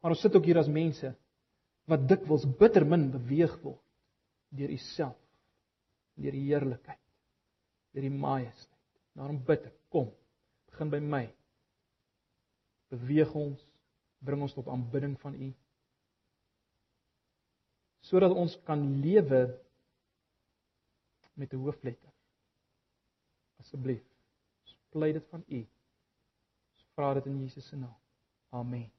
Maar 0.00 0.12
ons 0.14 0.20
sit 0.20 0.36
ook 0.36 0.44
hier 0.44 0.58
as 0.60 0.68
mense 0.68 1.14
wat 1.88 2.04
dikwels 2.08 2.44
bitter 2.60 2.84
min 2.84 3.08
beweeg 3.10 3.54
word 3.62 3.84
deur 4.58 4.70
u 4.72 4.78
self 4.94 5.18
deur 6.18 6.34
die 6.34 6.46
heerlikheid, 6.48 7.04
deur 7.94 8.06
die 8.06 8.14
majesteit. 8.14 8.74
Daarom 9.18 9.38
bid 9.46 9.66
ek, 9.70 9.76
kom, 9.92 10.10
begin 10.70 10.92
by 10.92 11.00
my. 11.02 11.24
Beweeg 12.92 13.32
ons, 13.38 13.62
bring 14.24 14.42
ons 14.42 14.54
tot 14.56 14.68
aanbidding 14.72 15.16
van 15.22 15.36
U. 15.38 15.48
Sodat 18.08 18.34
ons 18.34 18.54
kan 18.66 18.82
lewe 19.02 19.42
met 21.38 21.52
'n 21.52 21.62
hoofletter. 21.62 22.12
Asseblief, 23.60 24.04
pleit 24.90 25.14
dit 25.14 25.26
van 25.30 25.44
U. 25.46 25.60
Ons 26.74 26.86
vra 26.94 27.14
dit 27.14 27.26
in 27.26 27.42
Jesus 27.42 27.68
se 27.68 27.76
naam. 27.76 27.98
Amen. 28.50 28.97